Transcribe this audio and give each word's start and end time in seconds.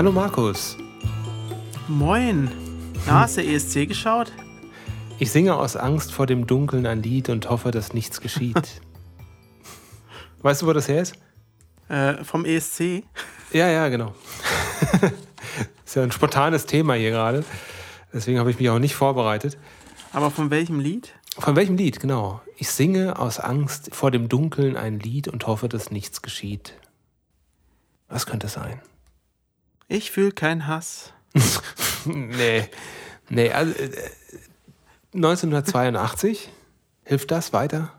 Hallo 0.00 0.12
Markus. 0.12 0.78
Moin. 1.86 2.50
Na, 3.04 3.20
hast 3.20 3.36
du 3.36 3.44
ESC 3.44 3.86
geschaut? 3.86 4.32
Ich 5.18 5.30
singe 5.30 5.56
aus 5.56 5.76
Angst 5.76 6.10
vor 6.10 6.24
dem 6.24 6.46
Dunkeln 6.46 6.86
ein 6.86 7.02
Lied 7.02 7.28
und 7.28 7.50
hoffe, 7.50 7.70
dass 7.70 7.92
nichts 7.92 8.22
geschieht. 8.22 8.80
weißt 10.40 10.62
du, 10.62 10.66
wo 10.66 10.72
das 10.72 10.88
her 10.88 11.02
ist? 11.02 11.16
Äh, 11.90 12.24
vom 12.24 12.46
ESC? 12.46 13.04
Ja, 13.52 13.68
ja, 13.68 13.90
genau. 13.90 14.14
ist 15.84 15.96
ja 15.96 16.02
ein 16.02 16.12
spontanes 16.12 16.64
Thema 16.64 16.94
hier 16.94 17.10
gerade. 17.10 17.44
Deswegen 18.10 18.38
habe 18.38 18.50
ich 18.50 18.58
mich 18.58 18.70
auch 18.70 18.78
nicht 18.78 18.94
vorbereitet. 18.94 19.58
Aber 20.14 20.30
von 20.30 20.48
welchem 20.48 20.80
Lied? 20.80 21.12
Von 21.38 21.56
welchem 21.56 21.76
Lied, 21.76 22.00
genau. 22.00 22.40
Ich 22.56 22.70
singe 22.70 23.18
aus 23.18 23.38
Angst 23.38 23.94
vor 23.94 24.10
dem 24.10 24.30
Dunkeln 24.30 24.78
ein 24.78 24.98
Lied 24.98 25.28
und 25.28 25.46
hoffe, 25.46 25.68
dass 25.68 25.90
nichts 25.90 26.22
geschieht. 26.22 26.72
Was 28.08 28.24
könnte 28.24 28.46
es 28.46 28.54
sein? 28.54 28.80
Ich 29.90 30.12
fühle 30.12 30.30
keinen 30.30 30.68
Hass. 30.68 31.12
nee. 32.04 32.68
Nee, 33.28 33.50
also 33.50 33.74
äh, 33.74 33.90
1982. 35.14 36.48
Hilft 37.02 37.32
das 37.32 37.52
weiter? 37.52 37.92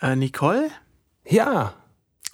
Äh, 0.00 0.16
Nicole? 0.16 0.70
Ja. 1.24 1.74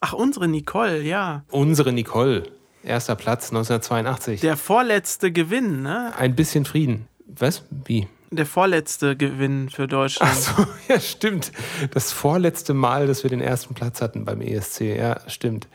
Ach, 0.01 0.15
unsere 0.15 0.49
Nicole, 0.49 1.03
ja. 1.03 1.45
Unsere 1.51 1.93
Nicole. 1.93 2.51
Erster 2.83 3.17
Platz 3.17 3.51
1982. 3.51 4.41
Der 4.41 4.57
vorletzte 4.57 5.31
Gewinn, 5.31 5.83
ne? 5.83 6.15
Ein 6.17 6.35
bisschen 6.35 6.65
Frieden. 6.65 7.07
Was? 7.27 7.65
Wie? 7.85 8.09
Der 8.31 8.47
vorletzte 8.47 9.15
Gewinn 9.15 9.69
für 9.69 9.89
Deutschland. 9.89 10.33
Ach 10.33 10.57
so, 10.57 10.67
ja, 10.89 10.99
stimmt. 11.01 11.53
Das 11.91 12.13
vorletzte 12.13 12.73
Mal, 12.73 13.07
dass 13.07 13.25
wir 13.25 13.31
den 13.31 13.43
ersten 13.43 13.75
Platz 13.75 14.01
hatten 14.01 14.25
beim 14.25 14.41
ESC. 14.41 14.81
Ja, 14.97 15.21
stimmt. 15.29 15.69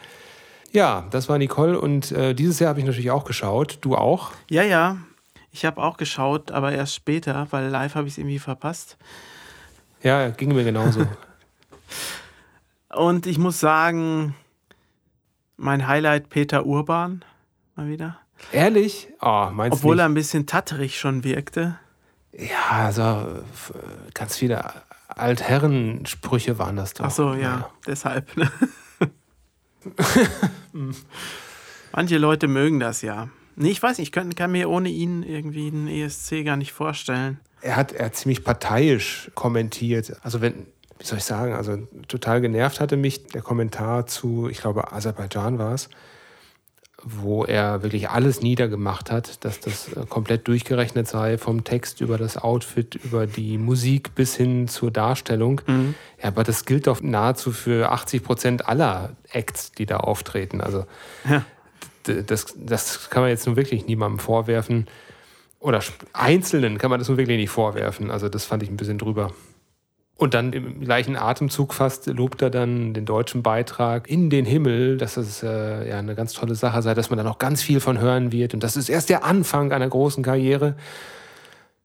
Ja, 0.71 1.05
das 1.11 1.27
war 1.27 1.37
Nicole 1.37 1.79
und 1.79 2.11
äh, 2.11 2.33
dieses 2.33 2.59
Jahr 2.59 2.69
habe 2.69 2.79
ich 2.79 2.85
natürlich 2.85 3.11
auch 3.11 3.25
geschaut. 3.25 3.79
Du 3.81 3.95
auch? 3.95 4.31
Ja, 4.49 4.63
ja. 4.63 4.97
Ich 5.51 5.65
habe 5.65 5.83
auch 5.83 5.97
geschaut, 5.97 6.51
aber 6.51 6.71
erst 6.71 6.95
später, 6.95 7.47
weil 7.51 7.67
live 7.67 7.95
habe 7.95 8.07
ich 8.07 8.13
es 8.13 8.17
irgendwie 8.17 8.39
verpasst. 8.39 8.97
Ja, 10.01 10.29
ging 10.29 10.55
mir 10.55 10.63
genauso. 10.63 11.05
und 12.89 13.27
ich 13.27 13.37
muss 13.37 13.59
sagen, 13.59 14.33
mein 15.57 15.87
Highlight 15.87 16.29
Peter 16.29 16.65
Urban 16.65 17.25
mal 17.75 17.89
wieder. 17.89 18.17
Ehrlich? 18.53 19.09
Oh, 19.21 19.49
meinst 19.51 19.79
Obwohl 19.79 19.95
nicht? 19.95 20.03
er 20.03 20.05
ein 20.05 20.13
bisschen 20.13 20.47
tatterig 20.47 20.97
schon 20.97 21.25
wirkte. 21.25 21.77
Ja, 22.31 22.85
also 22.85 23.43
ganz 24.13 24.37
viele 24.37 24.71
Altherrensprüche 25.09 26.57
waren 26.57 26.77
das 26.77 26.93
doch. 26.93 27.05
Ach 27.05 27.11
so, 27.11 27.33
ja, 27.33 27.39
ja. 27.39 27.69
deshalb. 27.85 28.35
Ne? 28.37 28.49
Manche 31.91 32.17
Leute 32.17 32.47
mögen 32.47 32.79
das 32.79 33.01
ja. 33.01 33.29
Nee, 33.55 33.69
ich 33.69 33.83
weiß 33.83 33.97
nicht, 33.97 34.07
ich 34.07 34.11
kann, 34.11 34.33
kann 34.35 34.51
mir 34.51 34.69
ohne 34.69 34.89
ihn 34.89 35.23
irgendwie 35.23 35.67
einen 35.67 35.87
ESC 35.87 36.45
gar 36.45 36.55
nicht 36.55 36.71
vorstellen. 36.71 37.39
Er 37.61 37.75
hat, 37.75 37.91
er 37.91 38.07
hat 38.07 38.15
ziemlich 38.15 38.43
parteiisch 38.43 39.29
kommentiert. 39.35 40.13
Also 40.23 40.41
wenn, 40.41 40.67
wie 40.97 41.05
soll 41.05 41.17
ich 41.17 41.25
sagen, 41.25 41.53
also 41.53 41.77
total 42.07 42.41
genervt 42.41 42.79
hatte 42.79 42.97
mich 42.97 43.27
der 43.27 43.41
Kommentar 43.41 44.07
zu, 44.07 44.47
ich 44.49 44.61
glaube, 44.61 44.93
Aserbaidschan 44.93 45.59
war 45.59 45.73
es, 45.73 45.89
wo 47.03 47.43
er 47.43 47.83
wirklich 47.83 48.09
alles 48.09 48.41
niedergemacht 48.41 49.11
hat, 49.11 49.43
dass 49.43 49.59
das 49.59 49.93
äh, 49.93 50.05
komplett 50.07 50.47
durchgerechnet 50.47 51.07
sei, 51.07 51.37
vom 51.37 51.63
Text 51.63 52.01
über 52.01 52.17
das 52.17 52.37
Outfit, 52.37 52.95
über 52.95 53.27
die 53.27 53.57
Musik 53.57 54.13
bis 54.15 54.35
hin 54.35 54.67
zur 54.67 54.91
Darstellung. 54.91 55.61
Mhm. 55.65 55.95
Ja, 56.21 56.29
aber 56.29 56.43
das 56.43 56.65
gilt 56.65 56.87
doch 56.87 57.01
nahezu 57.01 57.51
für 57.51 57.91
80 57.91 58.23
Prozent 58.23 58.67
aller 58.67 59.15
Acts, 59.31 59.71
die 59.71 59.85
da 59.85 59.97
auftreten. 59.97 60.61
Also 60.61 60.85
ja. 61.27 61.43
das, 62.03 62.53
das 62.55 63.09
kann 63.09 63.23
man 63.23 63.29
jetzt 63.29 63.47
nun 63.47 63.55
wirklich 63.55 63.87
niemandem 63.87 64.19
vorwerfen. 64.19 64.87
Oder 65.59 65.81
Einzelnen 66.13 66.77
kann 66.77 66.89
man 66.89 66.99
das 66.99 67.07
nun 67.07 67.17
wirklich 67.17 67.37
nicht 67.37 67.49
vorwerfen. 67.49 68.11
Also 68.11 68.29
das 68.29 68.45
fand 68.45 68.63
ich 68.63 68.69
ein 68.69 68.77
bisschen 68.77 68.97
drüber. 68.97 69.31
Und 70.21 70.35
dann 70.35 70.53
im 70.53 70.81
gleichen 70.81 71.17
Atemzug 71.17 71.73
fast 71.73 72.05
lobt 72.05 72.43
er 72.43 72.51
dann 72.51 72.93
den 72.93 73.05
deutschen 73.05 73.41
Beitrag 73.41 74.07
in 74.07 74.29
den 74.29 74.45
Himmel, 74.45 74.97
dass 74.97 75.17
es 75.17 75.41
äh, 75.41 75.89
ja 75.89 75.97
eine 75.97 76.13
ganz 76.13 76.33
tolle 76.33 76.53
Sache 76.53 76.83
sei, 76.83 76.93
dass 76.93 77.09
man 77.09 77.17
da 77.17 77.23
noch 77.23 77.39
ganz 77.39 77.63
viel 77.63 77.79
von 77.79 77.97
hören 77.97 78.31
wird. 78.31 78.53
Und 78.53 78.61
das 78.61 78.77
ist 78.77 78.87
erst 78.87 79.09
der 79.09 79.23
Anfang 79.23 79.71
einer 79.71 79.89
großen 79.89 80.23
Karriere. 80.23 80.75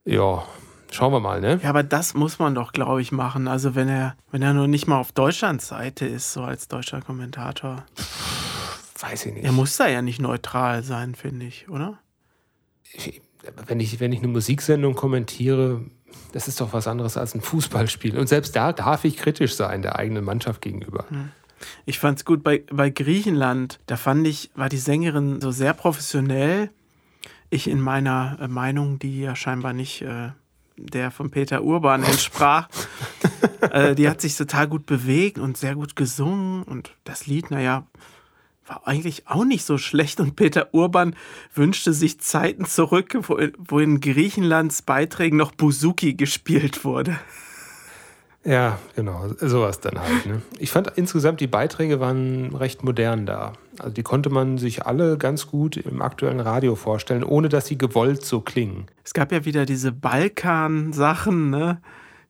Ja, 0.05 0.45
schauen 0.91 1.15
wir 1.15 1.21
mal, 1.21 1.41
ne? 1.41 1.61
Ja, 1.63 1.71
aber 1.71 1.83
das 1.83 2.13
muss 2.13 2.39
man 2.39 2.55
doch, 2.55 2.73
glaube 2.73 3.01
ich, 3.01 3.11
machen. 3.11 3.49
Also 3.49 3.75
wenn 3.75 3.89
er, 3.89 4.17
wenn 4.31 4.43
er 4.43 4.53
nur 4.53 4.69
nicht 4.69 4.87
mal 4.87 5.01
auf 5.01 5.13
Deutschlands 5.13 5.69
Seite 5.69 6.05
ist, 6.05 6.35
so 6.35 6.43
als 6.43 6.69
deutscher 6.69 7.01
Kommentator. 7.01 7.87
Weiß 9.01 9.25
ich 9.25 9.33
nicht. 9.33 9.45
Er 9.47 9.53
muss 9.53 9.79
da 9.79 9.89
ja 9.89 10.03
nicht 10.03 10.21
neutral 10.21 10.83
sein, 10.83 11.15
finde 11.15 11.47
ich, 11.47 11.71
oder? 11.71 12.01
Wenn 13.67 13.81
ich, 13.81 13.99
wenn 13.99 14.13
ich 14.13 14.19
eine 14.19 14.29
Musiksendung 14.29 14.95
kommentiere, 14.95 15.87
das 16.33 16.49
ist 16.49 16.61
doch 16.61 16.73
was 16.73 16.87
anderes 16.87 17.17
als 17.17 17.35
ein 17.35 17.41
Fußballspiel. 17.41 18.19
Und 18.19 18.29
selbst 18.29 18.57
da 18.57 18.73
darf 18.73 19.05
ich 19.05 19.17
kritisch 19.17 19.55
sein, 19.55 19.83
der 19.83 19.97
eigenen 19.97 20.25
Mannschaft 20.25 20.61
gegenüber. 20.61 21.05
Ich 21.85 21.99
fand 21.99 22.19
es 22.19 22.25
gut 22.25 22.43
bei, 22.43 22.65
bei 22.71 22.91
Griechenland. 22.91 23.81
Da 23.87 23.97
fand 23.97 24.27
ich, 24.27 24.51
war 24.55 24.69
die 24.69 24.77
Sängerin 24.77 25.41
so 25.41 25.51
sehr 25.51 25.73
professionell. 25.73 26.71
Ich 27.49 27.69
in 27.69 27.81
meiner 27.81 28.39
äh, 28.41 28.49
Meinung, 28.49 28.99
die 28.99 29.21
ja 29.21 29.37
scheinbar 29.37 29.73
nicht 29.73 30.03
äh, 30.03 30.31
der 30.77 31.11
von 31.11 31.31
Peter 31.31 31.63
Urban 31.63 32.03
entsprach, 32.05 32.69
äh, 33.61 33.95
die 33.95 34.09
hat 34.09 34.21
sich 34.21 34.37
total 34.37 34.69
gut 34.69 34.87
bewegt 34.87 35.39
und 35.39 35.57
sehr 35.57 35.75
gut 35.75 35.97
gesungen. 35.97 36.63
Und 36.65 36.95
das 37.05 37.27
Lied, 37.27 37.51
naja, 37.51 37.87
war 38.67 38.87
eigentlich 38.87 39.29
auch 39.29 39.45
nicht 39.45 39.65
so 39.65 39.79
schlecht 39.79 40.21
und 40.21 40.37
Peter 40.37 40.73
Urban 40.73 41.15
wünschte 41.55 41.93
sich 41.93 42.21
Zeiten 42.21 42.65
zurück, 42.65 43.17
wo, 43.23 43.39
wo 43.59 43.79
in 43.79 44.01
Griechenlands 44.01 44.83
Beiträgen 44.83 45.37
noch 45.37 45.53
Buzuki 45.53 46.15
gespielt 46.15 46.85
wurde. 46.85 47.19
Ja, 48.47 48.79
genau, 48.95 49.29
sowas 49.41 49.81
dann 49.81 50.01
halt. 50.01 50.25
Ne? 50.27 50.41
Ich 50.61 50.71
fand 50.71 50.93
insgesamt, 50.95 51.41
die 51.41 51.49
Beiträge 51.49 51.99
waren 51.99 52.55
recht 52.55 52.85
modern 52.85 53.27
da. 53.27 53.55
Also 53.79 53.93
die 53.93 54.05
konnte 54.05 54.31
man 54.31 54.57
sich 54.57 54.87
alle 54.87 55.19
ganz 55.19 55.49
gut 55.49 55.77
im 55.77 56.01
aktuellen 56.01 56.39
Radio 56.39 56.77
vorstellen, 56.77 57.25
ohne 57.25 57.49
dass 57.49 57.67
sie 57.67 57.77
gewollt 57.77 58.25
so 58.25 58.41
klingen. 58.41 58.87
Es 59.03 59.15
gab 59.15 59.33
ja 59.33 59.45
wieder 59.45 59.67
diese 59.67 59.91
Balkan-Sachen, 59.91 61.51
ne? 61.51 61.81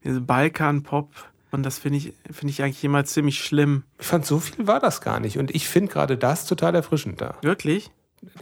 Diese 0.05 0.23
Balkan-Pop. 0.23 1.11
Und 1.57 1.63
das 1.63 1.79
finde 1.79 1.97
ich, 1.97 2.13
find 2.31 2.51
ich 2.51 2.63
eigentlich 2.63 2.85
immer 2.85 3.03
ziemlich 3.07 3.43
schlimm. 3.43 3.85
Ich 3.99 4.07
fand, 4.07 4.27
so 4.27 4.41
viel 4.41 4.67
war 4.67 4.79
das 4.79 5.01
gar 5.01 5.21
nicht. 5.21 5.39
Und 5.39 5.55
ich 5.55 5.67
finde 5.67 5.91
gerade 5.91 6.19
das 6.19 6.45
total 6.45 6.75
erfrischend 6.75 7.23
da. 7.23 7.35
Wirklich? 7.41 7.91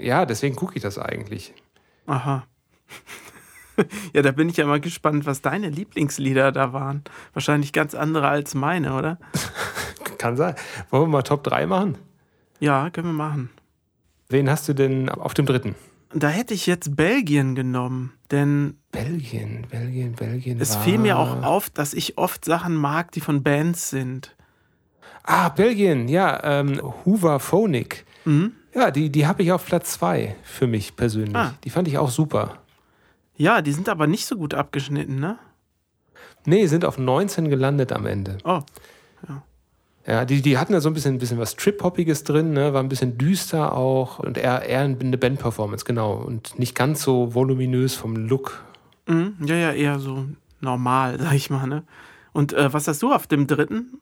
Ja, 0.00 0.26
deswegen 0.26 0.56
gucke 0.56 0.74
ich 0.74 0.82
das 0.82 0.98
eigentlich. 0.98 1.54
Aha. 2.06 2.44
ja, 4.12 4.22
da 4.22 4.32
bin 4.32 4.48
ich 4.48 4.56
ja 4.56 4.66
mal 4.66 4.80
gespannt, 4.80 5.26
was 5.26 5.42
deine 5.42 5.68
Lieblingslieder 5.68 6.50
da 6.50 6.72
waren. 6.72 7.04
Wahrscheinlich 7.34 7.72
ganz 7.72 7.94
andere 7.94 8.26
als 8.26 8.54
meine, 8.54 8.94
oder? 8.94 9.18
Kann 10.18 10.36
sein. 10.36 10.56
Wollen 10.90 11.04
wir 11.04 11.08
mal 11.08 11.22
Top 11.22 11.44
3 11.44 11.66
machen? 11.66 11.96
Ja, 12.58 12.90
können 12.90 13.06
wir 13.06 13.12
machen. 13.12 13.50
Wen 14.28 14.50
hast 14.50 14.68
du 14.68 14.72
denn 14.72 15.08
auf 15.08 15.34
dem 15.34 15.46
dritten? 15.46 15.76
Da 16.14 16.28
hätte 16.28 16.54
ich 16.54 16.66
jetzt 16.66 16.96
Belgien 16.96 17.56
genommen, 17.56 18.12
denn. 18.30 18.78
Belgien, 18.92 19.66
Belgien, 19.68 20.12
Belgien. 20.12 20.60
Es 20.60 20.76
fiel 20.76 20.98
mir 20.98 21.18
auch 21.18 21.42
auf, 21.42 21.70
dass 21.70 21.92
ich 21.92 22.18
oft 22.18 22.44
Sachen 22.44 22.76
mag, 22.76 23.10
die 23.12 23.20
von 23.20 23.42
Bands 23.42 23.90
sind. 23.90 24.36
Ah, 25.24 25.48
Belgien, 25.48 26.06
ja, 26.06 26.60
ähm, 26.60 26.80
Hoover 27.04 27.40
Phonic. 27.40 28.06
Mhm. 28.24 28.52
Ja, 28.74 28.90
die, 28.90 29.10
die 29.10 29.26
habe 29.26 29.42
ich 29.42 29.50
auf 29.50 29.66
Platz 29.66 29.92
zwei 29.92 30.36
für 30.42 30.66
mich 30.66 30.94
persönlich. 30.94 31.36
Ah. 31.36 31.54
Die 31.64 31.70
fand 31.70 31.88
ich 31.88 31.98
auch 31.98 32.10
super. 32.10 32.58
Ja, 33.36 33.60
die 33.60 33.72
sind 33.72 33.88
aber 33.88 34.06
nicht 34.06 34.26
so 34.26 34.36
gut 34.36 34.54
abgeschnitten, 34.54 35.18
ne? 35.18 35.38
Nee, 36.46 36.66
sind 36.66 36.84
auf 36.84 36.98
19 36.98 37.48
gelandet 37.48 37.90
am 37.92 38.06
Ende. 38.06 38.38
Oh. 38.44 38.60
Ja, 39.28 39.42
die, 40.06 40.42
die 40.42 40.58
hatten 40.58 40.74
da 40.74 40.80
so 40.80 40.90
ein 40.90 40.94
bisschen, 40.94 41.14
ein 41.14 41.18
bisschen 41.18 41.38
was 41.38 41.56
Trip-Hoppiges 41.56 42.24
drin, 42.24 42.52
ne? 42.52 42.74
war 42.74 42.82
ein 42.82 42.90
bisschen 42.90 43.16
düster 43.16 43.72
auch 43.74 44.18
und 44.18 44.36
eher, 44.36 44.62
eher 44.62 44.80
eine 44.80 45.16
Band-Performance, 45.16 45.84
genau. 45.84 46.14
Und 46.14 46.58
nicht 46.58 46.74
ganz 46.74 47.02
so 47.02 47.34
voluminös 47.34 47.94
vom 47.94 48.16
Look. 48.16 48.62
Mhm, 49.06 49.36
ja, 49.46 49.56
ja, 49.56 49.72
eher 49.72 49.98
so 49.98 50.26
normal, 50.60 51.18
sag 51.20 51.34
ich 51.34 51.48
mal. 51.48 51.66
Ne? 51.66 51.84
Und 52.32 52.52
äh, 52.52 52.72
was 52.72 52.86
hast 52.86 53.02
du 53.02 53.12
auf 53.12 53.26
dem 53.26 53.46
dritten? 53.46 54.00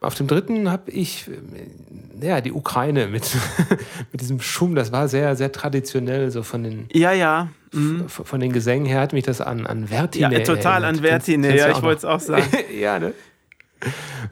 Auf 0.00 0.14
dem 0.14 0.28
dritten 0.28 0.70
habe 0.70 0.92
ich 0.92 1.28
äh, 1.28 2.26
ja, 2.26 2.40
die 2.40 2.52
Ukraine 2.52 3.08
mit, 3.08 3.36
mit 4.12 4.20
diesem 4.20 4.40
Schum. 4.40 4.74
Das 4.74 4.92
war 4.92 5.08
sehr, 5.08 5.36
sehr 5.36 5.52
traditionell, 5.52 6.30
so 6.30 6.42
von 6.42 6.62
den, 6.62 6.86
ja, 6.92 7.12
ja. 7.12 7.48
Mhm. 7.72 8.08
von 8.08 8.40
den 8.40 8.52
Gesängen 8.52 8.86
her 8.86 9.00
hat 9.00 9.12
mich 9.12 9.24
das 9.24 9.40
an, 9.40 9.66
an 9.66 9.88
Vertine. 9.88 10.32
Ja, 10.32 10.40
total 10.40 10.84
erinnert. 10.84 11.04
an 11.04 11.04
Vertine, 11.04 11.56
ja, 11.56 11.70
ich 11.70 11.82
wollte 11.82 11.98
es 11.98 12.04
auch 12.06 12.20
sagen. 12.20 12.46
ja, 12.80 12.98
ne? 12.98 13.12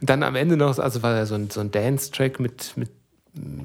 Und 0.00 0.10
dann 0.10 0.22
am 0.22 0.34
Ende 0.34 0.56
noch, 0.56 0.78
also 0.78 1.02
war 1.02 1.14
ja 1.14 1.26
so 1.26 1.34
ein, 1.34 1.50
so 1.50 1.60
ein 1.60 1.70
Dance-Track 1.70 2.40
mit, 2.40 2.72
mit 2.76 2.90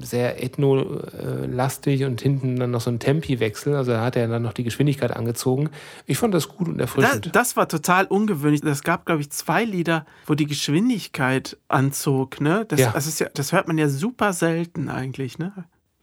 sehr 0.00 0.42
ethno-lastig 0.42 2.04
und 2.04 2.20
hinten 2.20 2.56
dann 2.56 2.70
noch 2.70 2.80
so 2.80 2.90
ein 2.90 2.98
Tempi-Wechsel. 2.98 3.74
Also 3.74 3.92
da 3.92 4.04
hat 4.04 4.16
er 4.16 4.28
dann 4.28 4.42
noch 4.42 4.52
die 4.52 4.64
Geschwindigkeit 4.64 5.16
angezogen. 5.16 5.70
Ich 6.06 6.18
fand 6.18 6.34
das 6.34 6.48
gut 6.48 6.68
und 6.68 6.78
erfrischend. 6.78 7.26
Das, 7.26 7.32
das 7.32 7.56
war 7.56 7.68
total 7.68 8.04
ungewöhnlich. 8.06 8.62
Es 8.64 8.82
gab, 8.82 9.06
glaube 9.06 9.22
ich, 9.22 9.30
zwei 9.30 9.64
Lieder, 9.64 10.04
wo 10.26 10.34
die 10.34 10.46
Geschwindigkeit 10.46 11.56
anzog. 11.68 12.40
Ne? 12.40 12.66
Das, 12.68 12.80
ja. 12.80 12.90
das, 12.92 13.18
ja, 13.18 13.28
das 13.32 13.52
hört 13.52 13.66
man 13.66 13.78
ja 13.78 13.88
super 13.88 14.32
selten 14.32 14.88
eigentlich. 14.88 15.38
Ne? 15.38 15.52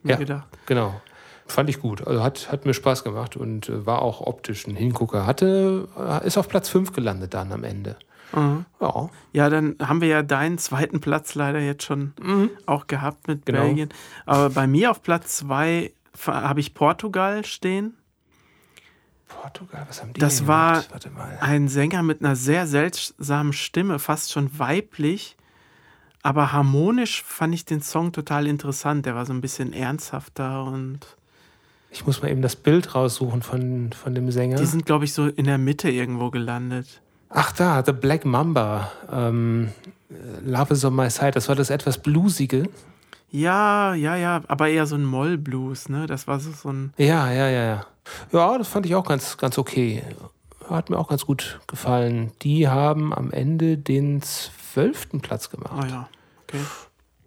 ja, 0.04 0.16
gedacht. 0.16 0.48
genau. 0.66 1.00
fand 1.46 1.70
ich 1.70 1.80
gut. 1.80 2.06
Also 2.08 2.24
hat, 2.24 2.52
hat 2.52 2.66
mir 2.66 2.74
Spaß 2.74 3.04
gemacht 3.04 3.38
und 3.38 3.70
äh, 3.70 3.86
war 3.86 4.02
auch 4.02 4.22
optisch 4.22 4.66
ein 4.68 4.76
Hingucker. 4.76 5.26
Hatte, 5.26 5.88
äh, 5.98 6.26
ist 6.26 6.38
auf 6.38 6.48
Platz 6.48 6.70
5 6.70 6.94
gelandet 6.94 7.34
dann 7.34 7.52
am 7.52 7.64
Ende. 7.64 7.98
Mhm. 8.34 8.66
Ja. 8.80 9.10
ja, 9.34 9.50
dann 9.50 9.76
haben 9.81 10.02
wir 10.02 10.08
ja 10.08 10.24
deinen 10.24 10.58
zweiten 10.58 11.02
Platz 11.02 11.36
leider 11.36 11.60
jetzt 11.60 11.84
schon 11.84 12.14
mhm. 12.22 12.50
auch 12.66 12.88
gehabt 12.88 13.28
mit 13.28 13.46
genau. 13.46 13.62
Belgien. 13.62 13.90
Aber 14.26 14.50
bei 14.50 14.68
mir 14.68 14.92
auf 14.92 15.02
Platz 15.02 15.38
2 15.38 15.92
habe 16.26 16.60
ich 16.60 16.74
Portugal 16.74 17.46
stehen. 17.46 17.96
Portugal, 19.28 19.86
was 19.88 20.02
haben 20.02 20.14
die 20.14 20.20
Das 20.20 20.48
war 20.48 20.84
ein 21.40 21.68
Sänger 21.68 22.04
mit 22.04 22.22
einer 22.22 22.36
sehr 22.36 22.68
seltsamen 22.68 23.54
Stimme, 23.54 24.00
fast 24.00 24.31
schon 24.31 24.58
weiblich. 24.58 25.38
Aber 26.22 26.52
harmonisch 26.52 27.24
fand 27.24 27.54
ich 27.54 27.64
den 27.64 27.81
Song 27.81 28.12
total 28.12 28.48
interessant. 28.48 29.06
Der 29.06 29.16
war 29.16 29.26
so 29.26 29.31
ein 29.31 29.40
bisschen 29.40 29.72
ernsthafter 29.72 30.66
und. 30.66 31.00
Ich 31.92 32.06
muss 32.06 32.22
mal 32.22 32.30
eben 32.30 32.42
das 32.42 32.56
Bild 32.56 32.94
raussuchen 32.94 33.42
von, 33.42 33.94
von 33.94 34.14
dem 34.14 34.30
Sänger. 34.30 34.58
Die 34.58 34.66
sind, 34.66 34.86
glaube 34.86 35.06
ich, 35.06 35.14
so 35.14 35.28
in 35.28 35.46
der 35.46 35.58
Mitte 35.58 35.90
irgendwo 35.90 36.30
gelandet. 36.30 37.02
Ach 37.30 37.52
da, 37.52 37.84
The 37.86 37.92
Black 37.92 38.26
Mamba. 38.26 38.92
Ähm, 39.12 39.72
Love 40.44 40.74
is 40.74 40.84
on 40.84 40.96
my 40.96 41.10
side. 41.10 41.31
Das 41.31 41.48
war 41.48 41.56
das 41.56 41.70
etwas 41.70 42.00
bluesige. 42.00 42.64
Ja, 43.31 43.94
ja, 43.94 44.16
ja, 44.16 44.42
aber 44.48 44.70
eher 44.70 44.88
so 44.88 44.96
ein 44.96 45.06
Moll-Blues, 45.06 45.90
ne? 45.90 46.08
Das 46.08 46.28
war 46.28 46.40
so, 46.40 46.52
so 46.52 46.70
ein. 46.70 46.94
Ja, 46.98 47.31
ja, 47.31 47.48
ja, 47.48 47.64
ja. 47.64 47.86
Ja, 48.31 48.58
das 48.58 48.68
fand 48.68 48.88
ich 48.88 48.96
auch 48.96 49.06
ganz, 49.06 49.38
ganz 49.38 49.60
okay. 49.60 50.04
Hat 50.68 50.90
mir 50.90 50.98
auch 50.98 51.10
ganz 51.10 51.26
gut 51.26 51.60
gefallen. 51.68 52.31
Die 52.42 52.68
haben 52.68 53.14
am 53.14 53.31
Ende 53.31 53.78
den 53.78 54.24
zwölften 54.24 55.22
Platz 55.22 55.52
gemacht. 55.52 55.74
Ah 55.78 55.88
ja, 55.88 56.10
okay. 56.44 56.62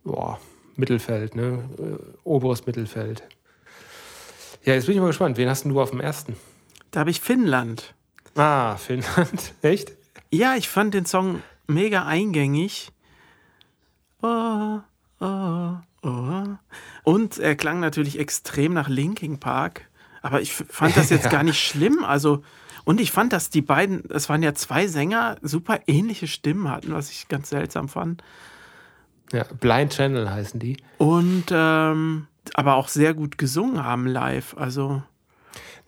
Boah, 0.03 0.41
Mittelfeld, 0.75 1.37
ne? 1.37 1.65
Äh, 1.79 2.03
oberes 2.25 2.67
Mittelfeld. 2.67 3.23
Ja, 4.65 4.75
jetzt 4.75 4.87
bin 4.87 4.97
ich 4.97 5.01
mal 5.01 5.09
gespannt. 5.09 5.37
Wen 5.37 5.49
hast 5.49 5.65
du 5.65 5.81
auf 5.81 5.91
dem 5.91 6.01
ersten? 6.01 6.37
Da 6.91 7.01
habe 7.01 7.11
ich 7.11 7.21
Finnland. 7.21 7.95
Ah, 8.35 8.77
Finnland. 8.77 9.55
Echt? 9.63 9.93
Ja, 10.31 10.57
ich 10.57 10.69
fand 10.69 10.95
den 10.95 11.07
Song 11.07 11.43
mega 11.67 12.05
eingängig. 12.07 12.91
Oh, 14.23 14.81
oh, 15.21 15.73
oh. 16.03 16.45
Und 17.05 17.39
er 17.39 17.57
klang 17.57 17.81
natürlich 17.81 18.19
extrem 18.19 18.73
nach 18.73 18.89
Linking 18.89 19.39
Park. 19.39 19.89
Aber 20.23 20.41
ich 20.41 20.53
fand 20.53 20.97
das 20.97 21.11
jetzt 21.11 21.25
ja. 21.27 21.31
gar 21.31 21.43
nicht 21.43 21.61
schlimm. 21.61 22.05
Also, 22.05 22.43
und 22.85 23.01
ich 23.01 23.11
fand, 23.11 23.33
dass 23.33 23.51
die 23.51 23.63
beiden, 23.63 24.09
es 24.11 24.29
waren 24.29 24.43
ja 24.43 24.55
zwei 24.55 24.87
Sänger, 24.87 25.37
super 25.43 25.81
ähnliche 25.87 26.29
Stimmen 26.29 26.71
hatten, 26.71 26.93
was 26.93 27.11
ich 27.11 27.29
ganz 27.29 27.51
seltsam 27.51 27.89
fand. 27.89 28.23
Ja, 29.33 29.45
Blind 29.45 29.93
Channel 29.93 30.31
heißen 30.31 30.61
die. 30.61 30.77
Und 30.99 31.47
ähm, 31.51 32.27
aber 32.55 32.75
auch 32.75 32.89
sehr 32.89 33.15
gut 33.15 33.39
gesungen 33.39 33.85
haben 33.85 34.07
live. 34.07 34.57
Also. 34.57 35.03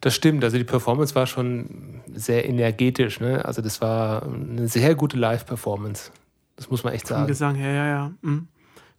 Das 0.05 0.15
stimmt, 0.15 0.45
also 0.45 0.59
die 0.59 0.65
Performance 0.65 1.15
war 1.15 1.27
schon 1.27 2.03
sehr 2.15 2.47
energetisch, 2.47 3.21
ne? 3.21 3.43
Also 3.43 3.63
das 3.63 3.81
war 3.81 4.25
eine 4.25 4.69
sehr 4.69 4.95
gute 4.95 5.17
Live-Performance. 5.17 6.11
Das 6.57 6.69
muss 6.69 6.85
man 6.85 6.93
echt 6.93 7.07
sagen. 7.07 7.23
Vom 7.23 7.29
Gesang 7.29 7.55
her, 7.55 7.73
ja, 7.73 7.87
ja. 7.87 8.13
Mhm. 8.21 8.49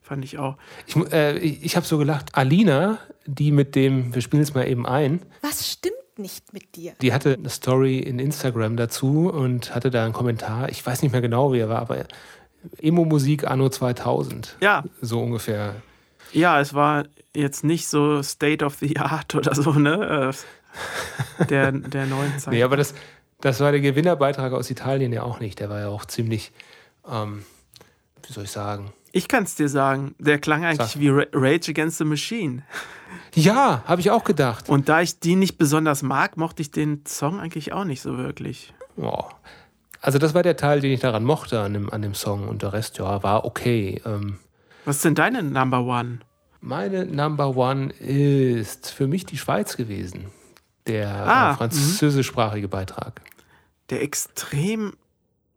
Fand 0.02 0.26
ich 0.26 0.40
auch. 0.40 0.58
Ich, 0.88 0.96
äh, 1.14 1.38
ich, 1.38 1.76
habe 1.76 1.86
so 1.86 2.00
gelacht. 2.00 2.34
Alina, 2.34 2.98
die 3.28 3.52
mit 3.52 3.76
dem, 3.76 4.16
wir 4.16 4.24
spielen 4.24 4.42
es 4.42 4.56
mal 4.56 4.68
eben 4.68 4.88
ein. 4.88 5.22
Was 5.44 5.70
stimmt 5.70 5.94
nicht 6.18 6.54
mit 6.54 6.76
dir? 6.76 6.94
Die 7.00 7.14
hatte 7.14 7.36
eine 7.36 7.50
Story 7.50 8.00
in 8.00 8.18
Instagram 8.18 8.76
dazu 8.76 9.30
und 9.30 9.76
hatte 9.76 9.92
da 9.92 10.06
einen 10.06 10.14
Kommentar. 10.14 10.70
Ich 10.70 10.84
weiß 10.84 11.04
nicht 11.04 11.12
mehr 11.12 11.22
genau, 11.22 11.54
wie 11.54 11.60
er 11.60 11.70
war, 11.70 11.82
aber 11.82 12.04
Emo-Musik 12.80 13.46
anno 13.46 13.70
2000. 13.70 14.58
Ja. 14.60 14.84
So 15.02 15.22
ungefähr. 15.22 15.76
Ja, 16.34 16.60
es 16.60 16.74
war 16.74 17.06
jetzt 17.36 17.64
nicht 17.64 17.88
so 17.88 18.24
State 18.24 18.66
of 18.66 18.78
the 18.80 18.98
Art 18.98 19.36
oder 19.36 19.54
so, 19.54 19.74
ne? 19.74 20.32
Der, 21.50 21.72
der 21.72 22.06
neuen 22.06 22.40
Zeit. 22.40 22.54
nee, 22.54 22.64
aber 22.64 22.78
das, 22.78 22.94
das 23.42 23.60
war 23.60 23.72
der 23.72 23.82
Gewinnerbeitrag 23.82 24.54
aus 24.54 24.72
Italien 24.72 25.12
ja 25.12 25.24
auch 25.24 25.42
nicht. 25.42 25.60
Der 25.60 25.70
war 25.70 25.80
ja 25.82 25.90
auch 25.90 26.06
ziemlich, 26.06 26.54
ähm, 27.10 27.44
wie 28.26 28.32
soll 28.32 28.46
ich 28.46 28.52
sagen, 28.52 28.94
ich 29.12 29.30
kann 29.30 29.44
es 29.44 29.56
dir 29.56 29.70
sagen, 29.70 30.14
der 30.20 30.40
klang 30.40 30.66
eigentlich 30.66 30.92
Sag. 30.92 31.00
wie 31.00 31.10
Rage 31.10 31.72
Against 31.72 32.00
the 32.00 32.04
Machine. 32.04 32.64
Ja, 33.34 33.82
habe 33.86 34.02
ich 34.02 34.12
auch 34.12 34.26
gedacht. 34.26 34.68
Und 34.68 34.90
da 34.90 35.00
ich 35.00 35.22
die 35.22 35.38
nicht 35.38 35.58
besonders 35.58 36.04
mag, 36.04 36.36
mochte 36.36 36.62
ich 36.62 36.72
den 36.72 37.06
Song 37.06 37.40
eigentlich 37.40 37.72
auch 37.72 37.86
nicht 37.86 38.02
so 38.02 38.18
wirklich. 38.18 38.74
Oh. 38.98 39.24
Also 40.02 40.20
das 40.20 40.34
war 40.34 40.44
der 40.44 40.58
Teil, 40.58 40.82
den 40.82 40.92
ich 40.92 41.00
daran 41.00 41.24
mochte 41.24 41.62
an 41.62 41.74
dem, 41.74 41.90
an 41.90 42.02
dem 42.02 42.14
Song 42.14 42.48
und 42.48 42.62
der 42.62 42.74
Rest, 42.74 42.98
ja, 42.98 43.24
war 43.24 43.46
okay. 43.46 44.02
Ähm, 44.06 44.38
Was 44.84 44.98
ist 44.98 45.06
denn 45.06 45.16
deine 45.16 45.44
Number 45.44 45.82
One? 45.86 46.20
Meine 46.60 47.06
Number 47.06 47.56
One 47.56 47.92
ist 47.94 48.92
für 48.92 49.08
mich 49.08 49.26
die 49.26 49.38
Schweiz 49.38 49.78
gewesen. 49.78 50.26
Der 50.88 51.10
ah, 51.10 51.52
äh, 51.52 51.56
französischsprachige 51.56 52.68
Beitrag. 52.68 53.22
Der 53.90 54.02
extrem 54.02 54.94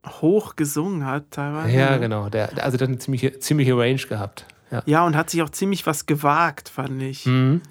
hoch 0.06 0.56
gesungen 0.56 1.04
hat 1.04 1.30
teilweise. 1.30 1.76
Ja, 1.76 1.90
ne? 1.92 2.00
genau. 2.00 2.28
Der, 2.28 2.62
also 2.62 2.76
der 2.78 2.86
hat 2.86 2.92
eine 2.92 2.98
ziemliche, 2.98 3.38
ziemliche 3.38 3.76
Range 3.76 3.96
gehabt. 3.96 4.46
Ja. 4.70 4.82
ja, 4.86 5.06
und 5.06 5.16
hat 5.16 5.30
sich 5.30 5.42
auch 5.42 5.50
ziemlich 5.50 5.86
was 5.86 6.06
gewagt, 6.06 6.68
fand 6.68 7.02
ich. 7.02 7.24
Mhm. 7.26 7.62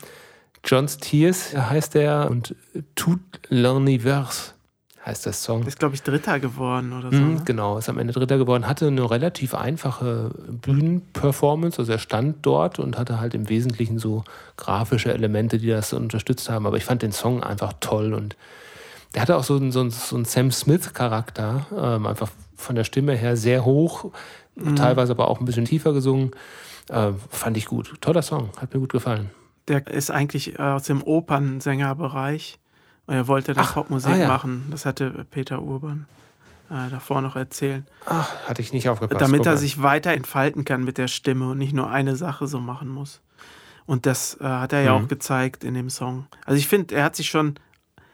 John's 0.63 0.97
Tears 0.97 1.55
heißt 1.55 1.95
er 1.95 2.29
und 2.29 2.55
Tout 2.95 3.19
l'Univers 3.49 4.53
heißt 5.07 5.25
das 5.25 5.43
Song. 5.43 5.65
Ist, 5.65 5.79
glaube 5.79 5.95
ich, 5.95 6.03
Dritter 6.03 6.39
geworden 6.39 6.93
oder 6.93 7.11
so. 7.11 7.17
Ne? 7.17 7.41
Genau, 7.45 7.77
ist 7.77 7.89
am 7.89 7.97
Ende 7.97 8.13
Dritter 8.13 8.37
geworden. 8.37 8.67
Hatte 8.67 8.87
eine 8.87 9.09
relativ 9.09 9.55
einfache 9.55 10.31
Bühnenperformance. 10.49 11.79
Also 11.79 11.93
er 11.93 11.99
stand 11.99 12.45
dort 12.45 12.77
und 12.77 12.97
hatte 12.97 13.19
halt 13.19 13.33
im 13.33 13.49
Wesentlichen 13.49 13.99
so 13.99 14.23
grafische 14.57 15.13
Elemente, 15.13 15.57
die 15.57 15.67
das 15.67 15.93
unterstützt 15.93 16.49
haben. 16.49 16.67
Aber 16.67 16.77
ich 16.77 16.83
fand 16.85 17.01
den 17.01 17.13
Song 17.13 17.41
einfach 17.41 17.73
toll 17.79 18.13
und 18.13 18.35
der 19.15 19.21
hatte 19.21 19.37
auch 19.37 19.43
so 19.43 19.55
einen, 19.55 19.71
so 19.71 19.79
einen, 19.79 19.91
so 19.91 20.15
einen 20.15 20.25
Sam 20.25 20.51
Smith-Charakter, 20.51 21.65
ähm, 21.75 22.05
einfach 22.05 22.29
von 22.57 22.75
der 22.75 22.83
Stimme 22.83 23.15
her 23.15 23.37
sehr 23.37 23.63
hoch, 23.63 24.11
mhm. 24.55 24.75
teilweise 24.75 25.13
aber 25.13 25.29
auch 25.29 25.39
ein 25.39 25.45
bisschen 25.45 25.65
tiefer 25.65 25.93
gesungen. 25.93 26.31
Äh, 26.89 27.13
fand 27.29 27.55
ich 27.55 27.65
gut. 27.65 27.93
Toller 28.01 28.21
Song, 28.21 28.49
hat 28.57 28.73
mir 28.73 28.79
gut 28.81 28.91
gefallen. 28.91 29.29
Der 29.69 29.87
ist 29.87 30.11
eigentlich 30.11 30.59
aus 30.59 30.83
dem 30.83 31.01
Opernsängerbereich. 31.03 32.59
Er 33.07 33.27
wollte 33.27 33.53
dann 33.53 33.65
Ach, 33.65 33.73
Popmusik 33.73 34.11
ah, 34.11 34.17
ja. 34.17 34.27
machen. 34.27 34.67
Das 34.69 34.85
hatte 34.85 35.25
Peter 35.31 35.61
Urban 35.61 36.05
äh, 36.69 36.89
davor 36.89 37.21
noch 37.21 37.35
erzählt. 37.35 37.83
Ach, 38.05 38.29
hatte 38.47 38.61
ich 38.61 38.73
nicht 38.73 38.89
aufgepasst. 38.89 39.21
Damit 39.21 39.45
er 39.45 39.57
sich 39.57 39.81
weiter 39.81 40.11
entfalten 40.11 40.65
kann 40.65 40.83
mit 40.83 40.97
der 40.97 41.07
Stimme 41.07 41.49
und 41.49 41.57
nicht 41.57 41.73
nur 41.73 41.89
eine 41.89 42.15
Sache 42.15 42.47
so 42.47 42.59
machen 42.59 42.89
muss. 42.89 43.21
Und 43.85 44.05
das 44.05 44.37
äh, 44.41 44.43
hat 44.43 44.73
er 44.73 44.81
ja 44.81 44.97
mhm. 44.97 45.05
auch 45.05 45.07
gezeigt 45.07 45.63
in 45.63 45.73
dem 45.73 45.89
Song. 45.89 46.27
Also 46.45 46.57
ich 46.57 46.67
finde, 46.67 46.95
er 46.95 47.05
hat 47.05 47.15
sich 47.15 47.29
schon 47.29 47.57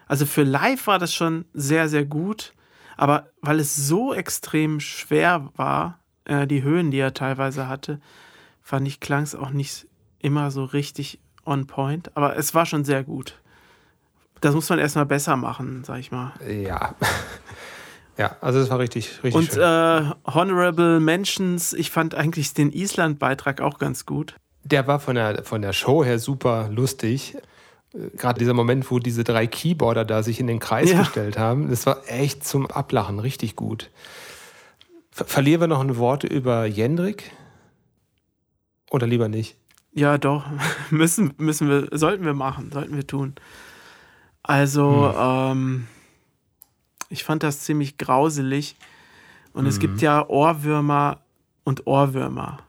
also 0.08 0.26
für 0.26 0.44
live 0.44 0.88
war 0.88 1.00
das 1.00 1.14
schon 1.14 1.46
sehr, 1.54 1.90
sehr 1.90 2.06
gut. 2.06 2.54
Aber 2.98 3.30
weil 3.42 3.60
es 3.60 3.76
so 3.76 4.14
extrem 4.14 4.80
schwer 4.80 5.50
war, 5.56 6.00
äh, 6.26 6.46
die 6.46 6.62
Höhen, 6.62 6.92
die 6.92 7.00
er 7.00 7.14
teilweise 7.14 7.68
hatte, 7.68 8.00
fand 8.62 8.88
ich, 8.88 9.00
klang 9.00 9.24
es 9.24 9.34
auch 9.34 9.50
nicht 9.50 9.88
immer 10.20 10.52
so 10.52 10.64
richtig 10.64 11.20
on 11.46 11.66
point. 11.66 12.16
Aber 12.16 12.38
es 12.38 12.54
war 12.54 12.66
schon 12.66 12.86
sehr 12.86 13.04
gut. 13.04 13.42
Das 14.44 14.56
muss 14.56 14.70
man 14.70 14.80
erstmal 14.80 15.06
besser 15.06 15.36
machen, 15.36 15.84
sag 15.86 16.00
ich 16.00 16.12
mal. 16.12 16.34
Ja. 16.48 16.96
Ja, 18.16 18.38
also 18.42 18.60
es 18.60 18.70
war 18.70 18.78
richtig, 18.78 19.24
richtig 19.24 19.34
Und 19.34 19.58
äh, 19.58 20.04
Honorable 20.32 21.00
Mentions, 21.00 21.74
ich 21.74 21.90
fand 21.90 22.14
eigentlich 22.14 22.54
den 22.54 22.72
Island-Beitrag 22.72 23.60
auch 23.60 23.80
ganz 23.80 24.06
gut. 24.06 24.36
Der 24.64 24.86
war 24.86 25.00
von 25.00 25.16
der, 25.16 25.44
von 25.44 25.64
der 25.64 25.74
Show 25.74 26.06
her 26.06 26.20
super 26.20 26.70
lustig 26.72 27.36
gerade 27.94 28.40
dieser 28.40 28.54
Moment, 28.54 28.90
wo 28.90 29.00
diese 29.00 29.24
drei 29.24 29.48
Keyboarder 29.48 30.06
da 30.06 30.24
sich 30.24 30.40
in 30.40 30.48
den 30.48 30.60
Kreis 30.60 30.92
ja. 30.92 31.00
gestellt 31.00 31.38
haben, 31.38 31.70
das 31.70 31.86
war 31.86 32.02
echt 32.08 32.46
zum 32.46 32.66
Ablachen, 32.68 33.20
richtig 33.20 33.56
gut. 33.56 33.92
Ver 35.12 35.26
verlieren 35.26 35.62
wir 35.62 35.68
noch 35.68 35.82
ein 35.82 35.98
Wort 35.98 36.24
über 36.24 36.66
Jendrik? 36.66 37.32
Oder 38.90 39.06
lieber 39.06 39.28
nicht? 39.28 39.56
Ja, 39.94 40.18
doch. 40.18 40.46
müssen, 40.90 41.34
müssen 41.38 41.70
wir, 41.70 41.88
sollten 41.98 42.26
wir 42.26 42.34
machen, 42.34 42.72
sollten 42.72 42.96
wir 42.96 43.06
tun. 43.06 43.36
Also, 44.44 45.14
hm. 45.14 45.58
ähm, 45.58 45.88
ich 47.10 47.24
fand 47.24 47.44
das 47.44 47.62
ziemlich 47.62 47.98
grauselig. 47.98 48.76
Und 49.54 49.64
mhm. 49.64 49.70
es 49.70 49.80
gibt 49.80 49.94
hm. 49.94 50.00
ja 50.00 50.28
Ohrwürmer 50.28 51.20
und 51.64 51.88
Ohrwürmer. 51.88 52.60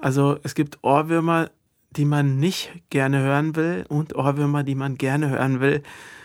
Also 0.00 0.38
es 0.42 0.54
gibt 0.54 0.78
Ohrwürmer, 0.82 1.50
die 1.90 2.04
man 2.04 2.38
nicht 2.38 2.72
gerne 2.90 3.20
hören 3.20 3.56
will 3.56 3.84
und 3.88 4.14
Ohrwürmer, 4.14 4.62
die 4.62 4.74
man 4.74 4.96
gerne 4.96 5.28
hören 5.28 5.60
will. 5.60 5.82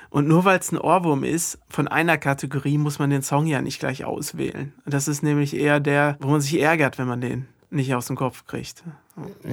Und 0.09 0.27
nur 0.27 0.45
weil 0.45 0.59
es 0.59 0.71
ein 0.71 0.77
Ohrwurm 0.77 1.23
ist, 1.23 1.59
von 1.67 1.87
einer 1.87 2.17
Kategorie 2.17 2.77
muss 2.77 2.99
man 2.99 3.09
den 3.09 3.21
Song 3.21 3.47
ja 3.47 3.61
nicht 3.61 3.79
gleich 3.79 4.05
auswählen. 4.05 4.73
Das 4.85 5.07
ist 5.07 5.23
nämlich 5.23 5.55
eher 5.55 5.79
der, 5.79 6.17
wo 6.21 6.29
man 6.29 6.41
sich 6.41 6.61
ärgert, 6.61 6.97
wenn 6.97 7.07
man 7.07 7.21
den 7.21 7.47
nicht 7.75 7.93
aus 7.93 8.07
dem 8.07 8.15
Kopf 8.15 8.45
kriegt. 8.45 8.83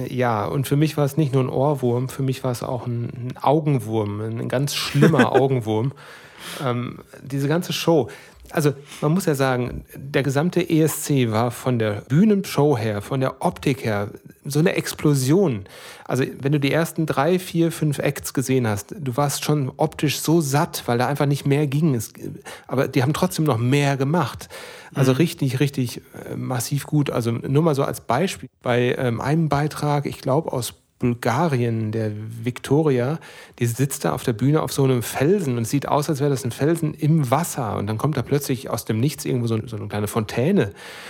Ja, 0.09 0.45
und 0.45 0.67
für 0.67 0.75
mich 0.75 0.97
war 0.97 1.05
es 1.05 1.17
nicht 1.17 1.33
nur 1.33 1.43
ein 1.43 1.49
Ohrwurm, 1.49 2.09
für 2.09 2.23
mich 2.23 2.43
war 2.43 2.51
es 2.51 2.63
auch 2.63 2.87
ein, 2.87 3.05
ein 3.05 3.37
Augenwurm, 3.41 4.21
ein 4.21 4.49
ganz 4.49 4.75
schlimmer 4.75 5.31
Augenwurm. 5.39 5.93
Ähm, 6.63 6.99
diese 7.21 7.47
ganze 7.47 7.73
Show. 7.73 8.09
Also 8.53 8.73
man 9.01 9.11
muss 9.13 9.25
ja 9.25 9.33
sagen, 9.33 9.83
der 9.95 10.21
gesamte 10.21 10.69
ESC 10.69 11.31
war 11.31 11.49
von 11.49 11.79
der 11.79 12.03
Bühnenshow 12.07 12.77
her, 12.77 13.01
von 13.01 13.19
der 13.19 13.41
Optik 13.41 13.83
her 13.83 14.09
so 14.45 14.59
eine 14.59 14.75
Explosion. 14.75 15.65
Also 16.05 16.23
wenn 16.39 16.51
du 16.51 16.59
die 16.59 16.71
ersten 16.71 17.07
drei, 17.07 17.39
vier, 17.39 17.71
fünf 17.71 17.97
Acts 17.97 18.33
gesehen 18.33 18.67
hast, 18.67 18.93
du 18.95 19.17
warst 19.17 19.43
schon 19.43 19.71
optisch 19.77 20.19
so 20.19 20.39
satt, 20.39 20.83
weil 20.85 20.99
da 20.99 21.07
einfach 21.07 21.25
nicht 21.25 21.47
mehr 21.47 21.65
ging. 21.65 21.99
Aber 22.67 22.87
die 22.87 23.01
haben 23.01 23.13
trotzdem 23.13 23.45
noch 23.45 23.57
mehr 23.57 23.97
gemacht. 23.97 24.49
Also 24.93 25.13
mhm. 25.13 25.17
richtig, 25.17 25.59
richtig 25.59 26.01
äh, 26.29 26.35
massiv 26.35 26.85
gut. 26.85 27.09
Also 27.09 27.31
nur 27.31 27.63
mal 27.63 27.73
so 27.73 27.83
als 27.83 28.01
Beispiel. 28.01 28.49
Bei 28.61 28.95
ähm, 28.99 29.19
einem 29.19 29.49
Beitrag, 29.49 30.05
ich 30.05 30.19
glaube 30.19 30.51
aus 30.53 30.75
Bulgarien, 31.03 31.91
der 31.91 32.13
Victoria, 32.15 33.19
die 33.59 33.65
sitzt 33.65 34.05
da 34.05 34.13
auf 34.13 34.23
der 34.23 34.31
Bühne 34.31 34.61
auf 34.61 34.71
so 34.71 34.85
einem 34.85 35.03
Felsen 35.03 35.57
und 35.57 35.67
sieht 35.67 35.85
aus, 35.85 36.07
als 36.07 36.21
wäre 36.21 36.29
das 36.29 36.45
ein 36.45 36.51
Felsen 36.51 36.93
im 36.93 37.29
Wasser. 37.29 37.75
Und 37.75 37.87
dann 37.87 37.97
kommt 37.97 38.15
da 38.15 38.21
plötzlich 38.21 38.69
aus 38.69 38.85
dem 38.85 39.01
Nichts 39.01 39.25
irgendwo 39.25 39.47
so, 39.47 39.59
so 39.67 39.75
eine 39.75 39.89
kleine 39.89 40.07
Fontäne. 40.07 40.67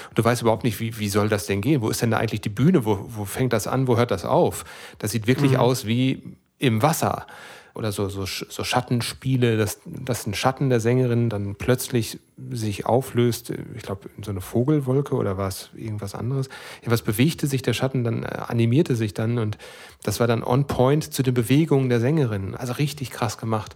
Und 0.09 0.17
du 0.17 0.23
weißt 0.23 0.41
überhaupt 0.41 0.63
nicht, 0.63 0.79
wie, 0.79 0.97
wie 0.97 1.09
soll 1.09 1.29
das 1.29 1.45
denn 1.45 1.61
gehen? 1.61 1.81
Wo 1.81 1.89
ist 1.89 2.01
denn 2.01 2.09
da 2.09 2.17
eigentlich 2.17 2.41
die 2.41 2.49
Bühne? 2.49 2.85
Wo, 2.85 3.05
wo 3.07 3.25
fängt 3.25 3.53
das 3.53 3.67
an? 3.67 3.87
Wo 3.87 3.95
hört 3.95 4.09
das 4.09 4.25
auf? 4.25 4.65
Das 4.97 5.11
sieht 5.11 5.27
wirklich 5.27 5.51
mhm. 5.51 5.57
aus 5.57 5.85
wie 5.85 6.23
im 6.57 6.81
Wasser 6.81 7.27
oder 7.75 7.91
so, 7.91 8.07
so, 8.07 8.25
so 8.25 8.63
Schattenspiele, 8.63 9.57
dass, 9.57 9.79
dass 9.85 10.27
ein 10.27 10.35
Schatten 10.35 10.69
der 10.69 10.79
Sängerin 10.79 11.29
dann 11.29 11.55
plötzlich 11.55 12.19
sich 12.51 12.85
auflöst, 12.85 13.51
ich 13.75 13.81
glaube, 13.81 14.09
in 14.15 14.23
so 14.23 14.29
eine 14.29 14.41
Vogelwolke 14.41 15.15
oder 15.15 15.37
was, 15.37 15.69
irgendwas 15.75 16.13
anderes. 16.13 16.49
Ja, 16.83 16.91
was 16.91 17.01
bewegte 17.01 17.47
sich 17.47 17.63
der 17.63 17.73
Schatten, 17.73 18.03
dann 18.03 18.23
äh, 18.23 18.27
animierte 18.47 18.95
sich 18.95 19.15
dann 19.15 19.39
und 19.39 19.57
das 20.03 20.19
war 20.19 20.27
dann 20.27 20.43
on 20.43 20.67
point 20.67 21.13
zu 21.13 21.23
den 21.23 21.33
Bewegungen 21.33 21.89
der 21.89 21.99
Sängerin. 21.99 22.55
Also 22.55 22.73
richtig 22.73 23.09
krass 23.09 23.39
gemacht. 23.39 23.75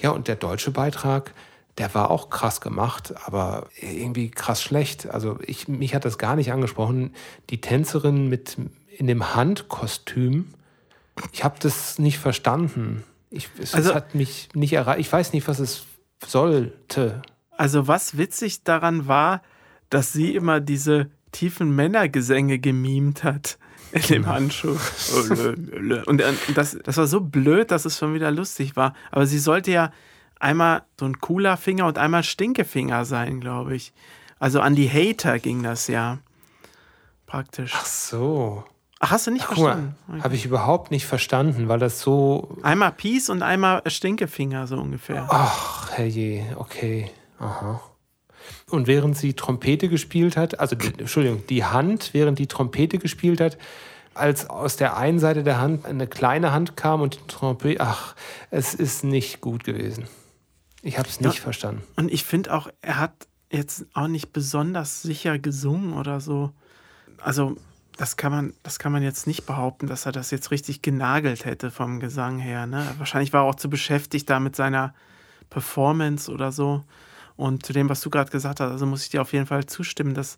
Ja, 0.00 0.10
und 0.10 0.26
der 0.26 0.36
deutsche 0.36 0.72
Beitrag, 0.72 1.32
der 1.78 1.94
war 1.94 2.10
auch 2.10 2.30
krass 2.30 2.60
gemacht, 2.60 3.14
aber 3.26 3.68
irgendwie 3.80 4.28
krass 4.30 4.60
schlecht. 4.60 5.08
Also 5.08 5.38
ich, 5.46 5.68
mich 5.68 5.94
hat 5.94 6.04
das 6.04 6.18
gar 6.18 6.34
nicht 6.34 6.50
angesprochen. 6.50 7.14
Die 7.50 7.60
Tänzerin 7.60 8.28
mit 8.28 8.56
in 8.90 9.06
dem 9.06 9.36
Handkostüm, 9.36 10.46
ich 11.32 11.44
habe 11.44 11.56
das 11.60 12.00
nicht 12.00 12.18
verstanden. 12.18 13.04
Ich, 13.30 13.48
es, 13.58 13.74
also, 13.74 13.94
hat 13.94 14.14
mich 14.14 14.48
nicht 14.54 14.72
erreicht. 14.72 15.00
Ich 15.00 15.12
weiß 15.12 15.32
nicht, 15.32 15.48
was 15.48 15.58
es 15.58 15.84
sollte. 16.24 17.22
Also, 17.50 17.88
was 17.88 18.16
witzig 18.16 18.64
daran 18.64 19.08
war, 19.08 19.42
dass 19.90 20.12
sie 20.12 20.34
immer 20.34 20.60
diese 20.60 21.10
tiefen 21.32 21.74
Männergesänge 21.74 22.58
gemimt 22.58 23.24
hat 23.24 23.58
in 23.92 24.02
dem 24.02 24.26
Handschuh. 24.26 24.76
Und 26.06 26.22
das, 26.54 26.78
das 26.82 26.96
war 26.96 27.06
so 27.06 27.20
blöd, 27.20 27.70
dass 27.70 27.84
es 27.84 27.98
schon 27.98 28.14
wieder 28.14 28.30
lustig 28.30 28.76
war. 28.76 28.94
Aber 29.10 29.26
sie 29.26 29.38
sollte 29.38 29.70
ja 29.70 29.92
einmal 30.38 30.82
so 30.98 31.06
ein 31.06 31.18
cooler 31.20 31.56
Finger 31.56 31.86
und 31.86 31.98
einmal 31.98 32.22
Stinkefinger 32.22 33.04
sein, 33.04 33.40
glaube 33.40 33.74
ich. 33.74 33.92
Also 34.38 34.60
an 34.60 34.74
die 34.74 34.88
Hater 34.88 35.38
ging 35.38 35.62
das 35.62 35.88
ja. 35.88 36.18
Praktisch. 37.26 37.72
Ach 37.74 37.86
so. 37.86 38.64
Ach, 38.98 39.10
hast 39.10 39.26
du 39.26 39.30
nicht 39.30 39.44
Ach, 39.44 39.54
verstanden? 39.54 39.94
Okay. 40.08 40.22
Habe 40.22 40.34
ich 40.34 40.46
überhaupt 40.46 40.90
nicht 40.90 41.06
verstanden, 41.06 41.68
weil 41.68 41.78
das 41.78 42.00
so. 42.00 42.56
Einmal 42.62 42.92
Peace 42.92 43.28
und 43.28 43.42
einmal 43.42 43.82
Stinkefinger, 43.86 44.66
so 44.66 44.76
ungefähr. 44.78 45.26
Ach, 45.28 45.90
herrje, 45.92 46.56
okay. 46.56 47.10
Aha. 47.38 47.80
Und 48.70 48.86
während 48.86 49.16
sie 49.16 49.34
Trompete 49.34 49.88
gespielt 49.88 50.36
hat, 50.36 50.58
also, 50.60 50.76
die, 50.76 50.98
Entschuldigung, 50.98 51.46
die 51.48 51.64
Hand, 51.64 52.14
während 52.14 52.38
die 52.38 52.46
Trompete 52.46 52.98
gespielt 52.98 53.40
hat, 53.40 53.58
als 54.14 54.48
aus 54.48 54.76
der 54.76 54.96
einen 54.96 55.18
Seite 55.18 55.42
der 55.42 55.60
Hand 55.60 55.84
eine 55.84 56.06
kleine 56.06 56.52
Hand 56.52 56.76
kam 56.76 57.02
und 57.02 57.16
die 57.16 57.26
Trompete, 57.26 57.80
ach, 57.80 58.14
es 58.50 58.72
ist 58.72 59.04
nicht 59.04 59.42
gut 59.42 59.64
gewesen. 59.64 60.04
Ich 60.82 60.98
habe 60.98 61.08
es 61.08 61.20
nicht 61.20 61.36
ja, 61.36 61.42
verstanden. 61.42 61.82
Und 61.96 62.10
ich 62.10 62.24
finde 62.24 62.54
auch, 62.54 62.68
er 62.80 62.98
hat 62.98 63.26
jetzt 63.50 63.86
auch 63.92 64.08
nicht 64.08 64.32
besonders 64.32 65.02
sicher 65.02 65.38
gesungen 65.38 65.92
oder 65.94 66.20
so. 66.20 66.52
Also 67.20 67.56
das 67.96 68.16
kann 68.16 68.32
man, 68.32 68.54
das 68.62 68.78
kann 68.78 68.92
man 68.92 69.02
jetzt 69.02 69.26
nicht 69.26 69.46
behaupten, 69.46 69.86
dass 69.86 70.06
er 70.06 70.12
das 70.12 70.30
jetzt 70.30 70.50
richtig 70.50 70.82
genagelt 70.82 71.44
hätte 71.44 71.70
vom 71.70 72.00
Gesang 72.00 72.38
her. 72.38 72.66
Ne? 72.66 72.86
Wahrscheinlich 72.98 73.32
war 73.32 73.42
er 73.42 73.48
auch 73.48 73.54
zu 73.54 73.70
beschäftigt 73.70 74.28
da 74.28 74.38
mit 74.38 74.54
seiner 74.54 74.94
Performance 75.48 76.30
oder 76.30 76.52
so. 76.52 76.84
Und 77.36 77.64
zu 77.64 77.72
dem, 77.72 77.88
was 77.88 78.00
du 78.00 78.10
gerade 78.10 78.30
gesagt 78.30 78.60
hast, 78.60 78.70
also 78.70 78.86
muss 78.86 79.02
ich 79.02 79.10
dir 79.10 79.22
auf 79.22 79.32
jeden 79.32 79.46
Fall 79.46 79.66
zustimmen, 79.66 80.14
dass 80.14 80.36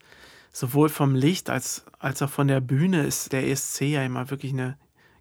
sowohl 0.53 0.89
vom 0.89 1.15
Licht 1.15 1.51
als, 1.51 1.85
als 1.99 2.23
auch 2.23 2.31
von 2.31 2.49
der 2.49 2.61
Bühne 2.61 3.05
ist 3.05 3.33
der 3.33 3.47
ESC 3.47 3.83
ja 3.83 4.03
immer 4.03 4.31
wirklich 4.31 4.53
eine 4.53 4.77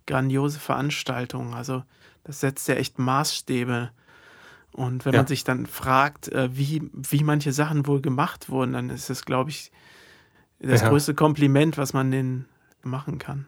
grandiose 0.05 0.59
Veranstaltung. 0.59 1.53
Also 1.53 1.83
das 2.23 2.39
setzt 2.39 2.67
ja 2.67 2.75
echt 2.75 2.99
Maßstäbe. 2.99 3.91
Und 4.71 5.05
wenn 5.05 5.13
ja. 5.13 5.19
man 5.19 5.27
sich 5.27 5.43
dann 5.43 5.65
fragt, 5.65 6.27
äh, 6.29 6.55
wie, 6.55 6.89
wie 6.93 7.23
manche 7.23 7.51
Sachen 7.51 7.87
wohl 7.87 8.01
gemacht 8.01 8.49
wurden, 8.49 8.73
dann 8.73 8.89
ist 8.89 9.09
es, 9.09 9.25
glaube 9.25 9.49
ich, 9.49 9.71
das 10.59 10.81
ja. 10.81 10.89
größte 10.89 11.13
Kompliment, 11.13 11.77
was 11.77 11.93
man 11.93 12.11
denen 12.11 12.45
machen 12.83 13.19
kann. 13.19 13.47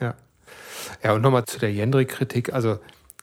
Ja. 0.00 0.14
Ja, 1.02 1.12
und 1.12 1.22
nochmal 1.22 1.44
zu 1.44 1.58
der 1.58 1.72
Jendrik-Kritik. 1.72 2.52
Also, 2.52 2.78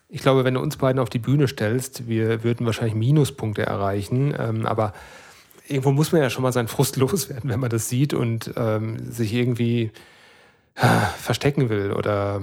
ich 0.09 0.21
glaube, 0.21 0.43
wenn 0.43 0.53
du 0.53 0.59
uns 0.59 0.77
beiden 0.77 0.99
auf 0.99 1.09
die 1.09 1.19
Bühne 1.19 1.47
stellst, 1.47 2.07
wir 2.07 2.43
würden 2.43 2.65
wahrscheinlich 2.65 2.95
Minuspunkte 2.95 3.65
erreichen. 3.65 4.33
Ähm, 4.37 4.65
aber 4.65 4.93
irgendwo 5.67 5.91
muss 5.91 6.11
man 6.11 6.21
ja 6.21 6.29
schon 6.29 6.43
mal 6.43 6.51
seinen 6.51 6.67
Frust 6.67 6.95
loswerden, 6.97 7.49
wenn 7.49 7.59
man 7.59 7.69
das 7.69 7.89
sieht 7.89 8.13
und 8.13 8.53
ähm, 8.55 9.11
sich 9.11 9.33
irgendwie 9.33 9.91
äh, 10.75 10.87
verstecken 11.17 11.69
will. 11.69 11.91
Oder 11.93 12.41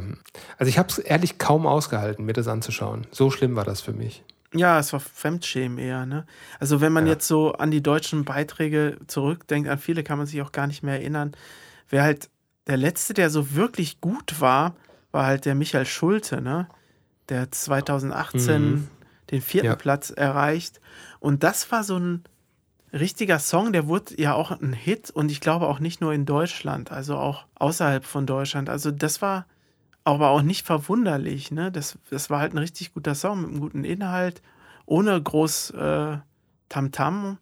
also 0.59 0.68
ich 0.68 0.78
habe 0.78 0.88
es 0.88 0.99
ehrlich 0.99 1.38
kaum 1.38 1.66
ausgehalten, 1.66 2.25
mir 2.25 2.32
das 2.32 2.49
anzuschauen. 2.49 3.06
So 3.11 3.30
schlimm 3.30 3.56
war 3.56 3.64
das 3.64 3.80
für 3.80 3.92
mich. 3.92 4.25
Ja, 4.54 4.78
es 4.80 4.92
war 4.92 5.00
Fremdschämen 5.00 5.78
eher, 5.78 6.07
ne? 6.07 6.26
Also 6.59 6.80
wenn 6.80 6.92
man 6.92 7.07
ja. 7.07 7.12
jetzt 7.12 7.28
so 7.28 7.52
an 7.52 7.71
die 7.71 7.83
deutschen 7.83 8.25
Beiträge 8.25 8.99
zurückdenkt, 9.07 9.69
an 9.69 9.78
viele 9.78 10.02
kann 10.02 10.19
man 10.19 10.26
sich 10.26 10.42
auch 10.42 10.52
gar 10.52 10.66
nicht 10.66 10.83
mehr 10.83 10.95
erinnern. 10.95 11.33
Wer 11.88 12.02
halt 12.02 12.30
der 12.66 12.76
letzte, 12.76 13.14
der 13.14 13.30
so 13.30 13.54
wirklich 13.54 14.00
gut 14.00 14.40
war, 14.40 14.75
war 15.12 15.26
halt 15.26 15.45
der 15.45 15.54
Michael 15.54 15.87
Schulte, 15.87 16.40
ne? 16.40 16.69
Der 17.28 17.50
2018 17.50 18.62
mhm. 18.62 18.88
den 19.30 19.40
vierten 19.40 19.66
ja. 19.66 19.76
Platz 19.76 20.11
erreicht. 20.11 20.80
Und 21.21 21.45
das 21.45 21.71
war 21.71 21.85
so 21.85 21.97
ein 21.97 22.25
richtiger 22.92 23.38
Song, 23.38 23.73
der 23.73 23.87
wurde 23.87 24.21
ja 24.21 24.35
auch 24.35 24.50
ein 24.50 24.73
Hit 24.73 25.11
und 25.11 25.30
ich 25.30 25.40
glaube 25.40 25.69
auch 25.69 25.78
nicht 25.78 26.00
nur 26.00 26.12
in 26.12 26.26
Deutschland, 26.26 26.90
also 26.90 27.16
auch 27.16 27.45
außerhalb 27.54 28.04
von 28.04 28.26
Deutschland. 28.26 28.69
Also 28.69 28.90
das 28.90 29.23
war 29.23 29.47
aber 30.04 30.30
auch 30.30 30.42
nicht 30.42 30.66
verwunderlich. 30.66 31.50
Ne? 31.50 31.71
Das, 31.71 31.99
das 32.11 32.30
war 32.30 32.40
halt 32.40 32.54
ein 32.54 32.59
richtig 32.59 32.95
guter 32.95 33.14
Song 33.14 33.42
mit 33.42 33.50
einem 33.50 33.61
guten 33.61 33.85
Inhalt, 33.85 34.42
ohne 34.87 35.21
groß 35.21 35.71
äh, 35.71 36.19
Tamtam. 36.69 37.38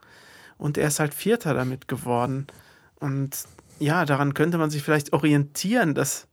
und 0.56 0.78
er 0.78 0.88
ist 0.88 1.00
halt 1.00 1.14
Vierter 1.14 1.54
damit 1.54 1.88
geworden. 1.88 2.46
Und 2.96 3.44
ja, 3.78 4.04
daran 4.04 4.34
könnte 4.34 4.58
man 4.58 4.70
sich 4.70 4.82
vielleicht 4.82 5.12
orientieren, 5.12 5.94
dass, 5.94 6.26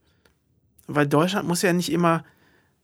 weil 0.86 1.06
Deutschland 1.06 1.46
muss 1.46 1.62
ja 1.62 1.72
nicht 1.72 1.92
immer, 1.92 2.24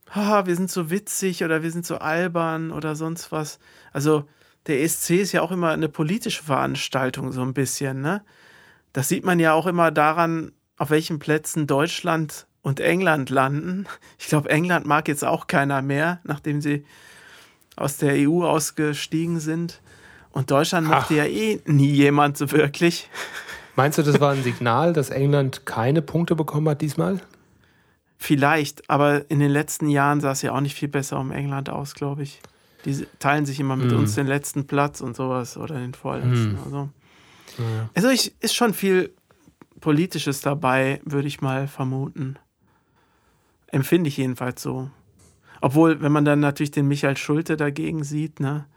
haha, 0.09 0.45
wir 0.45 0.55
sind 0.55 0.71
so 0.71 0.89
witzig 0.89 1.43
oder 1.43 1.63
wir 1.63 1.71
sind 1.71 1.85
so 1.85 1.97
albern 1.97 2.71
oder 2.71 2.95
sonst 2.95 3.31
was. 3.31 3.59
Also 3.91 4.27
der 4.67 4.81
ESC 4.81 5.11
ist 5.11 5.31
ja 5.33 5.41
auch 5.41 5.51
immer 5.51 5.71
eine 5.71 5.89
politische 5.89 6.43
Veranstaltung, 6.43 7.31
so 7.31 7.41
ein 7.41 7.53
bisschen, 7.53 8.01
ne? 8.01 8.23
Das 8.93 9.09
sieht 9.09 9.25
man 9.25 9.39
ja 9.39 9.53
auch 9.53 9.65
immer 9.65 9.89
daran, 9.89 10.51
auf 10.77 10.91
welchen 10.91 11.17
Plätzen 11.17 11.65
Deutschland 11.65 12.45
und 12.63 12.79
England 12.79 13.29
landen. 13.29 13.85
Ich 14.17 14.27
glaube, 14.27 14.49
England 14.49 14.87
mag 14.87 15.07
jetzt 15.07 15.23
auch 15.23 15.45
keiner 15.45 15.83
mehr, 15.83 16.19
nachdem 16.23 16.61
sie 16.61 16.85
aus 17.75 17.97
der 17.97 18.13
EU 18.27 18.43
ausgestiegen 18.43 19.39
sind. 19.39 19.81
Und 20.31 20.49
Deutschland 20.49 20.87
mochte 20.87 21.13
ja 21.13 21.25
eh 21.25 21.61
nie 21.65 21.91
jemand 21.91 22.37
so 22.37 22.51
wirklich. 22.51 23.09
Meinst 23.75 23.99
du, 23.99 24.01
das 24.01 24.19
war 24.19 24.31
ein 24.31 24.43
Signal, 24.43 24.93
dass 24.93 25.11
England 25.11 25.65
keine 25.65 26.01
Punkte 26.01 26.35
bekommen 26.35 26.69
hat 26.69 26.81
diesmal? 26.81 27.19
Vielleicht, 28.17 28.89
aber 28.89 29.29
in 29.29 29.39
den 29.39 29.51
letzten 29.51 29.89
Jahren 29.89 30.21
sah 30.21 30.31
es 30.31 30.41
ja 30.41 30.53
auch 30.53 30.61
nicht 30.61 30.75
viel 30.75 30.87
besser 30.87 31.19
um 31.19 31.31
England 31.31 31.69
aus, 31.69 31.93
glaube 31.93 32.23
ich. 32.23 32.39
Die 32.85 33.05
teilen 33.19 33.45
sich 33.45 33.59
immer 33.59 33.75
mit 33.75 33.91
mm. 33.91 33.97
uns 33.97 34.15
den 34.15 34.27
letzten 34.27 34.65
Platz 34.65 35.01
und 35.01 35.15
sowas 35.15 35.57
oder 35.57 35.75
den 35.75 35.93
vorletzten. 35.93 36.53
Mm. 36.53 36.59
Also, 36.63 36.89
ja. 37.57 37.89
also 37.93 38.09
ich, 38.09 38.33
ist 38.41 38.55
schon 38.55 38.73
viel 38.73 39.13
Politisches 39.81 40.39
dabei, 40.39 41.01
würde 41.03 41.27
ich 41.27 41.41
mal 41.41 41.67
vermuten. 41.67 42.37
Empfinde 43.73 44.07
ich 44.07 44.17
jedenfalls 44.17 44.61
so. 44.61 44.91
Obwohl, 45.59 45.99
wenn 45.99 46.11
man 46.11 46.25
dann 46.25 46.39
natürlich 46.39 46.69
den 46.69 46.87
Michael 46.87 47.17
Schulte 47.17 47.57
dagegen 47.57 48.03
sieht, 48.03 48.39
ne, 48.39 48.67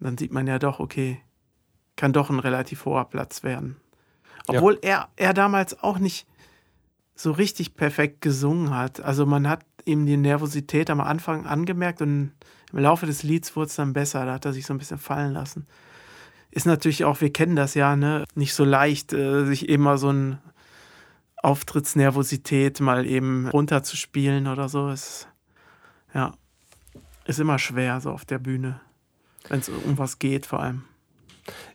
dann 0.00 0.18
sieht 0.18 0.32
man 0.32 0.48
ja 0.48 0.58
doch, 0.58 0.80
okay, 0.80 1.20
kann 1.94 2.12
doch 2.12 2.28
ein 2.28 2.40
relativ 2.40 2.86
hoher 2.86 3.04
Platz 3.04 3.44
werden. 3.44 3.76
Obwohl 4.48 4.80
ja. 4.82 5.08
er, 5.16 5.28
er 5.28 5.34
damals 5.34 5.80
auch 5.80 6.00
nicht 6.00 6.26
so 7.14 7.30
richtig 7.30 7.76
perfekt 7.76 8.20
gesungen 8.20 8.74
hat. 8.74 9.00
Also 9.00 9.26
man 9.26 9.48
hat 9.48 9.64
ihm 9.84 10.06
die 10.06 10.16
Nervosität 10.16 10.90
am 10.90 11.00
Anfang 11.00 11.46
angemerkt 11.46 12.02
und 12.02 12.32
im 12.72 12.78
Laufe 12.80 13.06
des 13.06 13.22
Lieds 13.22 13.54
wurde 13.54 13.66
es 13.66 13.76
dann 13.76 13.92
besser. 13.92 14.26
Da 14.26 14.34
hat 14.34 14.44
er 14.44 14.52
sich 14.52 14.66
so 14.66 14.74
ein 14.74 14.78
bisschen 14.78 14.98
fallen 14.98 15.34
lassen. 15.34 15.68
Ist 16.50 16.66
natürlich 16.66 17.04
auch, 17.04 17.20
wir 17.20 17.32
kennen 17.32 17.54
das 17.54 17.74
ja, 17.74 17.94
ne, 17.94 18.24
nicht 18.34 18.54
so 18.54 18.64
leicht, 18.64 19.12
äh, 19.12 19.44
sich 19.44 19.68
immer 19.68 19.98
so 19.98 20.10
ein 20.10 20.38
Auftrittsnervosität 21.42 22.80
mal 22.80 23.06
eben 23.06 23.48
runterzuspielen 23.48 24.46
oder 24.46 24.68
so. 24.68 24.90
Ist, 24.90 25.28
ja, 26.14 26.32
ist 27.24 27.40
immer 27.40 27.58
schwer 27.58 28.00
so 28.00 28.10
auf 28.10 28.24
der 28.24 28.38
Bühne, 28.38 28.80
wenn 29.48 29.60
es 29.60 29.68
um 29.68 29.98
was 29.98 30.18
geht 30.18 30.46
vor 30.46 30.60
allem. 30.60 30.84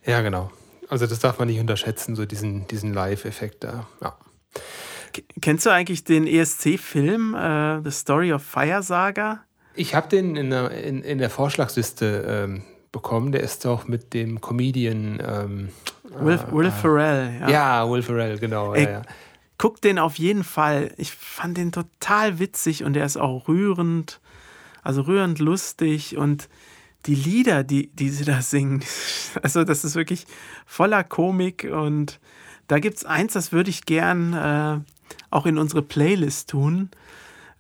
Ja, 0.05 0.22
genau. 0.22 0.51
Also 0.89 1.07
das 1.07 1.19
darf 1.19 1.39
man 1.39 1.48
nicht 1.48 1.60
unterschätzen, 1.60 2.15
so 2.15 2.25
diesen, 2.25 2.67
diesen 2.67 2.93
Live-Effekt 2.93 3.63
da. 3.63 3.88
Ja. 4.01 4.15
Kennst 5.41 5.65
du 5.65 5.69
eigentlich 5.69 6.03
den 6.03 6.27
ESC-Film 6.27 7.36
äh, 7.36 7.81
The 7.84 7.91
Story 7.91 8.34
of 8.34 8.43
Fire 8.43 8.84
Saga? 8.84 9.43
Ich 9.74 9.95
habe 9.95 10.07
den 10.10 10.36
in 10.36 10.50
der, 10.50 10.72
in, 10.72 11.01
in 11.01 11.17
der 11.17 11.29
Vorschlagsliste 11.29 12.25
ähm, 12.27 12.63
bekommen. 12.91 13.31
Der 13.31 13.41
ist 13.41 13.65
doch 13.65 13.88
mit 13.88 14.13
dem 14.13 14.41
Comedian 14.41 15.19
ähm, 15.25 15.69
Will, 16.03 16.36
äh, 16.36 16.51
Will 16.51 16.72
Ferrell. 16.72 17.39
Ja. 17.41 17.50
ja, 17.50 17.89
Will 17.89 18.01
Ferrell, 18.01 18.38
genau. 18.39 18.74
Ey, 18.74 18.84
ja, 18.84 18.89
ja. 18.91 19.01
Guck 19.57 19.81
den 19.81 20.00
auf 20.00 20.17
jeden 20.17 20.43
Fall. 20.43 20.93
Ich 20.97 21.12
fand 21.12 21.57
den 21.57 21.71
total 21.71 22.39
witzig 22.39 22.83
und 22.83 22.93
der 22.93 23.05
ist 23.05 23.17
auch 23.17 23.47
rührend. 23.47 24.19
Also 24.83 25.01
rührend 25.01 25.39
lustig 25.39 26.17
und 26.17 26.47
die 27.05 27.15
Lieder, 27.15 27.63
die, 27.63 27.88
die 27.88 28.09
sie 28.09 28.25
da 28.25 28.41
singen, 28.41 28.83
also 29.41 29.63
das 29.63 29.83
ist 29.83 29.95
wirklich 29.95 30.25
voller 30.65 31.03
Komik 31.03 31.67
und 31.71 32.19
da 32.67 32.79
gibt 32.79 32.97
es 32.97 33.05
eins, 33.05 33.33
das 33.33 33.51
würde 33.51 33.69
ich 33.69 33.85
gern 33.85 34.33
äh, 34.33 34.79
auch 35.29 35.45
in 35.45 35.57
unsere 35.57 35.81
Playlist 35.81 36.50
tun. 36.50 36.89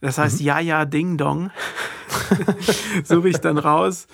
Das 0.01 0.17
heißt 0.17 0.39
mhm. 0.39 0.45
Ja, 0.45 0.59
ja, 0.59 0.85
Ding 0.85 1.17
Dong. 1.17 1.51
Suche 3.03 3.29
ich 3.29 3.37
dann 3.37 3.57
raus. 3.57 4.07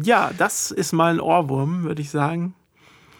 Ja, 0.00 0.30
das 0.36 0.70
ist 0.70 0.92
mal 0.92 1.14
ein 1.14 1.20
Ohrwurm, 1.20 1.84
würde 1.84 2.02
ich 2.02 2.10
sagen. 2.10 2.54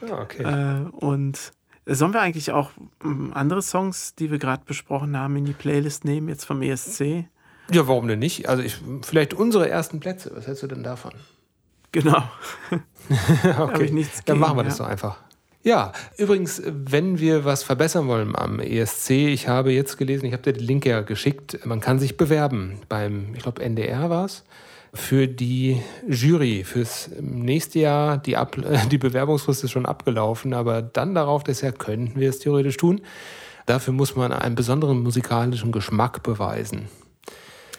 Ah, 0.02 0.22
okay. 0.22 0.42
Äh, 0.42 0.88
und 0.90 1.52
sollen 1.94 2.12
wir 2.12 2.20
eigentlich 2.20 2.52
auch 2.52 2.70
ähm, 3.04 3.32
andere 3.34 3.62
Songs, 3.62 4.14
die 4.14 4.30
wir 4.30 4.38
gerade 4.38 4.62
besprochen 4.64 5.16
haben, 5.16 5.36
in 5.36 5.44
die 5.44 5.52
Playlist 5.52 6.04
nehmen, 6.04 6.28
jetzt 6.28 6.44
vom 6.44 6.62
ESC? 6.62 7.24
Ja, 7.70 7.86
warum 7.86 8.08
denn 8.08 8.18
nicht? 8.18 8.48
Also 8.48 8.62
ich, 8.62 8.78
vielleicht 9.02 9.34
unsere 9.34 9.68
ersten 9.68 10.00
Plätze. 10.00 10.30
Was 10.34 10.46
hältst 10.46 10.62
du 10.62 10.66
denn 10.66 10.82
davon? 10.82 11.12
Genau. 11.92 12.22
okay. 13.58 13.84
ich 13.84 13.92
nichts 13.92 14.24
Dann 14.24 14.36
gegen, 14.36 14.40
machen 14.40 14.56
wir 14.56 14.64
das 14.64 14.78
ja. 14.78 14.84
doch 14.84 14.90
einfach. 14.90 15.18
Ja, 15.62 15.92
übrigens, 16.16 16.62
wenn 16.64 17.18
wir 17.18 17.44
was 17.44 17.62
verbessern 17.62 18.06
wollen 18.08 18.36
am 18.36 18.60
ESC, 18.60 19.10
ich 19.10 19.48
habe 19.48 19.72
jetzt 19.72 19.98
gelesen, 19.98 20.26
ich 20.26 20.32
habe 20.32 20.42
dir 20.42 20.52
den 20.52 20.64
Link 20.64 20.86
ja 20.86 21.00
geschickt, 21.00 21.66
man 21.66 21.80
kann 21.80 21.98
sich 21.98 22.16
bewerben 22.16 22.80
beim, 22.88 23.34
ich 23.34 23.42
glaube, 23.42 23.62
NDR 23.62 24.08
war 24.08 24.26
es, 24.26 24.44
für 24.98 25.28
die 25.28 25.80
Jury 26.08 26.64
fürs 26.64 27.08
nächste 27.20 27.78
Jahr. 27.78 28.18
Die, 28.18 28.36
Ab 28.36 28.56
die 28.90 28.98
Bewerbungsfrist 28.98 29.64
ist 29.64 29.70
schon 29.70 29.86
abgelaufen, 29.86 30.52
aber 30.54 30.82
dann 30.82 31.14
darauf 31.14 31.44
das 31.44 31.60
Jahr 31.60 31.72
könnten 31.72 32.18
wir 32.18 32.28
es 32.28 32.40
theoretisch 32.40 32.76
tun. 32.76 33.00
Dafür 33.66 33.92
muss 33.94 34.16
man 34.16 34.32
einen 34.32 34.54
besonderen 34.54 35.02
musikalischen 35.02 35.72
Geschmack 35.72 36.22
beweisen. 36.22 36.88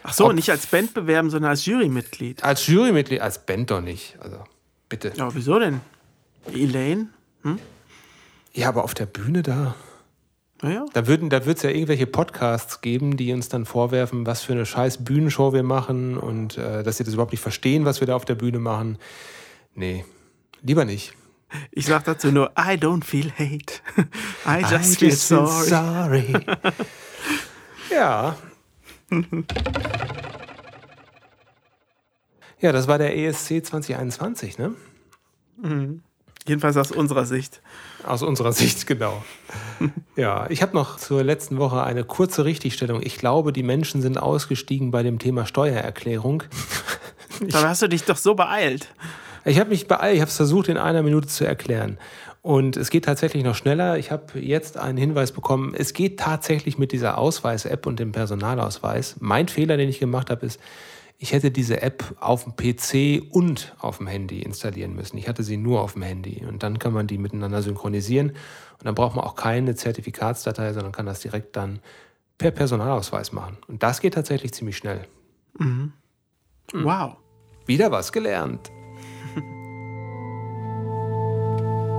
Ach 0.04 0.14
so, 0.14 0.28
Ob- 0.28 0.34
nicht 0.34 0.50
als 0.50 0.68
Band 0.68 0.94
bewerben, 0.94 1.30
sondern 1.30 1.52
als 1.52 1.66
Jurymitglied. 1.66 2.44
Als 2.44 2.68
Jurymitglied, 2.68 3.22
als 3.22 3.46
Band 3.46 3.70
doch 3.72 3.82
nicht. 3.82 4.16
Also 4.20 4.38
bitte. 4.88 5.12
Ja, 5.16 5.34
wieso 5.36 5.60
denn? 5.60 5.82
Elaine? 6.54 7.10
Ja, 8.54 8.70
aber 8.70 8.84
auf 8.84 8.94
der 8.94 9.06
Bühne 9.06 9.44
da. 9.44 9.76
Naja. 10.62 10.86
Da 10.94 11.08
würden, 11.08 11.30
da 11.30 11.46
wird 11.46 11.58
es 11.58 11.64
ja 11.64 11.70
irgendwelche 11.70 12.06
Podcasts 12.06 12.82
geben, 12.82 13.16
die 13.16 13.32
uns 13.32 13.48
dann 13.48 13.66
vorwerfen, 13.66 14.26
was 14.26 14.42
für 14.44 14.52
eine 14.54 14.66
scheiß 14.66 15.06
Bühnenshow 15.06 15.54
wir 15.54 15.64
machen 15.64 16.18
und 16.18 16.58
äh, 16.58 16.84
dass 16.84 16.98
sie 16.98 17.06
das 17.06 17.14
überhaupt 17.14 17.32
nicht 17.32 17.42
verstehen, 17.42 17.86
was 17.86 18.02
wir 18.02 18.08
da 18.08 18.16
auf 18.16 18.26
der 18.26 18.36
Bühne 18.36 18.60
machen. 18.60 18.98
Nee, 19.74 20.04
lieber 20.62 20.84
nicht. 20.84 21.14
Ich 21.72 21.86
sag 21.86 22.04
dazu 22.04 22.32
nur, 22.32 22.52
I 22.52 22.76
don't 22.76 23.04
feel 23.04 23.32
hate. 23.32 23.82
I 24.46 24.62
just 24.70 25.00
feel 25.00 25.12
sorry. 25.12 25.68
sorry. 25.68 26.34
ja. 27.92 28.36
ja, 32.60 32.72
das 32.72 32.88
war 32.88 33.00
der 33.00 33.18
ESC 33.18 33.66
2021, 33.66 34.58
ne? 34.60 34.76
Jedenfalls 36.48 36.78
aus 36.78 36.92
unserer 36.92 37.26
Sicht. 37.26 37.62
Aus 38.06 38.24
unserer 38.24 38.54
Sicht, 38.54 38.88
genau. 38.88 39.24
Ja, 40.16 40.48
ich 40.50 40.62
habe 40.62 40.76
noch 40.76 40.98
zur 40.98 41.24
letzten 41.24 41.58
Woche 41.58 41.84
eine 41.84 42.04
kurze 42.04 42.46
Richtigstellung. 42.46 43.02
Ich 43.04 43.18
glaube, 43.18 43.54
die 43.54 43.64
Menschen 43.64 44.02
sind 44.02 44.18
ausgestiegen 44.18 44.92
bei 44.92 45.04
dem 45.04 45.20
Thema 45.20 45.46
Steuererklärung. 45.46 46.44
Dabei 47.40 47.70
hast 47.70 47.82
du 47.82 47.88
dich 47.88 48.04
doch 48.04 48.18
so 48.18 48.36
beeilt. 48.36 48.88
Ich 49.46 49.60
habe 49.60 49.70
mich 49.70 49.88
beeilt, 49.88 50.16
ich 50.16 50.22
habe 50.22 50.30
es 50.30 50.36
versucht, 50.36 50.68
in 50.68 50.78
einer 50.78 51.02
Minute 51.02 51.28
zu 51.28 51.46
erklären. 51.46 51.98
Und 52.42 52.78
es 52.78 52.90
geht 52.90 53.06
tatsächlich 53.06 53.44
noch 53.44 53.56
schneller. 53.56 53.98
Ich 53.98 54.12
habe 54.12 54.40
jetzt 54.40 54.78
einen 54.78 54.98
Hinweis 54.98 55.32
bekommen, 55.32 55.74
es 55.78 55.94
geht 55.94 56.20
tatsächlich 56.20 56.78
mit 56.78 56.92
dieser 56.92 57.18
Ausweis-App 57.18 57.86
und 57.86 58.00
dem 58.00 58.12
Personalausweis. 58.12 59.18
Mein 59.20 59.48
Fehler, 59.48 59.78
den 59.78 59.90
ich 59.90 60.00
gemacht 60.00 60.30
habe, 60.30 60.46
ist, 60.46 60.60
ich 61.22 61.34
hätte 61.34 61.52
diese 61.52 61.82
App 61.82 62.16
auf 62.22 62.46
dem 62.46 62.56
PC 62.56 63.22
und 63.34 63.76
auf 63.80 63.98
dem 63.98 64.08
Handy 64.08 64.42
installieren 64.42 64.96
müssen. 64.96 65.18
Ich 65.18 65.28
hatte 65.28 65.44
sie 65.44 65.58
nur 65.58 65.82
auf 65.82 65.94
dem 65.94 66.04
Handy. 66.04 66.46
Und 66.48 66.64
dann 66.64 66.80
kann 66.80 66.94
man 66.94 67.08
die 67.08 67.18
miteinander 67.18 67.62
synchronisieren. 67.62 68.30
Und 68.30 68.86
dann 68.86 68.96
braucht 68.96 69.18
man 69.18 69.26
auch 69.26 69.36
keine 69.36 69.76
Zertifikatsdatei, 69.76 70.72
sondern 70.72 70.94
kann 70.94 71.06
das 71.06 71.20
direkt 71.20 71.58
dann 71.58 71.82
per 72.38 72.52
Personalausweis 72.52 73.34
machen. 73.34 73.58
Und 73.68 73.84
das 73.84 74.00
geht 74.00 74.14
tatsächlich 74.14 74.54
ziemlich 74.54 74.78
schnell. 74.78 75.02
Hm. 75.58 75.92
Wow. 76.72 77.18
Wieder 77.66 77.92
was 77.92 78.14
gelernt. 78.14 78.72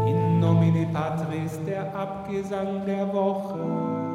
In 0.07 0.41
nomine 0.41 0.87
Patris, 0.95 1.61
der 1.67 1.95
Abgesang 1.95 2.87
der 2.87 3.13
Woche. 3.13 4.10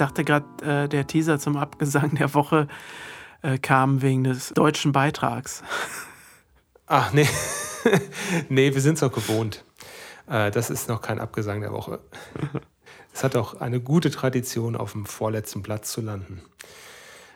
Ich 0.00 0.06
dachte 0.06 0.24
gerade, 0.24 0.84
äh, 0.84 0.88
der 0.88 1.06
Teaser 1.06 1.38
zum 1.38 1.58
Abgesang 1.58 2.14
der 2.14 2.32
Woche 2.32 2.68
äh, 3.42 3.58
kam 3.58 4.00
wegen 4.00 4.24
des 4.24 4.48
deutschen 4.54 4.92
Beitrags. 4.92 5.62
Ach 6.86 7.12
nee, 7.12 7.28
nee, 8.48 8.72
wir 8.72 8.80
sind 8.80 8.94
es 8.94 9.02
auch 9.02 9.12
gewohnt. 9.12 9.62
Äh, 10.26 10.50
das 10.52 10.70
ist 10.70 10.88
noch 10.88 11.02
kein 11.02 11.20
Abgesang 11.20 11.60
der 11.60 11.72
Woche. 11.72 12.00
Es 13.12 13.24
hat 13.24 13.36
auch 13.36 13.60
eine 13.60 13.78
gute 13.78 14.10
Tradition, 14.10 14.74
auf 14.74 14.92
dem 14.92 15.04
vorletzten 15.04 15.62
Platz 15.62 15.92
zu 15.92 16.00
landen. 16.00 16.40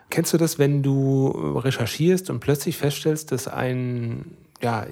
Kennst 0.09 0.33
du 0.33 0.39
das, 0.39 0.59
wenn 0.59 0.83
du 0.83 1.29
recherchierst 1.29 2.31
und 2.31 2.41
plötzlich 2.41 2.79
feststellst, 2.79 3.31
dass 3.31 3.47
ein, 3.47 4.39
ja, 4.63 4.87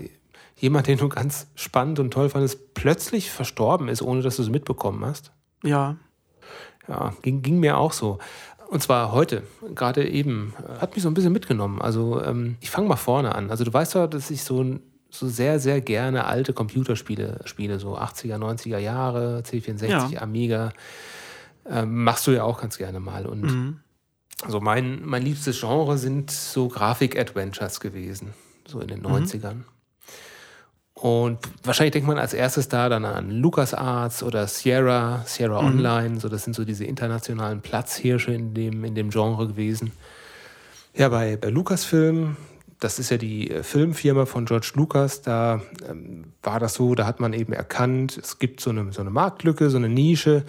jemand, 0.56 0.88
den 0.88 0.98
du 0.98 1.08
ganz 1.08 1.46
spannend 1.54 2.00
und 2.00 2.10
toll 2.10 2.28
fandest, 2.28 2.74
plötzlich 2.74 3.30
verstorben 3.30 3.88
ist, 3.88 4.02
ohne 4.02 4.20
dass 4.20 4.36
du 4.36 4.42
es 4.42 4.50
mitbekommen 4.50 5.06
hast? 5.06 5.32
Ja. 5.62 5.96
Ja, 6.88 7.12
ging, 7.22 7.42
ging 7.42 7.60
mir 7.60 7.76
auch 7.78 7.92
so. 7.92 8.18
Und 8.68 8.82
zwar 8.82 9.12
heute, 9.12 9.42
gerade 9.74 10.08
eben, 10.08 10.54
äh, 10.58 10.80
hat 10.80 10.94
mich 10.94 11.02
so 11.02 11.10
ein 11.10 11.14
bisschen 11.14 11.32
mitgenommen. 11.32 11.80
Also 11.82 12.22
ähm, 12.22 12.56
ich 12.60 12.70
fange 12.70 12.88
mal 12.88 12.96
vorne 12.96 13.34
an. 13.34 13.50
Also 13.50 13.64
du 13.64 13.72
weißt 13.72 13.94
doch, 13.94 14.06
dass 14.06 14.30
ich 14.30 14.42
so, 14.44 14.78
so 15.10 15.28
sehr, 15.28 15.60
sehr 15.60 15.80
gerne 15.82 16.24
alte 16.24 16.52
Computerspiele 16.54 17.40
spiele, 17.44 17.78
so 17.78 17.96
80er, 17.98 18.38
90er 18.38 18.78
Jahre, 18.78 19.42
C64, 19.44 19.88
Ja. 20.12 20.22
Amiga. 20.22 20.72
Ähm, 21.68 22.02
machst 22.02 22.26
du 22.26 22.30
ja 22.32 22.44
auch 22.44 22.60
ganz 22.60 22.78
gerne 22.78 22.98
mal. 22.98 23.26
Und 23.26 23.42
Mhm. 23.42 23.80
also 24.42 24.60
mein, 24.60 25.02
mein 25.04 25.22
liebstes 25.22 25.60
Genre 25.60 25.98
sind 25.98 26.30
so 26.30 26.68
Grafik-Adventures 26.68 27.78
gewesen, 27.78 28.32
so 28.66 28.80
in 28.80 28.88
den 28.88 29.02
90ern. 29.02 29.64
Und 31.02 31.40
wahrscheinlich 31.64 31.94
denkt 31.94 32.06
man 32.06 32.16
als 32.16 32.32
erstes 32.32 32.68
da 32.68 32.88
dann 32.88 33.04
an 33.04 33.28
LucasArts 33.28 34.22
oder 34.22 34.46
Sierra, 34.46 35.24
Sierra 35.26 35.58
Online, 35.58 36.20
so 36.20 36.28
das 36.28 36.44
sind 36.44 36.54
so 36.54 36.64
diese 36.64 36.84
internationalen 36.84 37.60
Platzhirsche 37.60 38.32
in 38.32 38.54
dem, 38.54 38.84
in 38.84 38.94
dem 38.94 39.10
Genre 39.10 39.48
gewesen. 39.48 39.90
Ja, 40.94 41.08
bei, 41.08 41.36
bei 41.36 41.50
Lucasfilm, 41.50 42.36
das 42.78 43.00
ist 43.00 43.10
ja 43.10 43.16
die 43.16 43.50
äh, 43.50 43.64
Filmfirma 43.64 44.26
von 44.26 44.44
George 44.44 44.70
Lucas, 44.74 45.22
da 45.22 45.60
ähm, 45.90 46.26
war 46.40 46.60
das 46.60 46.74
so, 46.74 46.94
da 46.94 47.04
hat 47.04 47.18
man 47.18 47.32
eben 47.32 47.52
erkannt, 47.52 48.16
es 48.22 48.38
gibt 48.38 48.60
so 48.60 48.70
eine, 48.70 48.92
so 48.92 49.00
eine 49.00 49.10
Marktlücke, 49.10 49.70
so 49.70 49.78
eine 49.78 49.88
Nische. 49.88 50.44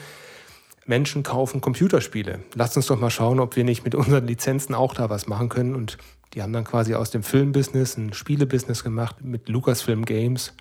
Menschen 0.85 1.23
kaufen 1.23 1.61
Computerspiele. 1.61 2.41
Lasst 2.53 2.77
uns 2.77 2.85
doch 2.87 2.99
mal 2.99 3.09
schauen, 3.09 3.39
ob 3.39 3.55
wir 3.55 3.63
nicht 3.63 3.85
mit 3.85 3.95
unseren 3.95 4.27
Lizenzen 4.27 4.75
auch 4.75 4.93
da 4.93 5.09
was 5.09 5.25
machen 5.25 5.49
können. 5.49 5.73
Und 5.73 5.97
die 6.34 6.41
haben 6.41 6.54
dann 6.54 6.63
quasi 6.63 6.96
aus 6.96 7.12
dem 7.12 7.24
Filmbusiness 7.24 7.98
ein 7.98 8.13
Spielebusiness 8.13 8.82
gemacht 8.84 9.17
mit 9.24 9.50
Lucasfilm 9.50 10.06
Games, 10.06 10.54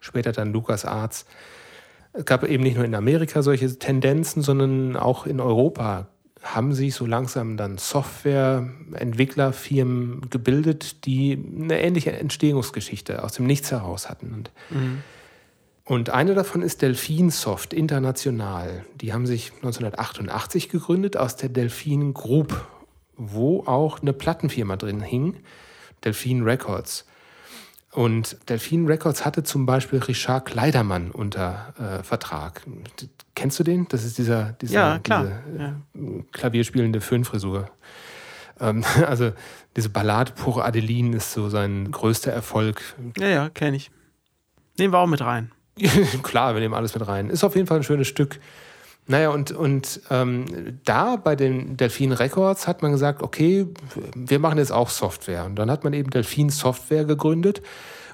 später 0.00 0.32
dann 0.32 0.52
LucasArts. 0.52 1.26
Es 2.12 2.24
gab 2.24 2.44
eben 2.44 2.62
nicht 2.62 2.76
nur 2.76 2.84
in 2.84 2.94
Amerika 2.94 3.42
solche 3.42 3.76
Tendenzen, 3.78 4.42
sondern 4.42 4.96
auch 4.96 5.26
in 5.26 5.40
Europa 5.40 6.06
haben 6.42 6.74
sich 6.74 6.94
so 6.94 7.06
langsam 7.06 7.56
dann 7.56 7.78
Softwareentwicklerfirmen 7.78 10.28
gebildet, 10.28 11.06
die 11.06 11.42
eine 11.60 11.80
ähnliche 11.80 12.12
Entstehungsgeschichte 12.12 13.22
aus 13.22 13.34
dem 13.34 13.46
Nichts 13.46 13.70
heraus 13.70 14.10
hatten. 14.10 14.34
Und 14.34 14.50
und 15.84 16.10
eine 16.10 16.34
davon 16.34 16.62
ist 16.62 16.82
Delphinsoft 16.82 17.74
International. 17.74 18.84
Die 19.00 19.12
haben 19.12 19.26
sich 19.26 19.52
1988 19.56 20.68
gegründet 20.68 21.16
aus 21.16 21.34
der 21.36 21.48
Delphin 21.48 22.14
Group, 22.14 22.64
wo 23.30 23.64
auch 23.66 24.00
eine 24.02 24.12
Plattenfirma 24.12 24.76
drin 24.76 25.00
hing, 25.00 25.36
Delphin 26.04 26.42
Records. 26.42 27.06
Und 27.92 28.36
Delphin 28.48 28.86
Records 28.86 29.24
hatte 29.24 29.42
zum 29.42 29.66
Beispiel 29.66 29.98
Richard 29.98 30.46
Kleidermann 30.46 31.10
unter 31.10 31.74
äh, 31.78 32.02
Vertrag. 32.02 32.62
Kennst 33.34 33.58
du 33.60 33.64
den? 33.64 33.86
Das 33.88 34.04
ist 34.04 34.16
dieser, 34.16 34.52
dieser 34.60 34.74
Ja, 34.74 34.98
klar. 34.98 35.42
Diese, 35.52 35.62
Ja. 35.62 35.74
klavierspielende 36.32 37.00
Föhnfrisur. 37.02 37.70
Ähm, 38.60 38.82
also 39.06 39.32
diese 39.76 39.90
Ballade 39.90 40.32
Pour 40.32 40.64
Adeline 40.64 41.16
ist 41.16 41.32
so 41.32 41.50
sein 41.50 41.90
größter 41.90 42.32
Erfolg. 42.32 42.82
Ja, 43.18 43.28
ja, 43.28 43.48
kenne 43.50 43.76
ich. 43.76 43.90
Nehmen 44.78 44.94
wir 44.94 44.98
auch 44.98 45.06
mit 45.06 45.20
rein. 45.20 45.52
Klar, 46.22 46.54
wir 46.54 46.60
nehmen 46.60 46.74
alles 46.74 46.94
mit 46.94 47.06
rein. 47.06 47.28
Ist 47.28 47.44
auf 47.44 47.54
jeden 47.56 47.66
Fall 47.66 47.78
ein 47.78 47.84
schönes 47.84 48.08
Stück. 48.08 48.40
Naja, 49.06 49.30
und, 49.30 49.50
und 49.50 50.00
ähm, 50.10 50.78
da 50.84 51.16
bei 51.16 51.34
den 51.34 51.76
Delfin 51.76 52.12
Records 52.12 52.68
hat 52.68 52.82
man 52.82 52.92
gesagt, 52.92 53.22
okay, 53.22 53.66
wir 54.14 54.38
machen 54.38 54.58
jetzt 54.58 54.70
auch 54.70 54.90
Software. 54.90 55.44
Und 55.44 55.56
dann 55.56 55.70
hat 55.70 55.82
man 55.82 55.92
eben 55.92 56.10
Delfin 56.10 56.50
Software 56.50 57.04
gegründet. 57.04 57.62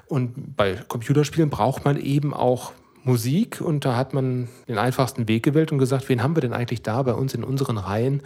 Und 0.07 0.55
bei 0.57 0.75
Computerspielen 0.87 1.51
braucht 1.51 1.85
man 1.85 1.97
eben 1.99 2.33
auch 2.33 2.71
Musik. 3.03 3.61
Und 3.61 3.85
da 3.85 3.95
hat 3.95 4.13
man 4.13 4.49
den 4.67 4.79
einfachsten 4.79 5.27
Weg 5.27 5.43
gewählt 5.43 5.71
und 5.71 5.77
gesagt, 5.77 6.09
wen 6.09 6.23
haben 6.23 6.35
wir 6.35 6.41
denn 6.41 6.53
eigentlich 6.53 6.81
da 6.81 7.03
bei 7.03 7.13
uns 7.13 7.35
in 7.35 7.43
unseren 7.43 7.77
Reihen, 7.77 8.23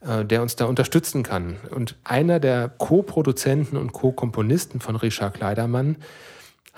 äh, 0.00 0.24
der 0.24 0.40
uns 0.40 0.56
da 0.56 0.64
unterstützen 0.64 1.22
kann? 1.22 1.58
Und 1.70 1.96
einer 2.04 2.40
der 2.40 2.70
Co-Produzenten 2.70 3.76
und 3.76 3.92
Co-Komponisten 3.92 4.80
von 4.80 4.96
Richard 4.96 5.34
Kleidermann 5.34 5.96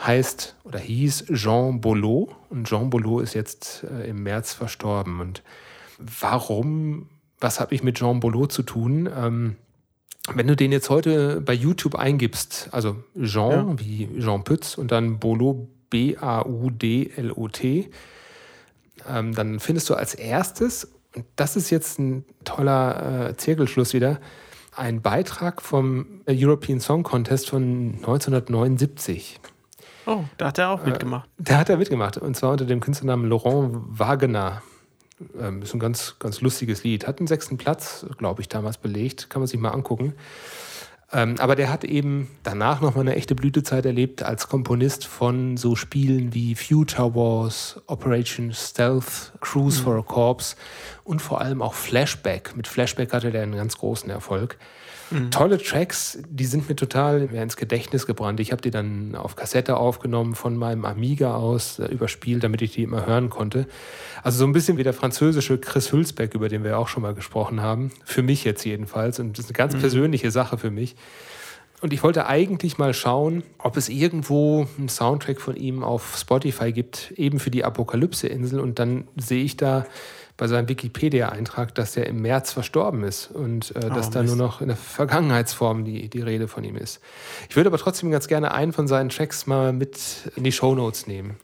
heißt 0.06 0.56
oder 0.64 0.78
hieß 0.78 1.26
Jean 1.34 1.80
Bollot 1.80 2.30
und 2.48 2.66
Jean 2.66 2.90
Bollot 2.90 3.22
ist 3.22 3.34
jetzt 3.34 3.84
äh, 3.84 4.08
im 4.08 4.22
März 4.22 4.54
verstorben. 4.54 5.20
Und 5.20 5.42
warum, 5.98 7.08
was 7.38 7.60
habe 7.60 7.74
ich 7.74 7.82
mit 7.82 7.98
Jean 7.98 8.20
Bollot 8.20 8.52
zu 8.52 8.62
tun? 8.62 9.08
Ähm, 9.14 9.56
wenn 10.34 10.46
du 10.46 10.56
den 10.56 10.72
jetzt 10.72 10.90
heute 10.90 11.40
bei 11.40 11.54
YouTube 11.54 11.94
eingibst, 11.94 12.68
also 12.72 12.96
Jean 13.20 13.50
ja. 13.50 13.80
wie 13.80 14.08
Jean 14.18 14.44
Pütz 14.44 14.76
und 14.76 14.92
dann 14.92 15.18
Bollot, 15.18 15.68
B-A-U-D-L-O-T, 15.90 17.90
ähm, 19.08 19.34
dann 19.34 19.60
findest 19.60 19.90
du 19.90 19.94
als 19.94 20.14
erstes, 20.14 20.92
und 21.14 21.24
das 21.36 21.56
ist 21.56 21.70
jetzt 21.70 21.98
ein 21.98 22.24
toller 22.44 23.30
äh, 23.30 23.36
Zirkelschluss 23.36 23.92
wieder, 23.92 24.20
ein 24.76 25.02
Beitrag 25.02 25.62
vom 25.62 26.22
European 26.28 26.80
Song 26.80 27.02
Contest 27.02 27.50
von 27.50 27.94
1979. 27.96 29.40
Oh, 30.10 30.24
da 30.38 30.48
hat 30.48 30.58
er 30.58 30.70
auch 30.70 30.84
äh, 30.84 30.90
mitgemacht. 30.90 31.28
Äh, 31.38 31.44
da 31.44 31.58
hat 31.58 31.68
er 31.68 31.76
mitgemacht. 31.76 32.16
Und 32.18 32.36
zwar 32.36 32.52
unter 32.52 32.64
dem 32.64 32.80
Künstlernamen 32.80 33.28
Laurent 33.28 33.72
Wagner. 33.86 34.62
Ähm, 35.38 35.62
ist 35.62 35.74
ein 35.74 35.80
ganz, 35.80 36.16
ganz 36.18 36.40
lustiges 36.40 36.82
Lied. 36.82 37.06
Hat 37.06 37.18
einen 37.18 37.28
sechsten 37.28 37.58
Platz, 37.58 38.06
glaube 38.18 38.40
ich, 38.40 38.48
damals 38.48 38.78
belegt. 38.78 39.30
Kann 39.30 39.40
man 39.40 39.46
sich 39.46 39.60
mal 39.60 39.70
angucken. 39.70 40.14
Ähm, 41.12 41.36
aber 41.38 41.56
der 41.56 41.70
hat 41.70 41.84
eben 41.84 42.28
danach 42.42 42.80
nochmal 42.80 43.02
eine 43.02 43.16
echte 43.16 43.34
Blütezeit 43.34 43.84
erlebt 43.84 44.22
als 44.22 44.48
Komponist 44.48 45.06
von 45.06 45.56
so 45.56 45.74
Spielen 45.74 46.34
wie 46.34 46.54
Future 46.54 47.14
Wars, 47.14 47.80
Operation 47.86 48.52
Stealth, 48.52 49.32
Cruise 49.40 49.80
mhm. 49.80 49.84
for 49.84 49.98
a 49.98 50.02
Corpse 50.02 50.56
und 51.02 51.20
vor 51.20 51.40
allem 51.40 51.62
auch 51.62 51.74
Flashback. 51.74 52.56
Mit 52.56 52.68
Flashback 52.68 53.12
hatte 53.12 53.32
der 53.32 53.42
einen 53.42 53.56
ganz 53.56 53.76
großen 53.78 54.08
Erfolg. 54.08 54.56
Mhm. 55.10 55.30
Tolle 55.30 55.58
Tracks, 55.58 56.18
die 56.28 56.44
sind 56.44 56.68
mir 56.68 56.76
total 56.76 57.22
ins 57.32 57.56
Gedächtnis 57.56 58.06
gebrannt. 58.06 58.40
Ich 58.40 58.52
habe 58.52 58.62
die 58.62 58.70
dann 58.70 59.14
auf 59.14 59.36
Kassette 59.36 59.76
aufgenommen 59.76 60.34
von 60.34 60.56
meinem 60.56 60.84
Amiga 60.84 61.34
aus, 61.34 61.78
äh, 61.78 61.86
überspielt, 61.86 62.44
damit 62.44 62.62
ich 62.62 62.72
die 62.72 62.82
immer 62.82 63.06
hören 63.06 63.30
konnte. 63.30 63.66
Also 64.22 64.38
so 64.38 64.44
ein 64.44 64.52
bisschen 64.52 64.76
wie 64.76 64.84
der 64.84 64.92
französische 64.92 65.58
Chris 65.58 65.92
Hülsbeck, 65.92 66.34
über 66.34 66.48
den 66.48 66.64
wir 66.64 66.78
auch 66.78 66.88
schon 66.88 67.02
mal 67.02 67.14
gesprochen 67.14 67.60
haben. 67.60 67.90
Für 68.04 68.22
mich 68.22 68.44
jetzt 68.44 68.64
jedenfalls. 68.64 69.18
Und 69.18 69.38
das 69.38 69.46
ist 69.46 69.50
eine 69.50 69.56
ganz 69.56 69.74
mhm. 69.74 69.80
persönliche 69.80 70.30
Sache 70.30 70.58
für 70.58 70.70
mich. 70.70 70.96
Und 71.80 71.94
ich 71.94 72.02
wollte 72.02 72.26
eigentlich 72.26 72.76
mal 72.76 72.92
schauen, 72.92 73.42
ob 73.58 73.76
es 73.76 73.88
irgendwo 73.88 74.66
einen 74.78 74.90
Soundtrack 74.90 75.40
von 75.40 75.56
ihm 75.56 75.82
auf 75.82 76.16
Spotify 76.18 76.72
gibt, 76.72 77.12
eben 77.16 77.40
für 77.40 77.50
die 77.50 77.64
Apokalypse-Insel. 77.64 78.60
Und 78.60 78.78
dann 78.78 79.08
sehe 79.16 79.42
ich 79.42 79.56
da 79.56 79.86
bei 80.40 80.48
seinem 80.48 80.70
Wikipedia-Eintrag, 80.70 81.74
dass 81.74 81.98
er 81.98 82.06
im 82.06 82.22
März 82.22 82.52
verstorben 82.52 83.04
ist 83.04 83.30
und 83.30 83.76
äh, 83.76 83.90
dass 83.90 84.08
oh, 84.08 84.10
da 84.10 84.22
nur 84.22 84.36
noch 84.36 84.62
in 84.62 84.68
der 84.68 84.76
Vergangenheitsform 84.76 85.84
die, 85.84 86.08
die 86.08 86.22
Rede 86.22 86.48
von 86.48 86.64
ihm 86.64 86.76
ist. 86.76 87.00
Ich 87.50 87.56
würde 87.56 87.68
aber 87.68 87.76
trotzdem 87.76 88.10
ganz 88.10 88.26
gerne 88.26 88.52
einen 88.52 88.72
von 88.72 88.88
seinen 88.88 89.10
Tracks 89.10 89.46
mal 89.46 89.74
mit 89.74 89.98
in 90.36 90.44
die 90.44 90.50
Shownotes 90.50 91.06
nehmen. 91.06 91.36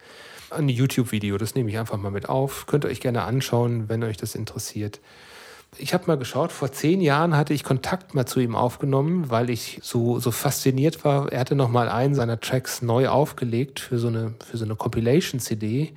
Ein 0.48 0.70
YouTube-Video, 0.70 1.36
das 1.36 1.54
nehme 1.54 1.68
ich 1.68 1.76
einfach 1.76 1.98
mal 1.98 2.10
mit 2.10 2.30
auf. 2.30 2.66
Könnt 2.66 2.86
ihr 2.86 2.88
euch 2.88 3.00
gerne 3.00 3.24
anschauen, 3.24 3.90
wenn 3.90 4.02
euch 4.02 4.16
das 4.16 4.34
interessiert. 4.34 5.00
Ich 5.76 5.92
habe 5.92 6.04
mal 6.06 6.16
geschaut, 6.16 6.50
vor 6.50 6.72
zehn 6.72 7.02
Jahren 7.02 7.36
hatte 7.36 7.52
ich 7.52 7.64
Kontakt 7.64 8.14
mal 8.14 8.24
zu 8.24 8.40
ihm 8.40 8.56
aufgenommen, 8.56 9.28
weil 9.28 9.50
ich 9.50 9.78
so, 9.82 10.20
so 10.20 10.30
fasziniert 10.30 11.04
war. 11.04 11.30
Er 11.30 11.40
hatte 11.40 11.54
noch 11.54 11.68
mal 11.68 11.90
einen 11.90 12.14
seiner 12.14 12.40
Tracks 12.40 12.80
neu 12.80 13.08
aufgelegt 13.08 13.78
für 13.78 13.98
so 13.98 14.08
eine, 14.08 14.32
für 14.50 14.56
so 14.56 14.64
eine 14.64 14.74
Compilation-CD. 14.74 15.92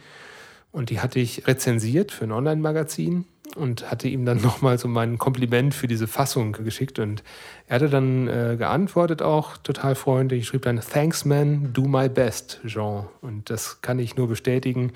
Und 0.71 0.89
die 0.89 0.99
hatte 0.99 1.19
ich 1.19 1.47
rezensiert 1.47 2.12
für 2.12 2.25
ein 2.25 2.32
Online-Magazin 2.32 3.25
und 3.55 3.89
hatte 3.89 4.08
ihm 4.08 4.25
dann 4.25 4.38
nochmal 4.41 4.77
so 4.77 4.88
mein 4.88 5.17
Kompliment 5.17 5.73
für 5.73 5.88
diese 5.88 6.08
Fassung 6.08 6.51
geschickt. 6.51 6.99
Und 6.99 7.23
er 7.67 7.75
hatte 7.75 7.89
dann 7.89 8.27
äh, 8.27 8.55
geantwortet 8.58 9.21
auch 9.21 9.58
total 9.58 9.95
freundlich. 9.95 10.41
Ich 10.41 10.47
schrieb 10.47 10.63
dann, 10.63 10.79
Thanks 10.79 11.25
man, 11.25 11.73
do 11.73 11.88
my 11.88 12.10
best, 12.10 12.60
Jean. 12.65 13.08
Und 13.21 13.49
das 13.49 13.82
kann 13.82 13.99
ich 13.99 14.15
nur 14.15 14.27
bestätigen, 14.27 14.93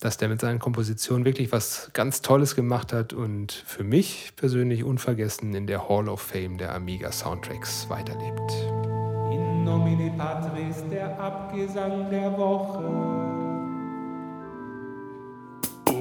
dass 0.00 0.16
der 0.16 0.28
mit 0.28 0.40
seinen 0.40 0.58
Kompositionen 0.58 1.24
wirklich 1.24 1.50
was 1.50 1.90
ganz 1.92 2.22
Tolles 2.22 2.54
gemacht 2.54 2.92
hat 2.92 3.12
und 3.12 3.52
für 3.52 3.82
mich 3.82 4.32
persönlich 4.36 4.84
unvergessen 4.84 5.54
in 5.54 5.66
der 5.66 5.88
Hall 5.88 6.08
of 6.08 6.20
Fame 6.20 6.56
der 6.56 6.74
Amiga 6.74 7.10
Soundtracks 7.10 7.88
weiterlebt. 7.90 8.52
In 9.32 9.64
nomine 9.64 10.12
Patris, 10.16 10.84
der 10.90 11.18
Abgesang 11.18 12.10
der 12.10 12.36
Woche. 12.38 13.27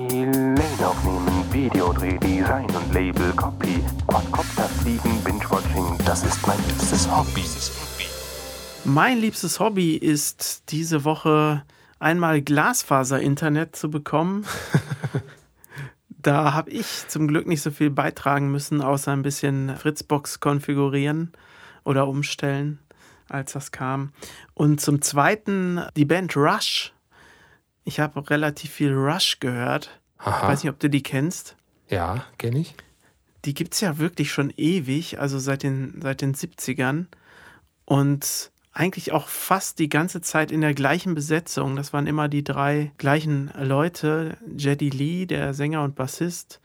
Lane 0.10 0.56
aufnehmen, 0.88 1.44
Videodreh, 1.52 2.18
Design 2.20 2.66
und 2.68 2.94
Label, 2.94 3.34
Copy, 3.34 3.84
Quadcopter 4.08 4.64
fliegen, 4.64 5.22
Binge-Watching, 5.24 5.98
das 6.06 6.24
ist 6.24 6.48
mein 6.48 6.58
liebstes 6.66 7.12
Hobby. 7.12 7.44
Mein 8.86 9.18
liebstes 9.18 9.60
Hobby 9.60 9.98
ist 9.98 10.72
diese 10.72 11.04
Woche 11.04 11.64
einmal 12.00 12.42
Glasfaser-Internet 12.42 13.76
zu 13.76 13.92
bekommen. 13.92 14.46
da 16.10 16.54
habe 16.54 16.70
ich 16.70 17.06
zum 17.10 17.28
Glück 17.28 17.46
nicht 17.46 17.62
so 17.62 17.72
viel 17.72 17.90
beitragen 17.90 18.50
müssen, 18.50 18.82
außer 18.82 19.12
ein 19.12 19.24
bisschen 19.24 19.76
Fritzbox 19.76 20.40
konfigurieren 20.40 21.34
oder 21.84 22.08
umstellen, 22.08 22.80
als 23.28 23.52
das 23.52 23.74
kam. 23.74 24.14
Und 24.54 24.80
zum 24.80 25.02
Zweiten 25.02 25.82
die 25.98 26.06
Band 26.06 26.38
Rush 26.38 26.94
ich 27.88 28.02
habe 28.02 28.30
relativ 28.30 28.72
viel 28.72 28.94
Rush 28.94 29.40
gehört. 29.40 30.02
Aha. 30.18 30.42
Ich 30.42 30.48
weiß 30.50 30.64
nicht, 30.64 30.72
ob 30.72 30.80
du 30.80 30.90
die 30.90 31.04
kennst. 31.04 31.56
Ja, 31.88 32.26
kenne 32.38 32.60
ich. 32.60 32.76
Die 33.46 33.54
gibt 33.54 33.76
es 33.76 33.80
ja 33.80 33.98
wirklich 33.98 34.30
schon 34.30 34.52
ewig, 34.58 35.20
also 35.20 35.40
seit 35.40 35.64
den, 35.64 36.02
seit 36.02 36.20
den 36.20 36.36
70ern. 36.36 37.06
Und 37.86 38.52
eigentlich 38.74 39.14
auch 39.14 39.30
fast 39.30 39.80
die 39.80 39.88
ganze 39.88 40.20
Zeit 40.20 40.52
in 40.52 40.60
der 40.60 40.74
gleichen 40.74 41.16
Besetzung. 41.16 41.78
Das 41.78 41.94
waren 41.94 42.08
immer 42.08 42.28
die 42.28 42.44
drei 42.44 42.92
gleichen 42.98 43.54
Leute. 43.58 44.38
Jedi 44.58 44.90
Lee, 44.90 45.26
der 45.26 45.54
Sänger 45.54 45.84
und 45.84 45.96
Bassist, 45.96 46.60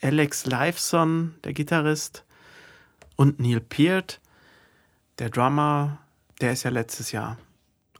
Alex 0.00 0.44
Lifeson, 0.46 1.36
der 1.44 1.52
Gitarrist, 1.52 2.24
und 3.14 3.38
Neil 3.38 3.60
Peart, 3.60 4.20
der 5.20 5.30
Drummer. 5.30 5.98
Der 6.40 6.52
ist 6.52 6.64
ja 6.64 6.70
letztes 6.70 7.12
Jahr, 7.12 7.38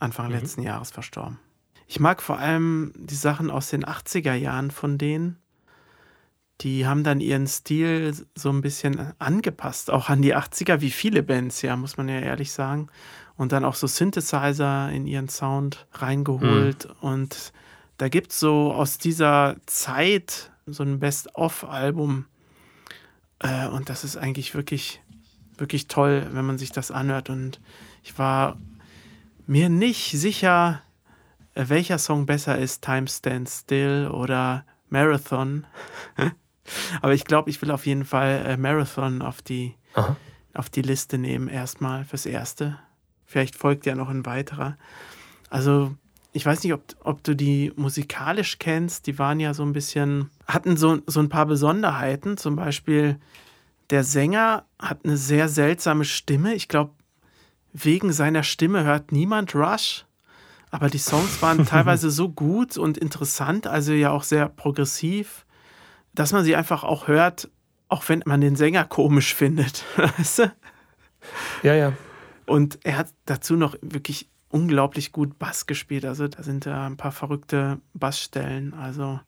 Anfang 0.01 0.27
mhm. 0.27 0.33
letzten 0.33 0.63
Jahres 0.63 0.91
verstorben. 0.91 1.39
Ich 1.93 2.01
mag 2.01 2.23
vor 2.23 2.39
allem 2.39 2.95
die 2.97 3.15
Sachen 3.15 3.51
aus 3.51 3.69
den 3.69 3.85
80er 3.85 4.33
Jahren 4.33 4.71
von 4.71 4.97
denen. 4.97 5.37
Die 6.63 6.87
haben 6.87 7.05
dann 7.05 7.21
ihren 7.21 7.47
Stil 7.47 8.15
so 8.35 8.49
ein 8.49 8.63
bisschen 8.63 9.13
angepasst, 9.19 9.91
auch 9.91 10.09
an 10.09 10.23
die 10.23 10.35
80er, 10.35 10.81
wie 10.81 10.91
viele 10.91 11.23
Bands, 11.23 11.61
ja, 11.61 11.77
muss 11.77 11.99
man 11.99 12.09
ja 12.09 12.19
ehrlich 12.19 12.51
sagen. 12.51 12.87
Und 13.37 13.53
dann 13.53 13.67
auch 13.67 13.75
so 13.75 13.87
Synthesizer 13.87 14.91
in 14.91 15.07
ihren 15.07 15.29
Sound 15.29 15.87
reingeholt. 15.93 16.89
Mhm. 16.89 17.09
Und 17.09 17.53
da 17.99 18.09
gibt 18.09 18.33
es 18.33 18.41
so 18.41 18.73
aus 18.73 18.97
dieser 18.97 19.57
Zeit 19.67 20.51
so 20.65 20.85
ein 20.85 20.99
Best-of-Album. 20.99 22.25
Äh, 23.41 23.69
und 23.69 23.91
das 23.91 24.03
ist 24.03 24.17
eigentlich 24.17 24.55
wirklich, 24.55 25.03
wirklich 25.59 25.89
toll, 25.89 26.27
wenn 26.33 26.47
man 26.47 26.57
sich 26.57 26.73
das 26.73 26.91
anhört. 26.91 27.29
Und 27.29 27.61
ich 28.03 28.19
war 28.19 28.57
mir 29.47 29.69
nicht 29.69 30.13
sicher, 30.13 30.81
welcher 31.55 31.99
Song 31.99 32.27
besser 32.27 32.59
ist, 32.59 32.83
Time 32.83 33.07
Stands 33.09 33.61
Still 33.61 34.09
oder 34.13 34.65
Marathon. 34.89 35.67
Aber 37.03 37.15
ich 37.15 37.25
glaube, 37.25 37.51
ich 37.51 37.61
will 37.61 37.71
auf 37.71 37.87
jeden 37.87 38.05
Fall 38.05 38.45
äh, 38.47 38.57
Marathon 38.57 39.23
auf 39.23 39.43
die, 39.43 39.75
auf 40.55 40.71
die 40.71 40.83
Liste 40.83 41.19
nehmen, 41.19 41.49
erstmal 41.49 42.05
fürs 42.05 42.27
Erste. 42.27 42.79
Vielleicht 43.27 43.57
folgt 43.57 43.87
ja 43.87 43.95
noch 43.95 44.09
ein 44.09 44.27
weiterer. 44.27 44.77
Also, 45.51 45.95
ich 46.33 46.47
weiß 46.47 46.63
nicht, 46.63 46.73
ob, 46.73 46.83
ob 47.01 47.25
du 47.25 47.35
die 47.35 47.73
musikalisch 47.77 48.59
kennst. 48.59 49.07
Die 49.07 49.19
waren 49.19 49.41
ja 49.41 49.55
so 49.55 49.63
ein 49.63 49.73
bisschen, 49.73 50.31
hatten 50.47 50.77
so, 50.77 50.99
so 51.07 51.21
ein 51.21 51.29
paar 51.29 51.47
Besonderheiten. 51.47 52.37
Zum 52.37 52.57
Beispiel, 52.57 53.19
der 53.91 54.05
Sänger 54.05 54.65
hat 54.79 55.05
eine 55.05 55.17
sehr 55.17 55.49
seltsame 55.49 56.05
Stimme. 56.05 56.55
Ich 56.55 56.69
glaube, 56.69 56.93
wegen 57.73 58.13
seiner 58.13 58.43
Stimme 58.43 58.85
hört 58.85 59.13
niemand 59.13 59.55
Rush. 59.55 60.07
Aber 60.73 60.89
die 60.89 60.99
Songs 60.99 61.41
waren 61.43 61.65
teilweise 61.67 62.11
so 62.11 62.29
gut 62.29 62.77
und 62.77 62.99
interessant, 62.99 63.69
also 63.69 63.93
ja 63.93 64.11
auch 64.11 64.25
sehr 64.25 64.49
progressiv, 64.49 65.47
dass 66.15 66.33
man 66.33 66.45
sie 66.45 66.57
einfach 66.57 66.83
auch 66.83 67.07
hört, 67.07 67.49
auch 67.89 68.09
wenn 68.09 68.23
man 68.27 68.41
den 68.41 68.57
Sänger 68.57 68.85
komisch 68.85 69.35
findet. 69.35 69.85
Weißt 69.97 70.41
du? 70.41 70.53
Ja, 71.63 71.75
ja. 71.75 71.93
Und 72.47 72.81
er 72.83 72.97
hat 72.97 73.13
dazu 73.27 73.55
noch 73.55 73.77
wirklich 73.83 74.29
unglaublich 74.49 75.13
gut 75.13 75.39
Bass 75.39 75.67
gespielt. 75.67 76.05
Also 76.05 76.27
da 76.27 76.43
sind 76.43 76.67
da 76.67 76.87
ein 76.87 76.97
paar 76.97 77.13
verrückte 77.13 77.79
Bassstellen. 77.95 78.75
Also 78.75 79.21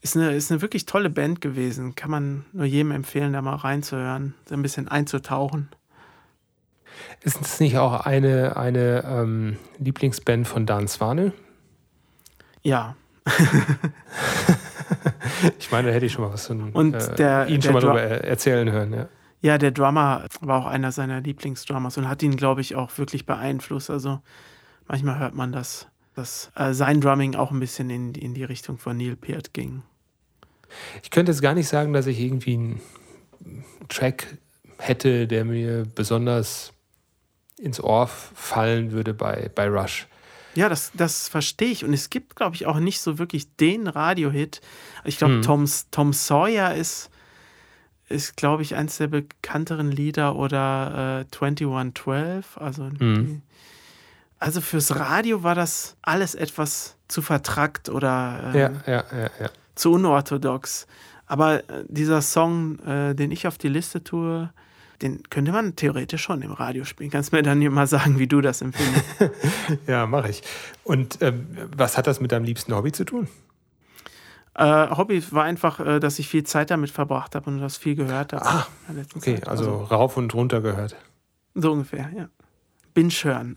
Ist 0.00 0.16
eine, 0.16 0.34
ist 0.34 0.50
eine 0.52 0.62
wirklich 0.62 0.86
tolle 0.86 1.10
Band 1.10 1.40
gewesen. 1.40 1.94
Kann 1.94 2.10
man 2.10 2.44
nur 2.52 2.66
jedem 2.66 2.92
empfehlen, 2.92 3.32
da 3.32 3.42
mal 3.42 3.56
reinzuhören, 3.56 4.34
so 4.46 4.54
ein 4.54 4.62
bisschen 4.62 4.86
einzutauchen. 4.88 5.70
Ist 7.22 7.40
es 7.40 7.60
nicht 7.60 7.78
auch 7.78 8.04
eine, 8.06 8.56
eine 8.56 9.04
ähm, 9.06 9.56
Lieblingsband 9.78 10.46
von 10.46 10.66
Dan 10.66 10.88
Swane? 10.88 11.32
Ja. 12.62 12.96
ich 15.58 15.70
meine, 15.70 15.88
da 15.88 15.94
hätte 15.94 16.06
ich 16.06 16.12
schon 16.12 16.24
mal 16.24 16.32
was 16.32 16.46
von 16.46 16.72
Und 16.72 16.94
äh, 16.94 17.14
der- 17.16 17.46
ihn 17.48 17.60
der 17.60 17.62
schon 17.62 17.72
mal 17.74 17.80
Dru- 17.82 17.86
darüber 17.96 18.02
erzählen 18.24 18.70
hören. 18.70 18.92
Ja. 18.92 19.08
Ja, 19.40 19.56
der 19.56 19.70
Drummer 19.70 20.26
war 20.40 20.62
auch 20.62 20.66
einer 20.66 20.90
seiner 20.90 21.20
Lieblingsdrummers 21.20 21.96
und 21.96 22.08
hat 22.08 22.22
ihn, 22.24 22.34
glaube 22.36 22.60
ich, 22.60 22.74
auch 22.74 22.96
wirklich 22.98 23.24
beeinflusst. 23.24 23.88
Also 23.88 24.20
manchmal 24.88 25.18
hört 25.20 25.34
man, 25.34 25.52
dass, 25.52 25.86
dass 26.14 26.50
äh, 26.56 26.72
sein 26.72 27.00
Drumming 27.00 27.36
auch 27.36 27.52
ein 27.52 27.60
bisschen 27.60 27.88
in, 27.88 28.14
in 28.14 28.34
die 28.34 28.42
Richtung 28.42 28.78
von 28.78 28.96
Neil 28.96 29.14
Peart 29.14 29.54
ging. 29.54 29.82
Ich 31.04 31.10
könnte 31.12 31.30
jetzt 31.30 31.40
gar 31.40 31.54
nicht 31.54 31.68
sagen, 31.68 31.92
dass 31.92 32.06
ich 32.08 32.18
irgendwie 32.18 32.54
einen 32.54 32.80
Track 33.88 34.38
hätte, 34.78 35.28
der 35.28 35.44
mir 35.44 35.86
besonders 35.94 36.72
ins 37.58 37.80
Ohr 37.82 38.06
fallen 38.06 38.92
würde 38.92 39.14
bei, 39.14 39.50
bei 39.54 39.68
Rush. 39.68 40.06
Ja, 40.54 40.68
das, 40.68 40.90
das 40.94 41.28
verstehe 41.28 41.68
ich. 41.70 41.84
Und 41.84 41.92
es 41.92 42.10
gibt, 42.10 42.34
glaube 42.36 42.56
ich, 42.56 42.66
auch 42.66 42.78
nicht 42.78 43.00
so 43.00 43.18
wirklich 43.18 43.54
den 43.56 43.86
Radiohit. 43.86 44.60
Ich 45.04 45.18
glaube, 45.18 45.34
Hm. 45.34 45.42
Tom, 45.42 45.66
Tom 45.90 46.12
Sawyer 46.12 46.74
ist, 46.74 47.10
ist 48.08 48.36
glaube 48.36 48.62
ich, 48.62 48.74
eins 48.74 48.96
der 48.98 49.06
bekannteren 49.08 49.92
Lieder 49.92 50.34
oder 50.36 51.20
äh, 51.26 51.30
2112. 51.30 52.58
Also, 52.58 52.84
Hm. 52.98 53.42
also 54.38 54.60
fürs 54.60 54.96
Radio 54.96 55.42
war 55.42 55.54
das 55.54 55.96
alles 56.02 56.34
etwas 56.34 56.96
zu 57.08 57.22
vertrackt 57.22 57.88
oder 57.88 58.52
äh, 58.54 58.58
Ja, 58.60 58.70
ja, 58.86 59.04
ja, 59.12 59.30
ja. 59.40 59.50
zu 59.74 59.92
unorthodox. 59.92 60.86
Aber 61.26 61.58
äh, 61.68 61.84
dieser 61.88 62.22
Song, 62.22 62.78
äh, 62.80 63.14
den 63.14 63.30
ich 63.30 63.46
auf 63.46 63.58
die 63.58 63.68
Liste 63.68 64.02
tue, 64.02 64.50
den 65.02 65.22
könnte 65.30 65.52
man 65.52 65.76
theoretisch 65.76 66.22
schon 66.22 66.42
im 66.42 66.52
Radio 66.52 66.84
spielen. 66.84 67.10
Kannst 67.10 67.32
mir 67.32 67.42
dann 67.42 67.60
mal 67.72 67.86
sagen, 67.86 68.18
wie 68.18 68.26
du 68.26 68.40
das 68.40 68.62
empfindest. 68.62 69.04
Ja, 69.86 70.06
mache 70.06 70.30
ich. 70.30 70.42
Und 70.84 71.18
ähm, 71.22 71.46
was 71.76 71.96
hat 71.96 72.06
das 72.06 72.20
mit 72.20 72.32
deinem 72.32 72.44
liebsten 72.44 72.74
Hobby 72.74 72.90
zu 72.92 73.04
tun? 73.04 73.28
Äh, 74.54 74.90
Hobby 74.96 75.22
war 75.30 75.44
einfach, 75.44 75.78
äh, 75.78 76.00
dass 76.00 76.18
ich 76.18 76.28
viel 76.28 76.42
Zeit 76.44 76.70
damit 76.70 76.90
verbracht 76.90 77.34
habe 77.36 77.48
und 77.48 77.60
das 77.60 77.76
viel 77.76 77.94
gehört 77.94 78.32
habe. 78.32 78.44
Ah, 78.44 78.66
Okay, 79.14 79.36
Zeit. 79.36 79.48
also 79.48 79.82
rauf 79.84 80.16
und 80.16 80.34
runter 80.34 80.60
gehört. 80.60 80.96
so 81.54 81.72
ungefähr, 81.72 82.10
ja. 82.16 82.28
Binge 82.94 83.12
hören. 83.12 83.54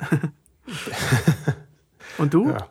und 2.17 2.33
du? 2.33 2.49
Ja. 2.49 2.67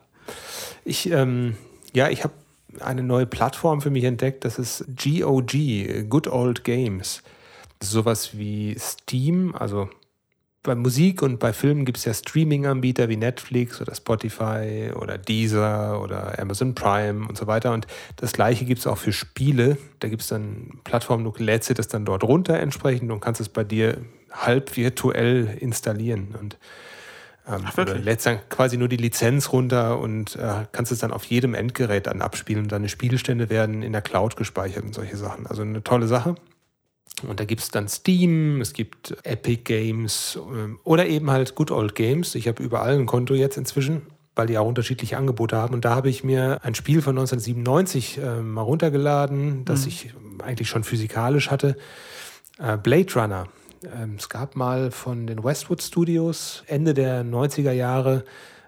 Ich, 0.85 1.09
ähm, 1.11 1.57
ja, 1.93 2.09
ich 2.09 2.23
habe 2.23 2.33
eine 2.79 3.03
neue 3.03 3.25
Plattform 3.25 3.81
für 3.81 3.89
mich 3.89 4.05
entdeckt. 4.05 4.45
Das 4.45 4.57
ist 4.57 4.85
GOG, 4.95 6.07
Good 6.09 6.27
Old 6.27 6.63
Games. 6.63 7.21
Sowas 7.81 8.37
wie 8.37 8.75
Steam. 8.79 9.55
Also 9.55 9.89
bei 10.63 10.75
Musik 10.75 11.23
und 11.23 11.39
bei 11.39 11.53
Filmen 11.53 11.85
gibt 11.85 11.97
es 11.97 12.05
ja 12.05 12.13
Streaming-Anbieter 12.13 13.09
wie 13.09 13.17
Netflix 13.17 13.81
oder 13.81 13.95
Spotify 13.95 14.91
oder 14.95 15.17
Deezer 15.17 15.99
oder 16.01 16.37
Amazon 16.39 16.75
Prime 16.75 17.27
und 17.27 17.37
so 17.37 17.47
weiter. 17.47 17.73
Und 17.73 17.87
das 18.17 18.33
gleiche 18.33 18.65
gibt 18.65 18.79
es 18.79 18.87
auch 18.87 18.97
für 18.97 19.11
Spiele. 19.11 19.77
Da 19.99 20.07
gibt 20.07 20.21
es 20.21 20.27
dann 20.27 20.79
Plattformen, 20.83 21.23
du 21.23 21.33
lädst 21.37 21.69
dir 21.69 21.73
das 21.73 21.87
dann 21.87 22.05
dort 22.05 22.23
runter 22.23 22.59
entsprechend 22.59 23.11
und 23.11 23.21
kannst 23.21 23.41
es 23.41 23.49
bei 23.49 23.63
dir 23.63 23.97
halb 24.31 24.77
virtuell 24.77 25.57
installieren. 25.59 26.35
Und 26.39 26.59
ähm, 27.47 27.63
Ach, 27.65 27.75
lädst 27.77 28.27
dann 28.27 28.37
quasi 28.49 28.77
nur 28.77 28.87
die 28.87 28.97
Lizenz 28.97 29.51
runter 29.51 29.99
und 29.99 30.35
äh, 30.35 30.65
kannst 30.71 30.91
es 30.91 30.99
dann 30.99 31.11
auf 31.11 31.23
jedem 31.23 31.55
Endgerät 31.55 32.05
dann 32.05 32.21
abspielen 32.21 32.63
und 32.63 32.71
deine 32.71 32.87
Spielstände 32.87 33.49
werden 33.49 33.81
in 33.81 33.93
der 33.93 34.03
Cloud 34.03 34.35
gespeichert 34.35 34.83
und 34.83 34.93
solche 34.93 35.17
Sachen. 35.17 35.47
Also 35.47 35.63
eine 35.63 35.83
tolle 35.83 36.07
Sache. 36.07 36.35
Und 37.27 37.39
da 37.39 37.45
gibt 37.45 37.61
es 37.61 37.69
dann 37.69 37.87
Steam, 37.87 38.61
es 38.61 38.73
gibt 38.73 39.15
Epic 39.23 39.63
Games 39.63 40.37
ähm, 40.51 40.79
oder 40.83 41.07
eben 41.07 41.29
halt 41.31 41.55
Good 41.55 41.71
Old 41.71 41.95
Games. 41.95 42.35
Ich 42.35 42.47
habe 42.47 42.61
überall 42.61 42.97
ein 42.97 43.05
Konto 43.05 43.33
jetzt 43.33 43.57
inzwischen, 43.57 44.03
weil 44.35 44.47
die 44.47 44.57
auch 44.57 44.67
unterschiedliche 44.67 45.17
Angebote 45.17 45.57
haben. 45.57 45.73
Und 45.73 45.85
da 45.85 45.95
habe 45.95 46.09
ich 46.09 46.23
mir 46.23 46.59
ein 46.63 46.75
Spiel 46.75 47.01
von 47.01 47.17
1997 47.17 48.17
äh, 48.17 48.41
mal 48.41 48.61
runtergeladen, 48.61 49.65
das 49.65 49.85
ich 49.85 50.13
eigentlich 50.43 50.69
schon 50.69 50.83
physikalisch 50.83 51.51
hatte. 51.51 51.77
Äh, 52.59 52.77
Blade 52.77 53.13
Runner. 53.15 53.47
Ähm, 53.83 54.15
es 54.17 54.29
gab 54.29 54.55
mal 54.55 54.91
von 54.91 55.27
den 55.27 55.43
Westwood 55.43 55.81
Studios 55.81 56.63
Ende 56.67 56.93
der 56.93 57.23
90er 57.23 57.71
Jahre 57.71 58.23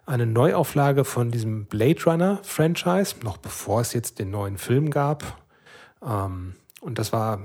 eine 0.06 0.26
Neuauflage 0.26 1.06
von 1.06 1.32
diesem 1.32 1.66
Blade 1.66 2.04
Runner 2.06 2.40
Franchise, 2.44 3.16
noch 3.24 3.38
bevor 3.38 3.82
es 3.82 3.94
jetzt 3.94 4.20
den 4.20 4.32
neuen 4.32 4.58
Film 4.58 4.90
gab. 4.90 5.42
Ähm, 6.06 6.56
und 6.82 7.00
das 7.00 7.14
war 7.14 7.42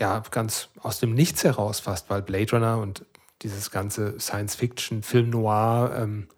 ja 0.00 0.22
ganz 0.30 0.68
aus 0.82 0.98
dem 0.98 1.14
Nichts 1.14 1.44
heraus 1.44 1.80
fast, 1.80 2.10
weil 2.10 2.22
Blade 2.22 2.50
Runner 2.52 2.78
und 2.78 3.04
dieses 3.42 3.70
ganze 3.70 4.18
Science-Fiction, 4.18 5.02
Film 5.02 5.30
Noir 5.30 5.94
ähm, 5.96 6.28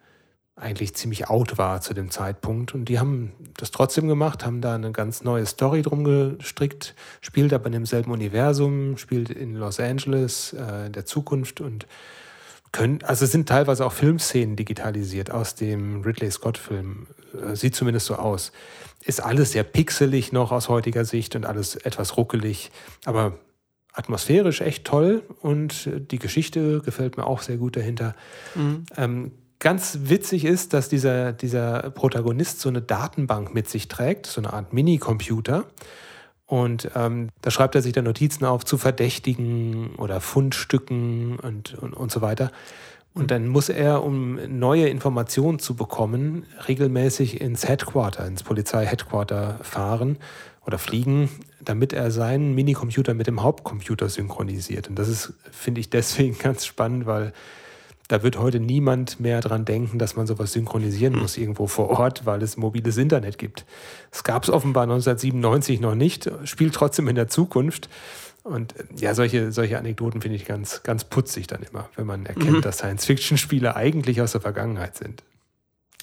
eigentlich 0.55 0.95
ziemlich 0.95 1.29
out 1.29 1.59
war 1.59 1.81
zu 1.81 1.95
dem 1.95 2.11
Zeitpunkt. 2.11 2.75
Und 2.75 2.85
die 2.85 2.99
haben 2.99 3.33
das 3.57 3.71
trotzdem 3.71 4.07
gemacht, 4.07 4.45
haben 4.45 4.61
da 4.61 4.75
eine 4.75 4.93
ganz 4.93 5.25
neue 5.25 5.47
Story 5.47 5.83
drum 5.83 6.05
gestrickt, 6.05 6.95
spielt 7.21 7.53
aber 7.53 7.67
in 7.67 7.73
demselben 7.73 8.13
Universum, 8.13 8.99
spielt 8.99 9.31
in 9.31 9.57
Los 9.57 9.81
Angeles, 9.81 10.53
äh, 10.53 10.87
in 10.87 10.93
der 10.93 11.07
Zukunft 11.07 11.61
und 11.61 11.87
können, 12.71 13.03
also 13.03 13.27
sind 13.27 13.49
teilweise 13.49 13.85
auch 13.85 13.93
Filmszenen 13.93 14.57
digitalisiert 14.57 15.31
aus 15.31 15.55
dem 15.55 16.03
Ridley 16.03 16.31
Scott-Film. 16.31 17.07
Äh, 17.35 17.57
Sieht 17.57 17.75
zumindest 17.75 18.07
so 18.07 18.17
aus. 18.17 18.53
Ist 19.05 19.23
alles 19.23 19.53
sehr 19.53 19.65
pixelig 19.65 20.33
noch 20.33 20.53
aus 20.53 20.69
heutiger 20.69 21.05
Sicht 21.05 21.35
und 21.35 21.45
alles 21.45 21.77
etwas 21.77 22.17
ruckelig, 22.17 22.71
aber 23.05 23.35
atmosphärisch 23.93 24.61
echt 24.61 24.85
toll 24.85 25.23
und 25.41 25.91
die 26.11 26.19
Geschichte 26.19 26.81
gefällt 26.81 27.17
mir 27.17 27.27
auch 27.27 27.43
sehr 27.43 27.57
gut 27.59 27.77
dahinter. 27.77 28.15
Ähm, 28.97 29.33
ganz 29.59 29.99
witzig 30.05 30.45
ist, 30.45 30.73
dass 30.73 30.89
dieser, 30.89 31.33
dieser 31.33 31.91
Protagonist 31.91 32.61
so 32.61 32.69
eine 32.69 32.83
Datenbank 32.83 33.55
mit 33.55 33.69
sich 33.69 33.89
trägt, 33.89 34.27
so 34.27 34.41
eine 34.41 34.53
Art 34.53 34.73
Minicomputer. 34.73 35.67
Und 36.47 36.91
ähm, 36.97 37.29
da 37.41 37.51
schreibt 37.51 37.75
er 37.75 37.83
sich 37.83 37.93
dann 37.93 38.05
Notizen 38.05 38.45
auf 38.45 38.65
zu 38.65 38.77
Verdächtigen 38.77 39.95
oder 39.97 40.21
Fundstücken 40.21 41.39
und, 41.39 41.75
und, 41.75 41.95
und 41.95 42.11
so 42.11 42.21
weiter. 42.21 42.51
Und 43.15 43.31
dann 43.31 43.49
muss 43.49 43.69
er, 43.69 44.03
um 44.03 44.39
neue 44.59 44.89
Informationen 44.89 45.59
zu 45.59 45.77
bekommen, 45.77 46.45
regelmäßig 46.67 47.41
ins 47.41 47.69
Headquarter, 47.69 48.27
ins 48.27 48.43
Polizei-Headquarter 48.43 49.61
fahren 49.63 50.19
oder 50.67 50.79
fliegen, 50.79 51.29
damit 51.65 51.93
er 51.93 52.11
seinen 52.11 52.55
Minicomputer 52.55 53.15
mit 53.15 53.27
dem 53.27 53.43
Hauptcomputer 53.43 54.09
synchronisiert. 54.09 54.89
Und 54.89 54.99
das 54.99 55.09
ist, 55.09 55.35
finde 55.51 55.81
ich, 55.81 55.91
deswegen 55.91 56.39
ganz 56.43 56.67
spannend, 56.67 57.07
weil 57.07 57.33
da 58.09 58.23
wird 58.23 58.39
heute 58.39 58.61
niemand 58.61 59.21
mehr 59.21 59.41
dran 59.41 59.65
denken, 59.65 59.99
dass 59.99 60.17
man 60.17 60.27
sowas 60.27 60.53
synchronisieren 60.53 61.19
muss 61.19 61.39
irgendwo 61.39 61.67
vor 61.67 61.89
Ort, 61.89 62.27
weil 62.27 62.43
es 62.43 62.57
mobiles 62.57 62.99
Internet 62.99 63.39
gibt. 63.39 63.65
Es 64.11 64.23
gab 64.25 64.43
es 64.43 64.51
offenbar 64.51 64.83
1997 64.83 65.81
noch 65.81 65.95
nicht, 65.95 66.31
spielt 66.45 66.75
trotzdem 66.75 67.09
in 67.09 67.15
der 67.15 67.29
Zukunft. 67.29 67.89
Und 68.43 68.77
äh, 68.77 68.85
ja, 68.97 69.15
solche, 69.15 69.53
solche 69.53 69.79
Anekdoten 69.79 70.21
finde 70.21 70.37
ich 70.37 70.45
ganz, 70.45 70.83
ganz 70.83 71.05
putzig 71.05 71.47
dann 71.47 71.63
immer, 71.63 71.89
wenn 71.97 72.07
man 72.07 72.27
erkennt, 72.27 72.65
dass 72.65 72.79
Science-Fiction-Spiele 72.79 73.77
eigentlich 73.77 74.21
aus 74.21 74.33
der 74.33 74.41
Vergangenheit 74.41 74.97
sind. 74.97 75.23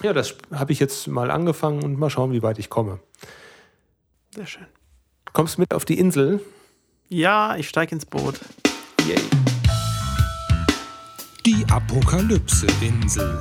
Ja, 0.02 0.14
das 0.14 0.36
habe 0.52 0.72
ich 0.72 0.80
jetzt 0.80 1.08
mal 1.08 1.30
angefangen 1.30 1.84
und 1.84 2.00
mal 2.00 2.10
schauen, 2.10 2.32
wie 2.32 2.42
weit 2.42 2.58
ich 2.58 2.70
komme. 2.70 3.00
Sehr 4.34 4.48
schön. 4.48 4.66
Kommst 5.34 5.58
du 5.58 5.62
mit 5.62 5.74
auf 5.74 5.86
die 5.86 5.98
Insel? 6.00 6.42
Ja, 7.08 7.56
ich 7.56 7.70
steige 7.70 7.94
ins 7.94 8.06
Boot. 8.06 8.40
Yay. 9.08 9.20
Die 11.46 11.66
Apokalypse-Insel. 11.70 13.40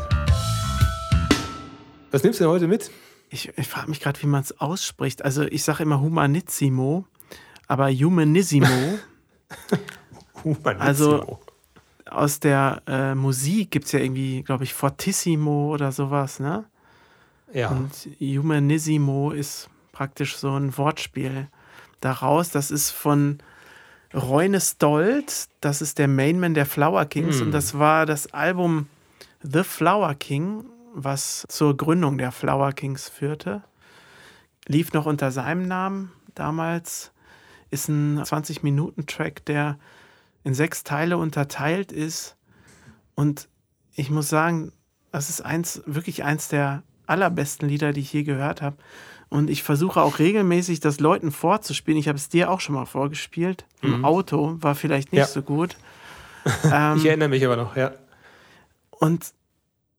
Was 2.10 2.22
nimmst 2.22 2.40
du 2.40 2.44
denn 2.44 2.52
heute 2.52 2.68
mit? 2.68 2.90
Ich, 3.30 3.52
ich 3.56 3.68
frage 3.68 3.88
mich 3.90 4.00
gerade, 4.00 4.20
wie 4.22 4.26
man 4.26 4.40
es 4.42 4.58
ausspricht. 4.60 5.24
Also 5.24 5.42
ich 5.42 5.62
sage 5.62 5.82
immer 5.82 6.00
Humanissimo, 6.00 7.04
aber 7.66 7.90
Humanissimo 7.90 8.66
Humanissimo. 10.44 10.80
Also- 10.80 11.38
aus 12.10 12.40
der 12.40 12.80
äh, 12.86 13.14
Musik 13.14 13.70
gibt 13.70 13.84
es 13.84 13.92
ja 13.92 13.98
irgendwie, 13.98 14.42
glaube 14.42 14.64
ich, 14.64 14.72
Fortissimo 14.72 15.74
oder 15.74 15.92
sowas, 15.92 16.40
ne? 16.40 16.64
ja. 17.52 17.68
Und 17.68 17.90
Humanissimo 18.18 19.30
ist 19.32 19.68
praktisch 19.92 20.38
so 20.38 20.52
ein 20.56 20.74
Wortspiel 20.78 21.48
daraus. 22.00 22.50
Das 22.50 22.70
ist 22.70 22.90
von 22.90 23.38
Reune 24.14 24.60
Stolt, 24.60 25.48
das 25.60 25.82
ist 25.82 25.98
der 25.98 26.08
Mainman 26.08 26.54
der 26.54 26.66
Flower 26.66 27.04
Kings 27.04 27.42
und 27.42 27.52
das 27.52 27.78
war 27.78 28.06
das 28.06 28.32
Album 28.32 28.88
The 29.42 29.62
Flower 29.62 30.14
King, 30.14 30.64
was 30.94 31.44
zur 31.48 31.76
Gründung 31.76 32.16
der 32.16 32.32
Flower 32.32 32.72
Kings 32.72 33.08
führte. 33.08 33.62
Lief 34.66 34.92
noch 34.92 35.06
unter 35.06 35.30
seinem 35.30 35.68
Namen 35.68 36.12
damals. 36.34 37.12
Ist 37.70 37.88
ein 37.88 38.22
20-Minuten-Track, 38.22 39.44
der 39.44 39.78
in 40.42 40.54
sechs 40.54 40.84
Teile 40.84 41.18
unterteilt 41.18 41.92
ist. 41.92 42.36
Und 43.14 43.48
ich 43.94 44.10
muss 44.10 44.28
sagen, 44.28 44.72
das 45.12 45.28
ist 45.28 45.42
eins, 45.42 45.82
wirklich 45.84 46.24
eins 46.24 46.48
der 46.48 46.82
allerbesten 47.06 47.68
Lieder, 47.68 47.92
die 47.92 48.00
ich 48.00 48.12
je 48.12 48.22
gehört 48.22 48.62
habe. 48.62 48.76
Und 49.30 49.50
ich 49.50 49.62
versuche 49.62 50.00
auch 50.00 50.18
regelmäßig, 50.18 50.80
das 50.80 51.00
Leuten 51.00 51.32
vorzuspielen. 51.32 52.00
Ich 52.00 52.08
habe 52.08 52.16
es 52.16 52.28
dir 52.30 52.50
auch 52.50 52.60
schon 52.60 52.74
mal 52.74 52.86
vorgespielt. 52.86 53.66
Im 53.82 54.04
Auto 54.04 54.56
war 54.60 54.74
vielleicht 54.74 55.12
nicht 55.12 55.20
Ja. 55.20 55.26
so 55.26 55.42
gut. 55.42 55.76
Ähm, 56.72 56.96
Ich 56.96 57.04
erinnere 57.04 57.28
mich 57.28 57.44
aber 57.44 57.56
noch, 57.56 57.76
ja. 57.76 57.92
und 58.90 59.32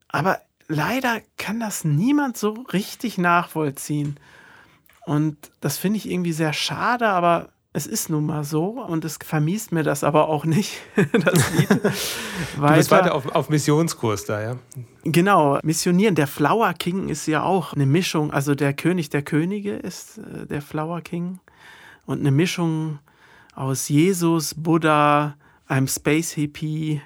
aber 0.07 0.39
leider 0.67 1.21
kann 1.37 1.59
das 1.59 1.83
niemand 1.83 2.37
so 2.37 2.53
richtig 2.73 3.19
nachvollziehen. 3.19 4.17
Und 5.05 5.37
das 5.61 5.77
finde 5.77 5.97
ich 5.97 6.09
irgendwie 6.09 6.31
sehr 6.33 6.53
schade, 6.53 7.07
aber 7.09 7.49
es 7.71 7.85
ist 7.85 8.09
nun 8.09 8.25
mal 8.25 8.43
so 8.43 8.81
und 8.81 9.05
es 9.05 9.19
vermiest 9.23 9.71
mir 9.71 9.83
das 9.83 10.03
aber 10.03 10.27
auch 10.27 10.45
nicht, 10.45 10.79
das 10.95 11.51
Lied. 11.53 11.69
Du 11.69 12.67
bist 12.73 12.89
weiter 12.89 13.13
auf, 13.13 13.27
auf 13.27 13.49
Missionskurs 13.49 14.25
da, 14.25 14.41
ja. 14.41 14.55
Genau, 15.03 15.59
Missionieren. 15.61 16.15
Der 16.15 16.27
Flower 16.27 16.73
King 16.73 17.09
ist 17.09 17.27
ja 17.27 17.43
auch 17.43 17.73
eine 17.73 17.85
Mischung. 17.85 18.31
Also 18.31 18.55
der 18.55 18.73
König 18.73 19.09
der 19.09 19.21
Könige 19.21 19.75
ist 19.75 20.17
äh, 20.17 20.47
der 20.47 20.61
Flower 20.61 21.01
King. 21.01 21.39
Und 22.05 22.21
eine 22.21 22.31
Mischung 22.31 22.99
aus 23.53 23.87
Jesus, 23.87 24.55
Buddha, 24.55 25.35
einem 25.67 25.87
Space 25.87 26.31
Hippie 26.31 27.01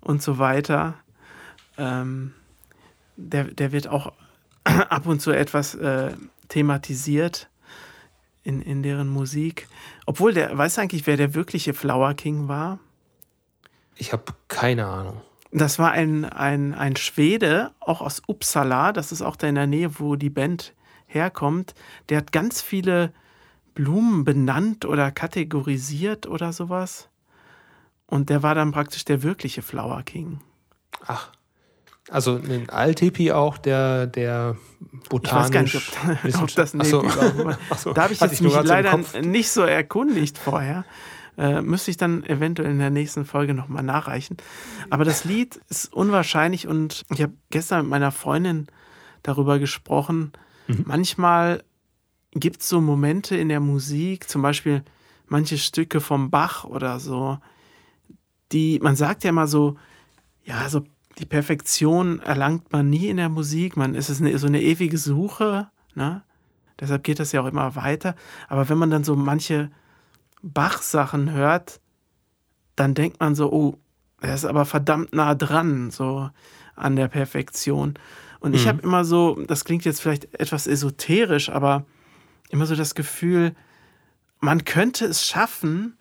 und 0.00 0.22
so 0.22 0.38
weiter. 0.38 0.94
Ähm, 1.76 2.34
der, 3.16 3.44
der 3.44 3.72
wird 3.72 3.88
auch 3.88 4.12
ab 4.64 5.06
und 5.06 5.20
zu 5.20 5.32
etwas 5.32 5.74
äh, 5.74 6.12
thematisiert 6.48 7.48
in, 8.48 8.62
in 8.62 8.82
deren 8.82 9.08
Musik. 9.08 9.68
Obwohl, 10.06 10.32
der 10.32 10.56
weiß 10.56 10.78
eigentlich, 10.78 11.06
wer 11.06 11.18
der 11.18 11.34
wirkliche 11.34 11.74
Flower 11.74 12.14
King 12.14 12.48
war? 12.48 12.78
Ich 13.94 14.12
habe 14.12 14.24
keine 14.48 14.86
Ahnung. 14.86 15.20
Das 15.52 15.78
war 15.78 15.92
ein, 15.92 16.24
ein, 16.24 16.74
ein 16.74 16.96
Schwede, 16.96 17.72
auch 17.80 18.00
aus 18.00 18.22
Uppsala, 18.26 18.92
das 18.92 19.12
ist 19.12 19.22
auch 19.22 19.36
da 19.36 19.46
in 19.46 19.54
der 19.54 19.66
Nähe, 19.66 20.00
wo 20.00 20.16
die 20.16 20.30
Band 20.30 20.74
herkommt. 21.06 21.74
Der 22.08 22.18
hat 22.18 22.32
ganz 22.32 22.60
viele 22.62 23.12
Blumen 23.74 24.24
benannt 24.24 24.84
oder 24.84 25.10
kategorisiert 25.10 26.26
oder 26.26 26.52
sowas. 26.52 27.08
Und 28.06 28.30
der 28.30 28.42
war 28.42 28.54
dann 28.54 28.72
praktisch 28.72 29.04
der 29.04 29.22
wirkliche 29.22 29.62
Flower 29.62 30.02
King. 30.02 30.40
Ach. 31.06 31.32
Also 32.10 32.36
ein 32.36 32.70
Althippie 32.70 33.32
auch, 33.32 33.58
der, 33.58 34.06
der 34.06 34.56
Ich 35.04 35.32
weiß 35.32 35.50
gar 35.50 35.62
nicht, 35.62 35.74
botanisch... 35.74 36.34
ob, 36.36 36.42
ob 36.42 36.54
das 36.54 36.74
ein 36.74 36.80
Ach 36.80 36.86
so. 36.86 37.02
Hippie 37.02 37.44
war. 37.44 37.58
Ach 37.70 37.78
so. 37.78 37.92
Da 37.92 38.02
habe 38.04 38.12
ich 38.12 38.20
Hatte 38.20 38.32
jetzt 38.32 38.42
mich 38.42 38.52
leider 38.62 38.98
nicht 39.22 39.50
so 39.50 39.62
erkundigt 39.62 40.38
vorher. 40.38 40.84
Äh, 41.36 41.62
müsste 41.62 41.90
ich 41.90 41.96
dann 41.96 42.24
eventuell 42.24 42.70
in 42.70 42.78
der 42.78 42.90
nächsten 42.90 43.24
Folge 43.24 43.54
nochmal 43.54 43.84
nachreichen. 43.84 44.36
Aber 44.90 45.04
das 45.04 45.24
Lied 45.24 45.60
ist 45.68 45.92
unwahrscheinlich 45.92 46.66
und 46.66 47.04
ich 47.12 47.22
habe 47.22 47.34
gestern 47.50 47.82
mit 47.82 47.90
meiner 47.90 48.10
Freundin 48.10 48.66
darüber 49.22 49.58
gesprochen. 49.58 50.32
Mhm. 50.66 50.84
Manchmal 50.86 51.62
gibt 52.32 52.62
es 52.62 52.68
so 52.68 52.80
Momente 52.80 53.36
in 53.36 53.48
der 53.48 53.60
Musik, 53.60 54.28
zum 54.28 54.42
Beispiel 54.42 54.82
manche 55.26 55.58
Stücke 55.58 56.00
vom 56.00 56.30
Bach 56.30 56.64
oder 56.64 56.98
so, 56.98 57.38
die, 58.52 58.78
man 58.82 58.96
sagt 58.96 59.24
ja 59.24 59.30
immer 59.30 59.46
so, 59.46 59.76
ja, 60.44 60.68
so 60.68 60.84
die 61.18 61.26
Perfektion 61.26 62.20
erlangt 62.20 62.72
man 62.72 62.88
nie 62.88 63.08
in 63.08 63.16
der 63.16 63.28
Musik. 63.28 63.76
Man 63.76 63.94
es 63.94 64.08
ist 64.08 64.20
eine, 64.20 64.38
so 64.38 64.46
eine 64.46 64.62
ewige 64.62 64.98
Suche, 64.98 65.68
ne? 65.94 66.22
Deshalb 66.80 67.02
geht 67.02 67.18
das 67.18 67.32
ja 67.32 67.40
auch 67.40 67.46
immer 67.46 67.74
weiter. 67.74 68.14
Aber 68.46 68.68
wenn 68.68 68.78
man 68.78 68.90
dann 68.90 69.02
so 69.02 69.16
manche 69.16 69.70
Bach-Sachen 70.42 71.32
hört, 71.32 71.80
dann 72.76 72.94
denkt 72.94 73.18
man 73.18 73.34
so, 73.34 73.52
oh, 73.52 73.78
er 74.20 74.34
ist 74.34 74.44
aber 74.44 74.64
verdammt 74.64 75.12
nah 75.12 75.34
dran, 75.34 75.90
so 75.90 76.30
an 76.76 76.94
der 76.94 77.08
Perfektion. 77.08 77.94
Und 78.38 78.54
ich 78.54 78.68
habe 78.68 78.82
immer 78.82 79.04
so, 79.04 79.34
das 79.46 79.64
klingt 79.64 79.84
jetzt 79.84 80.00
vielleicht 80.00 80.32
etwas 80.40 80.68
esoterisch, 80.68 81.50
aber 81.50 81.84
immer 82.50 82.66
so 82.66 82.76
das 82.76 82.94
Gefühl, 82.94 83.56
man 84.38 84.64
könnte 84.64 85.06
es 85.06 85.26
schaffen, 85.26 85.96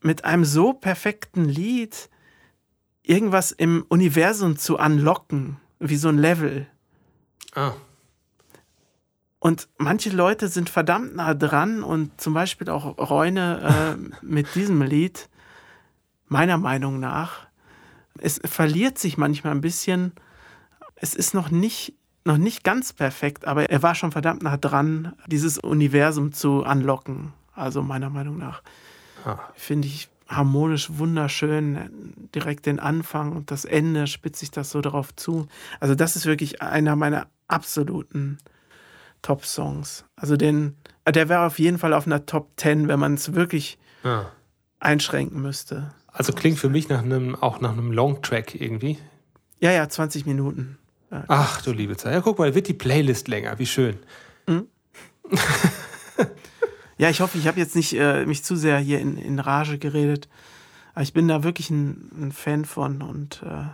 mit 0.00 0.24
einem 0.24 0.44
so 0.44 0.72
perfekten 0.72 1.44
Lied 1.44 2.08
irgendwas 3.06 3.52
im 3.52 3.84
Universum 3.88 4.56
zu 4.58 4.78
unlocken, 4.78 5.58
wie 5.78 5.96
so 5.96 6.08
ein 6.08 6.18
Level. 6.18 6.66
Ah, 7.54 7.72
Und 9.38 9.68
manche 9.78 10.10
Leute 10.10 10.48
sind 10.48 10.68
verdammt 10.68 11.14
nah 11.16 11.32
dran 11.34 11.82
und 11.82 12.20
zum 12.20 12.34
Beispiel 12.34 12.68
auch 12.68 12.98
Reune 12.98 13.96
äh, 14.02 14.16
mit 14.24 14.54
diesem 14.54 14.82
Lied, 14.82 15.28
meiner 16.28 16.58
Meinung 16.58 16.98
nach, 16.98 17.46
es 18.18 18.40
verliert 18.44 18.98
sich 18.98 19.16
manchmal 19.18 19.52
ein 19.52 19.60
bisschen. 19.60 20.12
Es 20.96 21.14
ist 21.14 21.34
noch 21.34 21.50
nicht, 21.50 21.94
noch 22.24 22.38
nicht 22.38 22.64
ganz 22.64 22.92
perfekt, 22.92 23.46
aber 23.46 23.68
er 23.70 23.82
war 23.82 23.94
schon 23.94 24.10
verdammt 24.10 24.42
nah 24.42 24.56
dran, 24.56 25.14
dieses 25.26 25.58
Universum 25.58 26.32
zu 26.32 26.64
unlocken. 26.64 27.34
Also 27.54 27.82
meiner 27.82 28.10
Meinung 28.10 28.38
nach. 28.38 28.62
Ah. 29.24 29.38
Finde 29.54 29.86
ich 29.88 30.08
harmonisch 30.26 30.90
wunderschön. 30.98 32.14
Direkt 32.34 32.66
den 32.66 32.80
Anfang 32.80 33.32
und 33.32 33.50
das 33.50 33.64
Ende 33.64 34.06
spitzt 34.06 34.40
sich 34.40 34.50
das 34.50 34.70
so 34.70 34.80
darauf 34.80 35.14
zu. 35.14 35.46
Also, 35.80 35.94
das 35.94 36.16
ist 36.16 36.26
wirklich 36.26 36.62
einer 36.62 36.96
meiner 36.96 37.26
absoluten 37.48 38.38
Top-Songs. 39.22 40.04
Also, 40.16 40.36
den, 40.36 40.76
der 41.08 41.28
wäre 41.28 41.46
auf 41.46 41.58
jeden 41.58 41.78
Fall 41.78 41.92
auf 41.92 42.06
einer 42.06 42.26
Top 42.26 42.50
10, 42.56 42.88
wenn 42.88 43.00
man 43.00 43.14
es 43.14 43.34
wirklich 43.34 43.78
ah. 44.04 44.26
einschränken 44.80 45.40
müsste. 45.40 45.92
Also 46.16 46.32
klingt 46.32 46.58
für 46.58 46.70
mich 46.70 46.88
nach 46.88 47.02
einem, 47.02 47.34
auch 47.34 47.60
nach 47.60 47.72
einem 47.72 47.92
Longtrack 47.92 48.58
irgendwie. 48.58 48.96
Ja, 49.60 49.70
ja, 49.70 49.86
20 49.86 50.24
Minuten. 50.24 50.78
Ach 51.28 51.60
du 51.60 51.72
liebe 51.72 51.96
Zeit. 51.96 52.14
Ja, 52.14 52.20
guck 52.22 52.38
mal, 52.38 52.54
wird 52.54 52.68
die 52.68 52.74
Playlist 52.74 53.28
länger. 53.28 53.58
Wie 53.58 53.66
schön. 53.66 53.98
Ja, 56.98 57.10
ich 57.10 57.20
hoffe, 57.20 57.38
ich 57.38 57.46
habe 57.46 57.58
jetzt 57.58 57.76
nicht 57.76 57.92
äh, 57.94 58.24
mich 58.24 58.42
zu 58.42 58.56
sehr 58.56 58.78
hier 58.78 59.00
in, 59.00 59.18
in 59.18 59.38
Rage 59.38 59.78
geredet. 59.78 60.28
Aber 60.94 61.02
ich 61.02 61.12
bin 61.12 61.28
da 61.28 61.42
wirklich 61.42 61.68
ein, 61.70 62.10
ein 62.18 62.32
Fan 62.32 62.64
von 62.64 63.02
und 63.02 63.42
äh, 63.42 63.66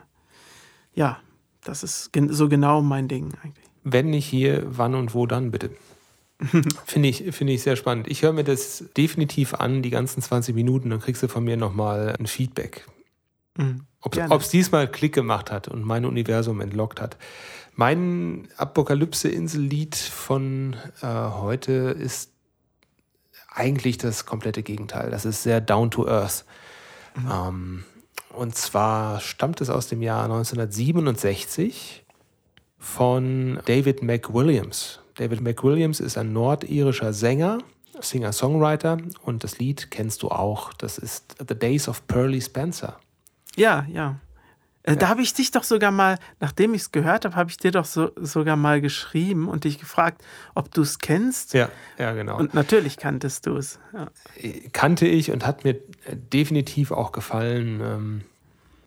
ja, 0.95 1.21
das 1.63 1.85
ist 1.85 2.11
so 2.29 2.49
genau 2.49 2.83
mein 2.83 3.07
Ding 3.07 3.33
eigentlich. 3.43 3.67
Wenn 3.85 4.11
nicht 4.11 4.27
hier, 4.27 4.65
wann 4.67 4.95
und 4.95 5.15
wo 5.15 5.27
dann 5.27 5.51
bitte? 5.51 5.71
Finde 6.87 7.09
ich, 7.09 7.23
finde 7.31 7.53
ich 7.53 7.63
sehr 7.63 7.77
spannend. 7.77 8.09
Ich 8.09 8.23
höre 8.23 8.33
mir 8.33 8.43
das 8.43 8.85
definitiv 8.97 9.55
an, 9.55 9.81
die 9.81 9.91
ganzen 9.91 10.21
20 10.21 10.57
Minuten, 10.57 10.91
dann 10.91 10.99
kriegst 10.99 11.23
du 11.23 11.29
von 11.29 11.45
mir 11.45 11.57
nochmal 11.57 12.17
ein 12.19 12.27
Feedback. 12.27 12.85
Mhm. 13.57 13.83
Ob 14.01 14.41
es 14.41 14.49
diesmal 14.49 14.91
Klick 14.91 15.15
gemacht 15.15 15.53
hat 15.53 15.69
und 15.69 15.85
mein 15.85 16.05
Universum 16.05 16.61
entlockt 16.61 17.01
hat. 17.01 17.17
Mein 17.77 18.49
Apokalypse-Insel-Lied 18.57 19.95
von 19.95 20.75
äh, 21.01 21.07
heute 21.07 21.73
ist 21.73 22.32
eigentlich 23.55 23.99
das 23.99 24.27
komplette 24.27 24.63
Gegenteil. 24.63 25.11
Das 25.11 25.25
ist 25.25 25.43
sehr 25.43 25.61
down 25.61 25.91
to 25.91 26.07
earth. 26.07 26.45
Ähm, 27.31 27.85
und 28.31 28.55
zwar 28.55 29.21
stammt 29.21 29.61
es 29.61 29.71
aus 29.71 29.89
dem 29.89 30.03
Jahr 30.03 30.25
1967 30.25 32.05
von 32.79 33.61
David 33.67 34.03
McWilliams. 34.03 35.01
David 35.17 35.41
McWilliams 35.43 36.01
ist 36.01 36.17
ein 36.17 36.33
nordirischer 36.33 37.13
Sänger, 37.13 37.59
Singer-Songwriter 38.01 38.99
und 39.23 39.45
das 39.45 39.59
Lied 39.59 39.91
kennst 39.91 40.23
du 40.23 40.29
auch. 40.29 40.73
Das 40.73 40.99
ist 40.99 41.37
The 41.47 41.55
Days 41.55 41.89
of 41.89 42.07
Pearly 42.07 42.41
Spencer. 42.41 42.99
Ja, 43.55 43.87
ja. 43.93 44.17
Äh, 44.85 44.97
Da 44.97 45.09
habe 45.09 45.23
ich 45.23 45.33
dich 45.35 45.51
doch 45.51 45.65
sogar 45.65 45.91
mal, 45.91 46.19
nachdem 46.41 46.75
ich 46.75 46.83
es 46.83 46.93
gehört 46.93 47.25
habe, 47.25 47.37
habe 47.37 47.51
ich 47.51 47.57
dir 47.57 47.71
doch 47.71 47.85
so, 47.85 48.11
sogar 48.17 48.57
mal 48.57 48.81
geschrieben 48.81 49.49
und 49.49 49.65
dich 49.65 49.79
gefragt, 49.79 50.23
ob 50.55 50.73
du 50.73 50.83
es 50.83 50.99
kennst. 50.99 51.55
Ja, 51.55 51.69
ja, 51.99 52.13
genau. 52.13 52.39
Und 52.39 52.55
natürlich 52.55 52.97
kanntest 52.97 53.47
du 53.47 53.57
es. 53.57 53.79
Ja. 53.93 54.09
kannte 54.73 55.07
ich 55.07 55.31
und 55.31 55.47
hat 55.47 55.65
mir 55.65 55.77
definitiv 56.11 56.91
auch 56.91 57.13
gefallen. 57.13 57.81
Ähm, 57.81 58.21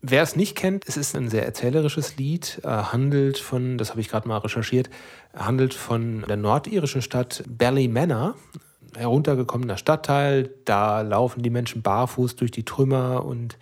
wer 0.02 0.22
es 0.22 0.36
nicht 0.36 0.56
kennt, 0.56 0.88
es 0.88 0.98
ist 0.98 1.16
ein 1.16 1.30
sehr 1.30 1.46
erzählerisches 1.46 2.18
Lied, 2.18 2.60
äh, 2.64 2.68
handelt 2.68 3.38
von, 3.38 3.78
das 3.78 3.92
habe 3.92 4.02
ich 4.02 4.10
gerade 4.10 4.28
mal 4.28 4.38
recherchiert, 4.40 4.90
handelt 5.36 5.74
von 5.74 6.26
der 6.28 6.38
nordirischen 6.38 7.02
Stadt 7.02 7.44
Ballymena, 7.48 8.36
heruntergekommener 8.96 9.78
Stadtteil. 9.78 10.52
Da 10.66 11.02
laufen 11.02 11.42
die 11.42 11.50
Menschen 11.50 11.82
barfuß 11.82 12.36
durch 12.36 12.52
die 12.52 12.64
Trümmer 12.64 13.26
und 13.26 13.58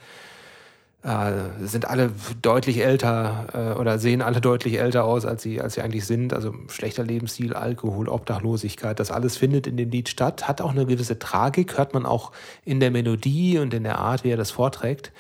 äh, 1.04 1.66
sind 1.66 1.86
alle 1.90 2.12
deutlich 2.42 2.78
älter 2.78 3.48
äh, 3.54 3.80
oder 3.80 4.00
sehen 4.00 4.22
alle 4.22 4.40
deutlich 4.40 4.80
älter 4.80 5.04
aus, 5.04 5.26
als 5.26 5.44
sie, 5.44 5.60
als 5.60 5.74
sie 5.74 5.82
eigentlich 5.82 6.06
sind. 6.06 6.34
Also 6.34 6.54
schlechter 6.70 7.04
Lebensstil, 7.04 7.54
Alkohol, 7.54 8.08
Obdachlosigkeit, 8.08 9.00
das 9.00 9.12
alles 9.12 9.36
findet 9.36 9.68
in 9.68 9.76
dem 9.76 9.90
Lied 9.90 10.08
statt. 10.08 10.48
Hat 10.48 10.62
auch 10.62 10.72
eine 10.72 10.86
gewisse 10.86 11.20
Tragik, 11.20 11.78
hört 11.78 11.94
man 11.94 12.06
auch 12.06 12.32
in 12.64 12.80
der 12.80 12.90
Melodie 12.90 13.60
und 13.60 13.74
in 13.74 13.84
der 13.84 14.00
Art, 14.00 14.24
wie 14.24 14.30
er 14.30 14.38
das 14.38 14.52
vorträgt. 14.52 15.12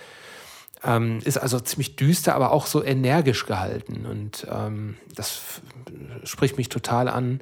Ähm, 0.86 1.20
ist 1.26 1.38
also 1.38 1.60
ziemlich 1.60 1.98
düster, 1.98 2.34
aber 2.34 2.52
auch 2.54 2.66
so 2.66 2.82
energisch 2.82 3.46
gehalten. 3.46 4.06
Und 4.06 4.48
ähm, 4.50 4.96
das 5.14 5.62
spricht 6.24 6.58
mich 6.58 6.70
total 6.70 7.10
an. 7.10 7.42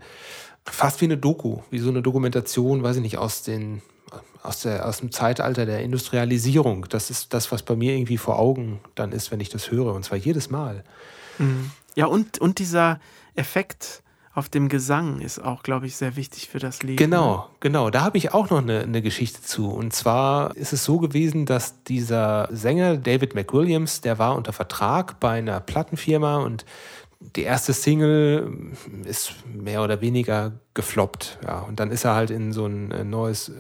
Fast 0.66 1.02
wie 1.02 1.06
eine 1.06 1.18
Doku, 1.18 1.60
wie 1.70 1.80
so 1.80 1.90
eine 1.90 2.02
Dokumentation, 2.02 2.82
weiß 2.82 2.96
ich 2.96 3.02
nicht, 3.04 3.18
aus 3.20 3.44
den 3.44 3.84
aus, 4.44 4.62
der, 4.62 4.88
aus 4.88 5.00
dem 5.00 5.12
Zeitalter 5.12 5.66
der 5.66 5.82
Industrialisierung. 5.82 6.88
Das 6.90 7.10
ist 7.10 7.34
das, 7.34 7.52
was 7.52 7.64
bei 7.64 7.76
mir 7.76 7.94
irgendwie 7.94 8.18
vor 8.18 8.40
Augen 8.40 8.80
dann 8.96 9.12
ist, 9.12 9.32
wenn 9.32 9.40
ich 9.40 9.50
das 9.50 9.72
höre. 9.72 9.94
Und 9.94 10.04
zwar 10.04 10.18
jedes 10.18 10.50
Mal. 10.50 10.84
Ja, 11.96 12.06
und, 12.06 12.40
und 12.40 12.60
dieser 12.60 13.00
Effekt 13.36 14.04
auf 14.34 14.48
dem 14.48 14.70
Gesang 14.70 15.20
ist 15.20 15.44
auch, 15.44 15.62
glaube 15.62 15.88
ich, 15.88 15.98
sehr 15.98 16.16
wichtig 16.16 16.48
für 16.48 16.60
das 16.60 16.84
Lied. 16.84 16.98
Genau, 16.98 17.50
genau. 17.60 17.90
Da 17.90 18.02
habe 18.02 18.18
ich 18.18 18.34
auch 18.34 18.50
noch 18.50 18.62
eine, 18.62 18.82
eine 18.82 19.02
Geschichte 19.02 19.42
zu. 19.42 19.70
Und 19.70 19.92
zwar 19.92 20.56
ist 20.56 20.72
es 20.72 20.86
so 20.86 21.00
gewesen, 21.00 21.46
dass 21.46 21.84
dieser 21.84 22.48
Sänger 22.52 22.96
David 22.96 23.36
McWilliams, 23.36 24.00
der 24.02 24.20
war 24.20 24.36
unter 24.36 24.54
Vertrag 24.54 25.20
bei 25.20 25.40
einer 25.40 25.60
Plattenfirma 25.60 26.38
und 26.38 26.66
die 27.36 27.44
erste 27.44 27.74
Single 27.74 28.74
ist 29.06 29.36
mehr 29.46 29.84
oder 29.84 30.02
weniger 30.02 30.54
gefloppt. 30.74 31.38
Ja, 31.46 31.60
und 31.60 31.80
dann 31.80 31.92
ist 31.92 32.06
er 32.06 32.16
halt 32.16 32.32
in 32.32 32.52
so 32.54 32.66
ein 32.66 32.92
äh, 32.92 33.04
neues, 33.04 33.52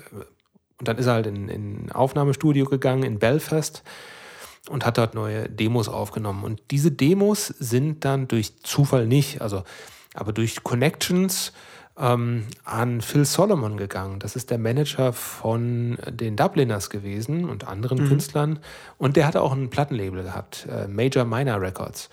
und 0.82 0.88
dann 0.88 0.98
ist 0.98 1.06
er 1.06 1.14
halt 1.14 1.28
in, 1.28 1.48
in 1.48 1.86
ein 1.86 1.92
Aufnahmestudio 1.92 2.66
gegangen 2.66 3.04
in 3.04 3.20
Belfast 3.20 3.84
und 4.68 4.84
hat 4.84 4.98
dort 4.98 5.14
neue 5.14 5.48
Demos 5.48 5.88
aufgenommen. 5.88 6.44
Und 6.44 6.60
diese 6.72 6.90
Demos 6.90 7.54
sind 7.60 8.04
dann 8.04 8.28
durch 8.28 8.64
Zufall 8.64 9.06
nicht, 9.06 9.44
also 9.44 9.62
aber 10.16 10.34
durch 10.34 10.64
Connections 10.64 11.54
ähm, 12.00 12.48
an 12.66 13.02
Phil 13.02 13.26
Solomon 13.26 13.78
gegangen. 13.78 14.18
Das 14.18 14.36
ist 14.36 14.50
der 14.50 14.58
Manager 14.58 15.14
von 15.14 16.00
den 16.10 16.36
Dubliners 16.36 16.90
gewesen 16.90 17.48
und 17.48 17.68
anderen 17.68 18.04
mhm. 18.04 18.08
Künstlern. 18.08 18.58
Und 18.98 19.18
der 19.18 19.28
hatte 19.28 19.44
auch 19.44 19.54
ein 19.54 19.70
Plattenlabel 19.70 20.24
gehabt, 20.24 20.68
äh, 20.68 20.88
Major 20.88 21.26
Minor 21.26 21.62
Records. 21.62 22.10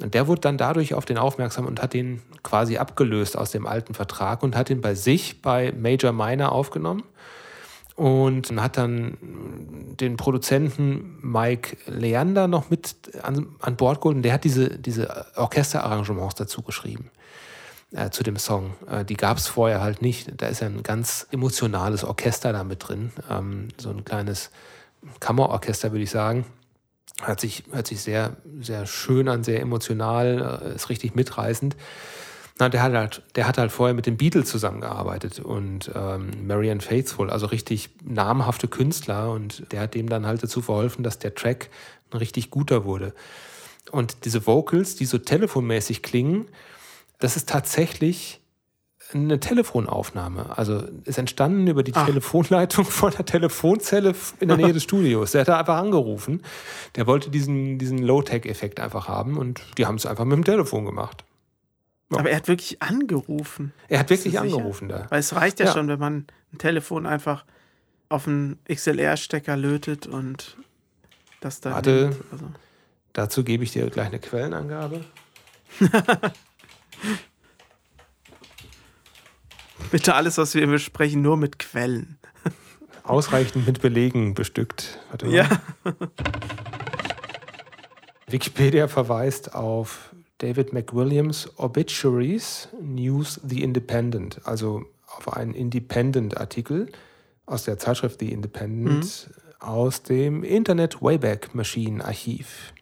Und 0.00 0.14
der 0.14 0.28
wurde 0.28 0.42
dann 0.42 0.56
dadurch 0.56 0.94
auf 0.94 1.04
den 1.04 1.18
aufmerksam 1.18 1.66
und 1.66 1.82
hat 1.82 1.94
den 1.94 2.22
quasi 2.44 2.76
abgelöst 2.76 3.36
aus 3.36 3.50
dem 3.50 3.66
alten 3.66 3.94
Vertrag 3.94 4.44
und 4.44 4.54
hat 4.54 4.70
ihn 4.70 4.80
bei 4.80 4.94
sich 4.94 5.42
bei 5.42 5.72
Major 5.72 6.12
Minor 6.12 6.52
aufgenommen 6.52 7.02
und 7.96 8.60
hat 8.60 8.76
dann 8.76 9.16
den 10.00 10.16
Produzenten 10.16 11.18
Mike 11.22 11.76
Leander 11.86 12.48
noch 12.48 12.70
mit 12.70 12.96
an, 13.22 13.46
an 13.60 13.76
Bord 13.76 14.00
geholt 14.00 14.16
und 14.16 14.22
der 14.22 14.32
hat 14.32 14.44
diese, 14.44 14.78
diese 14.78 15.26
Orchesterarrangements 15.36 16.34
dazu 16.34 16.62
geschrieben 16.62 17.10
äh, 17.92 18.10
zu 18.10 18.22
dem 18.22 18.36
Song. 18.36 18.74
Äh, 18.90 19.04
die 19.04 19.16
gab 19.16 19.38
es 19.38 19.46
vorher 19.46 19.80
halt 19.80 20.02
nicht. 20.02 20.32
Da 20.36 20.48
ist 20.48 20.60
ja 20.60 20.66
ein 20.66 20.82
ganz 20.82 21.26
emotionales 21.30 22.04
Orchester 22.04 22.52
da 22.52 22.64
mit 22.64 22.88
drin, 22.88 23.12
ähm, 23.30 23.68
so 23.78 23.90
ein 23.90 24.04
kleines 24.04 24.50
Kammerorchester 25.20 25.92
würde 25.92 26.04
ich 26.04 26.10
sagen. 26.10 26.44
Hört 27.22 27.40
sich, 27.40 27.62
hört 27.70 27.86
sich 27.86 28.02
sehr, 28.02 28.36
sehr 28.60 28.86
schön 28.86 29.28
an, 29.28 29.44
sehr 29.44 29.60
emotional, 29.60 30.60
äh, 30.64 30.74
ist 30.74 30.88
richtig 30.88 31.14
mitreißend. 31.14 31.76
Na, 32.58 32.68
der 32.68 32.82
hat 32.82 32.92
halt, 32.92 33.22
der 33.34 33.48
hat 33.48 33.58
halt 33.58 33.72
vorher 33.72 33.94
mit 33.94 34.06
den 34.06 34.16
Beatles 34.16 34.48
zusammengearbeitet 34.48 35.40
und 35.40 35.90
ähm, 35.94 36.46
Marianne 36.46 36.80
Faithful, 36.80 37.28
also 37.28 37.46
richtig 37.46 37.90
namhafte 38.04 38.68
Künstler 38.68 39.32
und 39.32 39.72
der 39.72 39.80
hat 39.80 39.94
dem 39.94 40.08
dann 40.08 40.24
halt 40.24 40.42
dazu 40.42 40.62
verholfen, 40.62 41.02
dass 41.02 41.18
der 41.18 41.34
Track 41.34 41.68
ein 42.12 42.18
richtig 42.18 42.50
guter 42.50 42.84
wurde. 42.84 43.12
Und 43.90 44.24
diese 44.24 44.46
Vocals, 44.46 44.94
die 44.94 45.04
so 45.04 45.18
telefonmäßig 45.18 46.02
klingen, 46.02 46.46
das 47.18 47.36
ist 47.36 47.48
tatsächlich 47.48 48.40
eine 49.12 49.38
Telefonaufnahme. 49.40 50.56
Also 50.56 50.82
ist 51.04 51.18
entstanden 51.18 51.66
über 51.66 51.82
die 51.82 51.94
Ach. 51.94 52.06
Telefonleitung 52.06 52.84
von 52.84 53.12
der 53.12 53.24
Telefonzelle 53.24 54.14
in 54.40 54.48
der 54.48 54.56
Nähe 54.56 54.72
des 54.72 54.82
Studios. 54.84 55.32
Der 55.32 55.42
hat 55.42 55.48
da 55.48 55.58
einfach 55.58 55.76
angerufen. 55.76 56.42
Der 56.96 57.06
wollte 57.06 57.30
diesen, 57.30 57.78
diesen 57.78 57.98
Low-Tech-Effekt 57.98 58.80
einfach 58.80 59.08
haben 59.08 59.36
und 59.36 59.60
die 59.76 59.86
haben 59.86 59.96
es 59.96 60.06
einfach 60.06 60.24
mit 60.24 60.36
dem 60.36 60.44
Telefon 60.44 60.86
gemacht. 60.86 61.24
Ja. 62.10 62.18
Aber 62.18 62.30
er 62.30 62.36
hat 62.36 62.48
wirklich 62.48 62.82
angerufen. 62.82 63.72
Er 63.88 64.00
hat 64.00 64.10
wirklich 64.10 64.38
angerufen 64.38 64.88
da. 64.88 65.06
Weil 65.10 65.20
es 65.20 65.34
reicht 65.34 65.58
ja, 65.58 65.66
ja, 65.66 65.72
schon, 65.72 65.88
wenn 65.88 65.98
man 65.98 66.26
ein 66.52 66.58
Telefon 66.58 67.06
einfach 67.06 67.44
auf 68.08 68.28
einen 68.28 68.58
XLR-Stecker 68.68 69.56
lötet 69.56 70.06
und 70.06 70.56
das 71.40 71.60
dann. 71.60 71.72
Warte, 71.74 72.16
also. 72.30 72.46
dazu 73.12 73.42
gebe 73.44 73.64
ich 73.64 73.72
dir 73.72 73.88
gleich 73.90 74.06
eine 74.06 74.20
Quellenangabe. 74.20 75.04
Bitte 79.90 80.14
alles, 80.14 80.38
was 80.38 80.54
wir 80.54 80.66
besprechen, 80.66 81.20
nur 81.22 81.36
mit 81.36 81.58
Quellen. 81.58 82.18
Ausreichend 83.02 83.66
mit 83.66 83.82
Belegen 83.82 84.32
bestückt. 84.34 84.98
Warte 85.10 85.26
mal. 85.26 85.34
Ja. 85.34 85.48
Wikipedia 88.26 88.88
verweist 88.88 89.54
auf 89.54 90.13
David 90.44 90.74
McWilliams 90.74 91.48
Obituaries 91.56 92.68
News 92.78 93.40
The 93.42 93.62
Independent, 93.62 94.42
also 94.44 94.84
auf 95.16 95.34
einen 95.34 95.54
Independent-Artikel 95.54 96.92
aus 97.46 97.64
der 97.64 97.78
Zeitschrift 97.78 98.20
The 98.20 98.30
Independent 98.30 99.30
mhm. 99.30 99.66
aus 99.66 100.02
dem 100.02 100.44
Internet 100.44 101.00
Wayback 101.00 101.54
Machine 101.54 102.04
Archiv. 102.04 102.74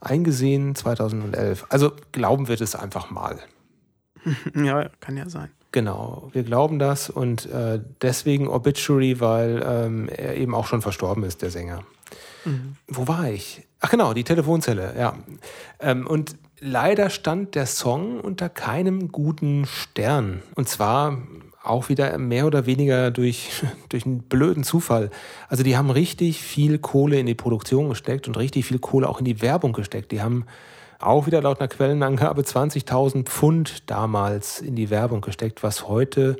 Eingesehen 0.00 0.76
2011. 0.76 1.66
Also 1.68 1.90
glauben 2.12 2.46
wir 2.46 2.56
das 2.56 2.76
einfach 2.76 3.10
mal. 3.10 3.40
Ja, 4.54 4.88
kann 5.00 5.16
ja 5.16 5.28
sein. 5.28 5.50
Genau, 5.72 6.30
wir 6.32 6.44
glauben 6.44 6.78
das 6.78 7.10
und 7.10 7.46
äh, 7.46 7.80
deswegen 8.02 8.46
Obituary, 8.46 9.18
weil 9.20 9.64
ähm, 9.66 10.08
er 10.08 10.36
eben 10.36 10.54
auch 10.54 10.66
schon 10.66 10.80
verstorben 10.80 11.24
ist, 11.24 11.42
der 11.42 11.50
Sänger. 11.50 11.82
Mhm. 12.44 12.76
Wo 12.86 13.08
war 13.08 13.30
ich? 13.30 13.65
Ach 13.86 13.90
genau, 13.90 14.14
die 14.14 14.24
Telefonzelle, 14.24 14.94
ja. 14.98 15.14
Ähm, 15.78 16.08
und 16.08 16.34
leider 16.58 17.08
stand 17.08 17.54
der 17.54 17.66
Song 17.66 18.18
unter 18.18 18.48
keinem 18.48 19.12
guten 19.12 19.64
Stern. 19.64 20.42
Und 20.56 20.68
zwar 20.68 21.18
auch 21.62 21.88
wieder 21.88 22.18
mehr 22.18 22.48
oder 22.48 22.66
weniger 22.66 23.12
durch, 23.12 23.62
durch 23.88 24.04
einen 24.04 24.22
blöden 24.22 24.64
Zufall. 24.64 25.10
Also 25.48 25.62
die 25.62 25.76
haben 25.76 25.90
richtig 25.90 26.42
viel 26.42 26.80
Kohle 26.80 27.20
in 27.20 27.26
die 27.26 27.36
Produktion 27.36 27.88
gesteckt 27.88 28.26
und 28.26 28.36
richtig 28.36 28.64
viel 28.64 28.80
Kohle 28.80 29.08
auch 29.08 29.20
in 29.20 29.24
die 29.24 29.40
Werbung 29.40 29.72
gesteckt. 29.72 30.10
Die 30.10 30.20
haben 30.20 30.46
auch 30.98 31.26
wieder 31.26 31.40
laut 31.40 31.60
einer 31.60 31.68
Quellenangabe 31.68 32.42
20.000 32.42 33.22
Pfund 33.26 33.88
damals 33.88 34.60
in 34.60 34.74
die 34.74 34.90
Werbung 34.90 35.20
gesteckt, 35.20 35.62
was 35.62 35.86
heute 35.86 36.38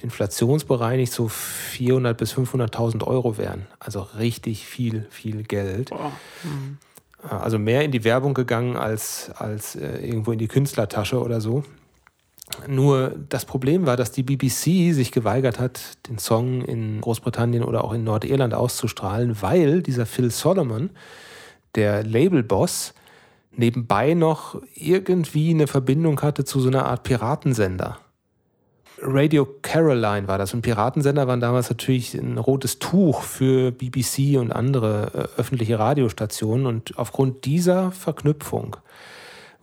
inflationsbereinigt 0.00 1.12
so 1.12 1.26
400.000 1.26 2.14
bis 2.14 2.34
500.000 2.34 3.04
Euro 3.04 3.38
wären. 3.38 3.66
Also 3.78 4.00
richtig 4.18 4.66
viel, 4.66 5.06
viel 5.10 5.42
Geld. 5.42 5.90
Oh. 5.92 6.10
Mhm. 6.44 6.78
Also 7.28 7.58
mehr 7.58 7.82
in 7.82 7.90
die 7.90 8.04
Werbung 8.04 8.34
gegangen 8.34 8.76
als, 8.76 9.30
als 9.34 9.74
äh, 9.74 9.98
irgendwo 10.06 10.32
in 10.32 10.38
die 10.38 10.48
Künstlertasche 10.48 11.20
oder 11.20 11.40
so. 11.40 11.64
Nur 12.66 13.14
das 13.28 13.44
Problem 13.44 13.86
war, 13.86 13.96
dass 13.96 14.12
die 14.12 14.22
BBC 14.22 14.94
sich 14.94 15.12
geweigert 15.12 15.58
hat, 15.58 15.80
den 16.08 16.18
Song 16.18 16.62
in 16.62 17.00
Großbritannien 17.00 17.62
oder 17.62 17.84
auch 17.84 17.92
in 17.92 18.04
Nordirland 18.04 18.54
auszustrahlen, 18.54 19.42
weil 19.42 19.82
dieser 19.82 20.06
Phil 20.06 20.30
Solomon, 20.30 20.90
der 21.74 22.04
Labelboss, 22.04 22.94
nebenbei 23.52 24.14
noch 24.14 24.60
irgendwie 24.74 25.50
eine 25.50 25.66
Verbindung 25.66 26.22
hatte 26.22 26.44
zu 26.44 26.60
so 26.60 26.68
einer 26.68 26.86
Art 26.86 27.02
Piratensender. 27.02 27.98
Radio 29.00 29.46
Caroline 29.62 30.28
war 30.28 30.38
das. 30.38 30.54
Und 30.54 30.62
Piratensender 30.62 31.26
waren 31.26 31.40
damals 31.40 31.70
natürlich 31.70 32.14
ein 32.14 32.38
rotes 32.38 32.78
Tuch 32.78 33.22
für 33.22 33.70
BBC 33.72 34.38
und 34.38 34.52
andere 34.52 35.10
äh, 35.36 35.40
öffentliche 35.40 35.78
Radiostationen. 35.78 36.66
Und 36.66 36.98
aufgrund 36.98 37.44
dieser 37.44 37.92
Verknüpfung 37.92 38.76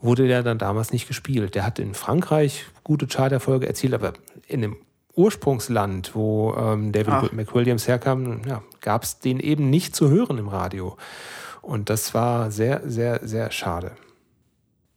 wurde 0.01 0.27
der 0.27 0.43
dann 0.43 0.57
damals 0.57 0.91
nicht 0.91 1.07
gespielt. 1.07 1.55
Der 1.55 1.65
hat 1.65 1.79
in 1.79 1.93
Frankreich 1.93 2.65
gute 2.83 3.07
Charterfolge 3.07 3.67
erzielt, 3.67 3.93
aber 3.93 4.13
in 4.47 4.61
dem 4.61 4.77
Ursprungsland, 5.15 6.13
wo 6.13 6.53
ähm, 6.55 6.91
David 6.91 7.13
Ach. 7.13 7.31
McWilliams 7.31 7.88
herkam, 7.88 8.41
ja, 8.47 8.61
gab 8.81 9.03
es 9.03 9.19
den 9.19 9.39
eben 9.39 9.69
nicht 9.69 9.95
zu 9.95 10.09
hören 10.09 10.38
im 10.38 10.47
Radio. 10.47 10.97
Und 11.61 11.89
das 11.89 12.13
war 12.13 12.51
sehr, 12.51 12.81
sehr, 12.86 13.21
sehr 13.23 13.51
schade. 13.51 13.91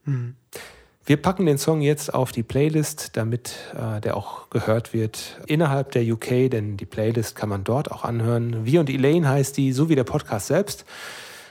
Hm. 0.05 0.35
Wir 1.09 1.17
packen 1.17 1.47
den 1.47 1.57
Song 1.57 1.81
jetzt 1.81 2.13
auf 2.13 2.33
die 2.33 2.43
Playlist, 2.43 3.17
damit 3.17 3.55
äh, 3.75 3.99
der 4.03 4.15
auch 4.15 4.51
gehört 4.51 4.93
wird 4.93 5.41
innerhalb 5.47 5.91
der 5.93 6.03
UK, 6.03 6.51
denn 6.51 6.77
die 6.77 6.85
Playlist 6.85 7.35
kann 7.35 7.49
man 7.49 7.65
dort 7.65 7.91
auch 7.91 8.05
anhören. 8.05 8.67
Wir 8.67 8.81
und 8.81 8.91
Elaine 8.91 9.27
heißt 9.27 9.57
die, 9.57 9.73
so 9.73 9.89
wie 9.89 9.95
der 9.95 10.05
Podcast 10.05 10.49
selbst 10.49 10.85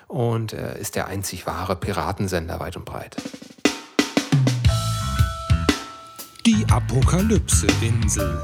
und 0.07 0.53
äh, 0.53 0.79
ist 0.79 0.95
der 0.95 1.07
einzig 1.07 1.47
wahre 1.47 1.75
Piratensender 1.75 2.59
weit 2.59 2.77
und 2.77 2.85
breit. 2.85 3.15
Die 6.45 6.63
Apokalypse-Insel. 6.69 8.39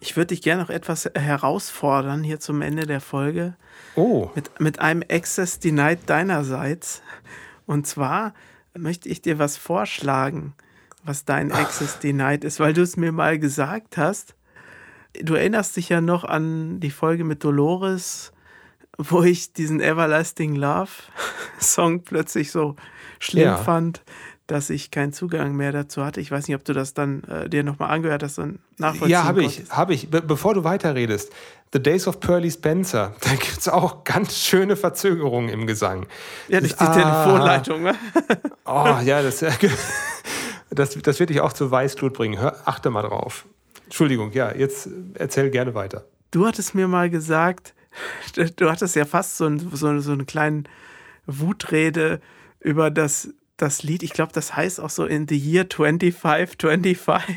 Ich 0.00 0.16
würde 0.16 0.34
dich 0.34 0.42
gerne 0.42 0.60
noch 0.60 0.70
etwas 0.70 1.08
herausfordern 1.14 2.24
hier 2.24 2.40
zum 2.40 2.60
Ende 2.62 2.86
der 2.86 3.00
Folge. 3.00 3.54
Oh. 3.94 4.30
Mit, 4.34 4.58
mit 4.58 4.80
einem 4.80 5.04
Access 5.08 5.60
Denied 5.60 6.00
deinerseits. 6.06 7.00
Und 7.64 7.86
zwar 7.86 8.34
möchte 8.76 9.08
ich 9.08 9.22
dir 9.22 9.38
was 9.38 9.56
vorschlagen, 9.56 10.54
was 11.04 11.24
dein 11.24 11.52
Access 11.52 11.98
Denied 11.98 12.44
ist, 12.44 12.60
weil 12.60 12.72
du 12.72 12.82
es 12.82 12.96
mir 12.96 13.12
mal 13.12 13.38
gesagt 13.38 13.96
hast. 13.96 14.34
Du 15.20 15.34
erinnerst 15.34 15.76
dich 15.76 15.88
ja 15.88 16.00
noch 16.00 16.24
an 16.24 16.80
die 16.80 16.90
Folge 16.90 17.24
mit 17.24 17.44
Dolores, 17.44 18.32
wo 18.98 19.22
ich 19.22 19.52
diesen 19.52 19.80
Everlasting 19.80 20.54
Love 20.54 20.90
Song 21.60 22.02
plötzlich 22.02 22.50
so 22.50 22.76
schlimm 23.18 23.44
ja. 23.44 23.56
fand, 23.56 24.02
dass 24.46 24.70
ich 24.70 24.90
keinen 24.90 25.12
Zugang 25.12 25.54
mehr 25.54 25.72
dazu 25.72 26.04
hatte. 26.04 26.20
Ich 26.20 26.30
weiß 26.30 26.48
nicht, 26.48 26.56
ob 26.56 26.64
du 26.64 26.72
das 26.72 26.94
dann 26.94 27.22
äh, 27.24 27.48
dir 27.48 27.62
nochmal 27.62 27.90
angehört 27.90 28.22
hast 28.22 28.38
und 28.38 28.58
nachvollziehen 28.78 29.10
Ja, 29.10 29.24
habe 29.24 29.42
ich, 29.42 29.62
habe 29.70 29.94
ich. 29.94 30.10
Be 30.10 30.20
bevor 30.20 30.54
du 30.54 30.64
weiterredest, 30.64 31.32
The 31.72 31.82
Days 31.82 32.06
of 32.06 32.20
Pearly 32.20 32.50
Spencer. 32.50 33.14
Da 33.20 33.30
gibt 33.30 33.58
es 33.58 33.68
auch 33.68 34.04
ganz 34.04 34.36
schöne 34.38 34.76
Verzögerungen 34.76 35.48
im 35.48 35.66
Gesang. 35.66 36.06
Ja, 36.48 36.60
durch 36.60 36.74
die 36.74 36.84
Ah. 36.84 36.92
Telefonleitung. 36.94 37.82
Ne? 37.82 37.94
Oh, 38.64 38.96
ja, 39.04 39.22
das, 39.22 39.38
das, 40.70 40.98
das 41.02 41.20
wird 41.20 41.30
dich 41.30 41.40
auch 41.40 41.52
zur 41.52 41.70
Weißglut 41.70 42.12
bringen. 42.12 42.38
Hör, 42.40 42.56
achte 42.66 42.90
mal 42.90 43.02
drauf. 43.02 43.46
Entschuldigung, 43.84 44.32
ja, 44.32 44.54
jetzt 44.54 44.88
erzähl 45.14 45.50
gerne 45.50 45.74
weiter. 45.74 46.04
Du 46.30 46.46
hattest 46.46 46.74
mir 46.74 46.88
mal 46.88 47.10
gesagt, 47.10 47.74
du 48.56 48.70
hattest 48.70 48.96
ja 48.96 49.04
fast 49.04 49.36
so, 49.36 49.46
ein, 49.46 49.58
so, 49.72 49.98
so 50.00 50.12
eine 50.12 50.24
kleine 50.24 50.64
Wutrede 51.26 52.20
über 52.60 52.90
das, 52.90 53.28
das 53.56 53.82
Lied. 53.82 54.02
Ich 54.02 54.12
glaube, 54.12 54.32
das 54.32 54.56
heißt 54.56 54.80
auch 54.80 54.90
so 54.90 55.04
in 55.04 55.26
the 55.28 55.36
year 55.36 55.68
2525. 55.68 57.36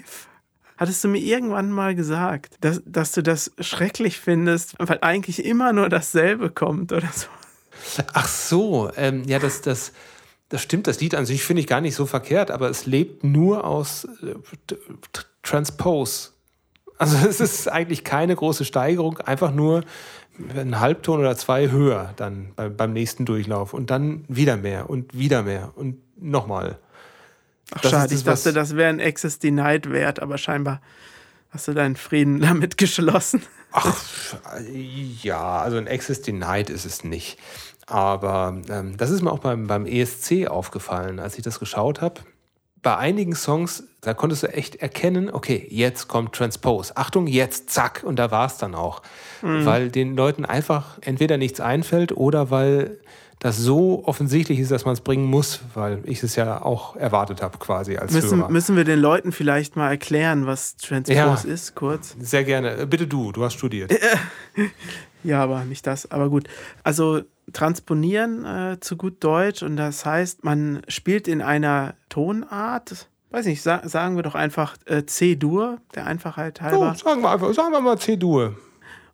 Hattest 0.78 1.04
du 1.04 1.08
mir 1.08 1.20
irgendwann 1.20 1.72
mal 1.72 1.96
gesagt, 1.96 2.58
dass, 2.62 2.82
dass 2.86 3.12
du 3.14 3.24
das 3.24 3.52
schrecklich 3.60 4.20
findest, 4.20 4.76
weil 4.80 5.00
eigentlich 5.02 5.44
immer 5.46 5.72
nur 5.74 5.90
dasselbe 5.90 6.50
kommt 6.50 6.92
oder 6.92 7.10
so? 7.14 7.28
Ach 8.14 8.28
so, 8.28 8.92
ähm, 8.98 9.24
ja, 9.26 9.40
das, 9.40 9.62
das, 9.62 9.94
das 10.50 10.62
stimmt. 10.62 10.88
Das 10.88 11.00
Lied 11.00 11.16
an 11.16 11.26
sich 11.26 11.44
finde 11.44 11.62
ich 11.62 11.68
gar 11.68 11.82
nicht 11.82 11.96
so 11.96 12.06
verkehrt, 12.06 12.52
aber 12.52 12.70
es 12.70 12.86
lebt 12.86 13.24
nur 13.24 13.64
aus 13.64 14.06
äh, 14.24 14.36
Transpose. 15.44 16.32
Also 16.98 17.28
es 17.28 17.42
ist 17.42 17.70
eigentlich 17.70 18.04
keine 18.04 18.36
große 18.36 18.66
Steigerung, 18.66 19.20
einfach 19.20 19.54
nur 19.54 19.84
ein 20.56 20.80
Halbton 20.80 21.20
oder 21.20 21.38
zwei 21.38 21.70
höher 21.70 22.14
dann 22.18 22.54
beim 22.78 22.94
nächsten 22.94 23.26
Durchlauf 23.26 23.74
und 23.74 23.90
dann 23.90 24.26
wieder 24.28 24.58
mehr 24.58 24.90
und 24.90 25.18
wieder 25.18 25.44
mehr 25.44 25.72
und 25.76 25.98
nochmal. 26.18 26.78
Ach, 27.74 27.82
Das 27.82 27.92
schade, 27.92 28.14
ist 28.14 28.20
ich 28.22 28.26
das, 28.26 28.44
dachte, 28.44 28.54
das 28.54 28.76
wäre 28.76 28.90
ein 28.90 29.02
Access 29.02 29.40
Denied 29.40 29.90
wert, 29.92 30.22
aber 30.22 30.38
scheinbar 30.38 30.82
hast 31.50 31.68
du 31.68 31.74
deinen 31.74 31.96
Frieden 31.96 32.40
damit 32.42 32.78
geschlossen. 32.78 33.42
Ach, 33.72 33.96
ja, 35.22 35.60
also 35.60 35.78
ein 35.78 35.88
Access 35.88 36.22
Denied 36.22 36.70
ist 36.70 36.86
es 36.86 37.04
nicht. 37.04 37.38
Aber 37.88 38.60
ähm, 38.70 38.98
das 38.98 39.12
ist 39.12 39.22
mir 39.22 39.32
auch 39.32 39.40
beim, 39.40 39.68
beim 39.68 39.86
ESC 39.86 40.48
aufgefallen, 40.48 41.20
als 41.20 41.38
ich 41.38 41.44
das 41.44 41.60
geschaut 41.60 42.02
habe. 42.02 42.22
Bei 42.82 42.98
einigen 42.98 43.36
Songs, 43.36 43.84
da 44.02 44.14
konntest 44.14 44.44
du 44.44 44.48
echt 44.48 44.76
erkennen, 44.76 45.30
okay, 45.32 45.68
jetzt 45.70 46.08
kommt 46.08 46.34
Transpose. 46.34 46.96
Achtung, 46.98 47.26
jetzt, 47.28 47.70
zack. 47.72 48.04
Und 48.04 48.18
da 48.18 48.30
war 48.32 48.46
es 48.46 48.58
dann 48.58 48.76
auch. 48.76 49.02
Weil 49.42 49.90
den 49.90 50.16
Leuten 50.16 50.46
einfach 50.46 50.98
entweder 51.02 51.38
nichts 51.38 51.60
einfällt 51.60 52.12
oder 52.16 52.50
weil 52.52 53.00
das 53.46 53.58
so 53.58 54.02
offensichtlich 54.08 54.58
ist, 54.58 54.72
dass 54.72 54.86
man 54.86 54.94
es 54.94 55.02
bringen 55.02 55.26
muss, 55.26 55.60
weil 55.76 56.02
ich 56.06 56.24
es 56.24 56.36
ja 56.36 56.64
auch 56.64 56.96
erwartet 56.96 57.44
habe, 57.44 57.60
quasi 57.60 57.96
als 57.96 58.12
Müssen, 58.12 58.40
Hörer. 58.40 58.50
müssen 58.50 58.76
wir 58.76 58.86
den 58.86 58.98
Leuten 59.00 59.32
vielleicht 59.32 59.76
mal 59.76 59.88
erklären, 59.90 60.48
was 60.48 60.78
Transpose 60.78 61.16
Ja. 61.16 61.54
ist, 61.54 61.76
kurz? 61.76 62.16
Sehr 62.20 62.44
gerne. 62.44 62.76
Äh, 62.76 62.86
Bitte 62.88 63.06
du, 63.06 63.32
du 63.32 63.44
hast 63.44 63.54
studiert. 63.54 63.94
Ja, 65.24 65.42
aber 65.44 65.64
nicht 65.64 65.86
das. 65.88 66.12
Aber 66.12 66.30
gut. 66.30 66.48
Also 66.84 67.22
transponieren 67.52 68.46
äh, 68.46 68.80
zu 68.80 68.96
gut 68.98 69.24
Deutsch 69.24 69.64
und 69.64 69.76
das 69.76 70.06
heißt, 70.06 70.44
man 70.44 70.82
spielt 70.88 71.28
in 71.28 71.42
einer 71.42 71.96
Tonart, 72.10 73.08
weiß 73.32 73.46
nicht, 73.48 73.62
sa 73.64 73.88
sagen 73.88 74.16
wir 74.18 74.24
doch 74.24 74.36
einfach 74.36 74.76
äh, 74.86 75.04
C-Dur, 75.06 75.80
der 75.96 76.06
Einfachheit 76.06 76.58
So, 76.60 76.64
halber, 76.64 76.96
sagen 76.96 77.22
wir 77.22 77.32
einfach, 77.32 77.54
sagen 77.54 77.72
wir 77.72 77.82
mal 77.82 77.98
C-Dur. 77.98 78.56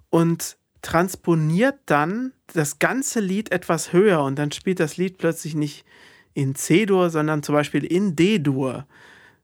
und 0.10 0.58
transponiert 0.82 1.76
dann 1.86 2.34
das 2.54 2.80
ganze 2.80 3.20
Lied 3.20 3.52
etwas 3.52 3.94
höher 3.94 4.24
und 4.24 4.38
dann 4.38 4.52
spielt 4.52 4.80
das 4.80 4.98
Lied 4.98 5.18
plötzlich 5.18 5.56
nicht 5.56 5.86
in 6.34 6.56
C-Dur, 6.56 7.10
sondern 7.10 7.44
zum 7.44 7.56
Beispiel 7.56 7.84
in 7.84 8.16
D-Dur. 8.16 8.86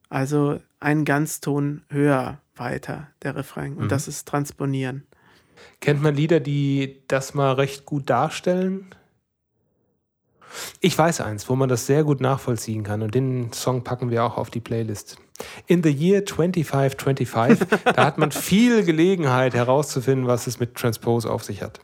Also 0.09 0.59
einen 0.79 1.05
Ganzton 1.05 1.83
höher 1.89 2.41
weiter, 2.55 3.07
der 3.23 3.35
Refrain. 3.35 3.75
Und 3.75 3.91
das 3.91 4.07
ist 4.07 4.27
Transponieren. 4.27 5.05
Kennt 5.81 6.01
man 6.01 6.15
Lieder, 6.15 6.39
die 6.39 7.01
das 7.07 7.33
mal 7.33 7.53
recht 7.53 7.85
gut 7.85 8.09
darstellen? 8.09 8.87
Ich 10.79 10.97
weiß 10.97 11.21
eins, 11.21 11.49
wo 11.49 11.55
man 11.55 11.69
das 11.69 11.85
sehr 11.85 12.03
gut 12.03 12.21
nachvollziehen 12.21 12.83
kann 12.83 13.01
und 13.01 13.13
den 13.13 13.51
Song 13.53 13.83
packen 13.83 14.09
wir 14.09 14.23
auch 14.23 14.37
auf 14.37 14.49
die 14.49 14.61
Playlist. 14.61 15.17
In 15.67 15.83
the 15.83 15.89
Year 15.89 16.25
2525, 16.25 17.67
da 17.83 18.05
hat 18.05 18.17
man 18.17 18.31
viel 18.31 18.83
Gelegenheit 18.83 19.53
herauszufinden, 19.53 20.27
was 20.27 20.47
es 20.47 20.59
mit 20.59 20.75
Transpose 20.75 21.29
auf 21.29 21.43
sich 21.43 21.61
hat. 21.61 21.79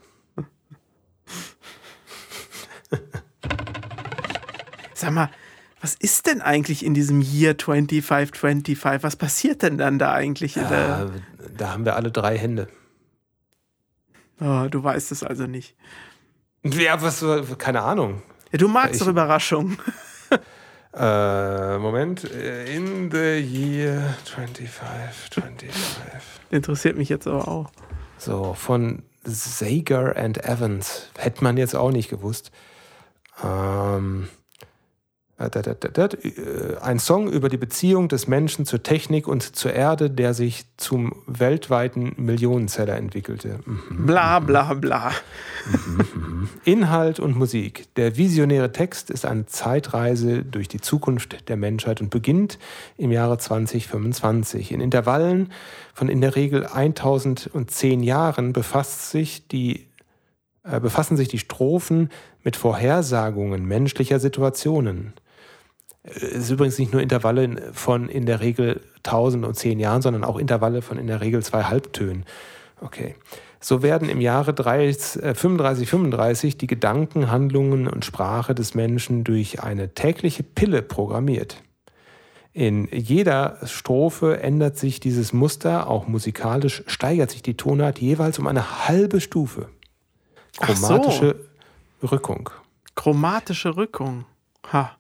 Sag 5.03 5.11
mal, 5.13 5.29
was 5.81 5.95
ist 5.95 6.27
denn 6.27 6.41
eigentlich 6.41 6.85
in 6.85 6.93
diesem 6.93 7.21
Year 7.21 7.57
2525? 7.57 9.03
Was 9.03 9.15
passiert 9.15 9.61
denn 9.61 9.77
dann 9.77 9.99
da 9.99 10.13
eigentlich? 10.13 10.53
Da, 10.53 10.63
der- 10.69 11.11
da 11.57 11.71
haben 11.73 11.85
wir 11.85 11.95
alle 11.95 12.11
drei 12.11 12.37
Hände. 12.37 12.67
Oh, 14.39 14.67
du 14.69 14.83
weißt 14.83 15.11
es 15.11 15.23
also 15.23 15.45
nicht. 15.45 15.75
Ja, 16.63 17.01
was, 17.01 17.23
keine 17.57 17.81
Ahnung. 17.81 18.21
Ja, 18.51 18.57
du 18.57 18.67
magst 18.67 18.95
Ich- 18.95 18.99
doch 18.99 19.07
Überraschungen. 19.07 19.77
Äh, 20.95 21.79
Moment. 21.79 22.23
Äh, 22.31 22.75
In 22.75 23.09
the 23.09 23.39
Year 23.39 24.13
2525. 24.25 25.71
Interessiert 26.51 26.97
mich 26.97 27.09
jetzt 27.09 27.25
aber 27.25 27.47
auch. 27.47 27.71
So, 28.19 28.53
von 28.53 29.01
Sager 29.23 30.15
and 30.15 30.43
Evans. 30.45 31.07
Hätte 31.17 31.43
man 31.43 31.57
jetzt 31.57 31.75
auch 31.75 31.89
nicht 31.89 32.09
gewusst. 32.09 32.51
Ähm, 33.43 34.29
ein 36.79 36.99
Song 36.99 37.27
über 37.27 37.49
die 37.49 37.57
Beziehung 37.57 38.07
des 38.07 38.27
Menschen 38.27 38.65
zur 38.65 38.84
Technik 38.84 39.27
und 39.27 39.55
zur 39.55 39.73
Erde, 39.73 40.11
der 40.11 40.36
sich 40.36 40.65
zum 40.77 41.23
weltweiten 41.25 42.13
Millionenzeller 42.17 42.95
entwickelte. 42.95 43.59
Mhm. 43.65 44.05
Bla 44.05 44.39
bla 44.39 44.75
bla. 44.75 45.11
Inhalt 46.65 47.19
und 47.19 47.36
Musik. 47.36 47.88
Der 47.95 48.15
visionäre 48.15 48.71
Text 48.71 49.09
ist 49.09 49.25
eine 49.25 49.47
Zeitreise 49.47 50.43
durch 50.43 50.67
die 50.67 50.79
Zukunft 50.79 51.49
der 51.49 51.57
Menschheit 51.57 51.99
und 51.99 52.11
beginnt 52.11 52.59
im 52.97 53.11
Jahre 53.11 53.39
2025. 53.39 54.71
In 54.71 54.81
Intervallen 54.81 55.51
von 55.93 56.09
in 56.09 56.21
der 56.21 56.36
Regel 56.36 56.67
1010 56.67 58.03
Jahren 58.03 58.53
befasst 58.53 59.09
sich 59.09 59.47
die, 59.47 59.88
äh, 60.63 60.79
befassen 60.79 61.17
sich 61.17 61.27
die 61.27 61.39
Strophen 61.39 62.09
mit 62.43 62.55
Vorhersagungen 62.55 63.65
menschlicher 63.65 64.19
Situationen. 64.19 65.13
Es 66.03 66.21
ist 66.21 66.51
übrigens 66.51 66.77
nicht 66.79 66.91
nur 66.91 67.01
Intervalle 67.01 67.71
von 67.73 68.09
in 68.09 68.25
der 68.25 68.41
Regel 68.41 68.81
1010 68.97 69.79
Jahren, 69.79 70.01
sondern 70.01 70.23
auch 70.23 70.37
Intervalle 70.37 70.81
von 70.81 70.97
in 70.97 71.07
der 71.07 71.21
Regel 71.21 71.43
zwei 71.43 71.63
Halbtönen. 71.63 72.25
Okay. 72.81 73.15
So 73.61 73.81
werden 73.81 74.09
im 74.09 74.19
Jahre 74.19 74.53
3535 74.53 76.57
die 76.57 76.67
Gedanken, 76.67 77.31
Handlungen 77.31 77.87
und 77.87 78.03
Sprache 78.03 78.53
des 78.53 78.75
Menschen 78.75 79.23
durch 79.23 79.63
eine 79.63 79.93
tägliche 79.93 80.43
Pille 80.43 80.81
programmiert. 80.81 81.63
In 82.51 82.89
jeder 82.91 83.57
Strophe 83.63 84.41
ändert 84.41 84.77
sich 84.77 84.99
dieses 84.99 85.31
Muster, 85.31 85.87
auch 85.87 86.07
musikalisch 86.07 86.83
steigert 86.87 87.31
sich 87.31 87.41
die 87.41 87.55
Tonart 87.55 87.99
jeweils 87.99 88.37
um 88.37 88.47
eine 88.47 88.87
halbe 88.87 89.21
Stufe. 89.21 89.69
Ach 90.59 90.75
so. 90.75 90.87
Chromatische 90.87 91.35
Rückung. 92.03 92.49
Chromatische 92.95 93.77
Rückung. 93.77 94.25
Ha. 94.73 94.97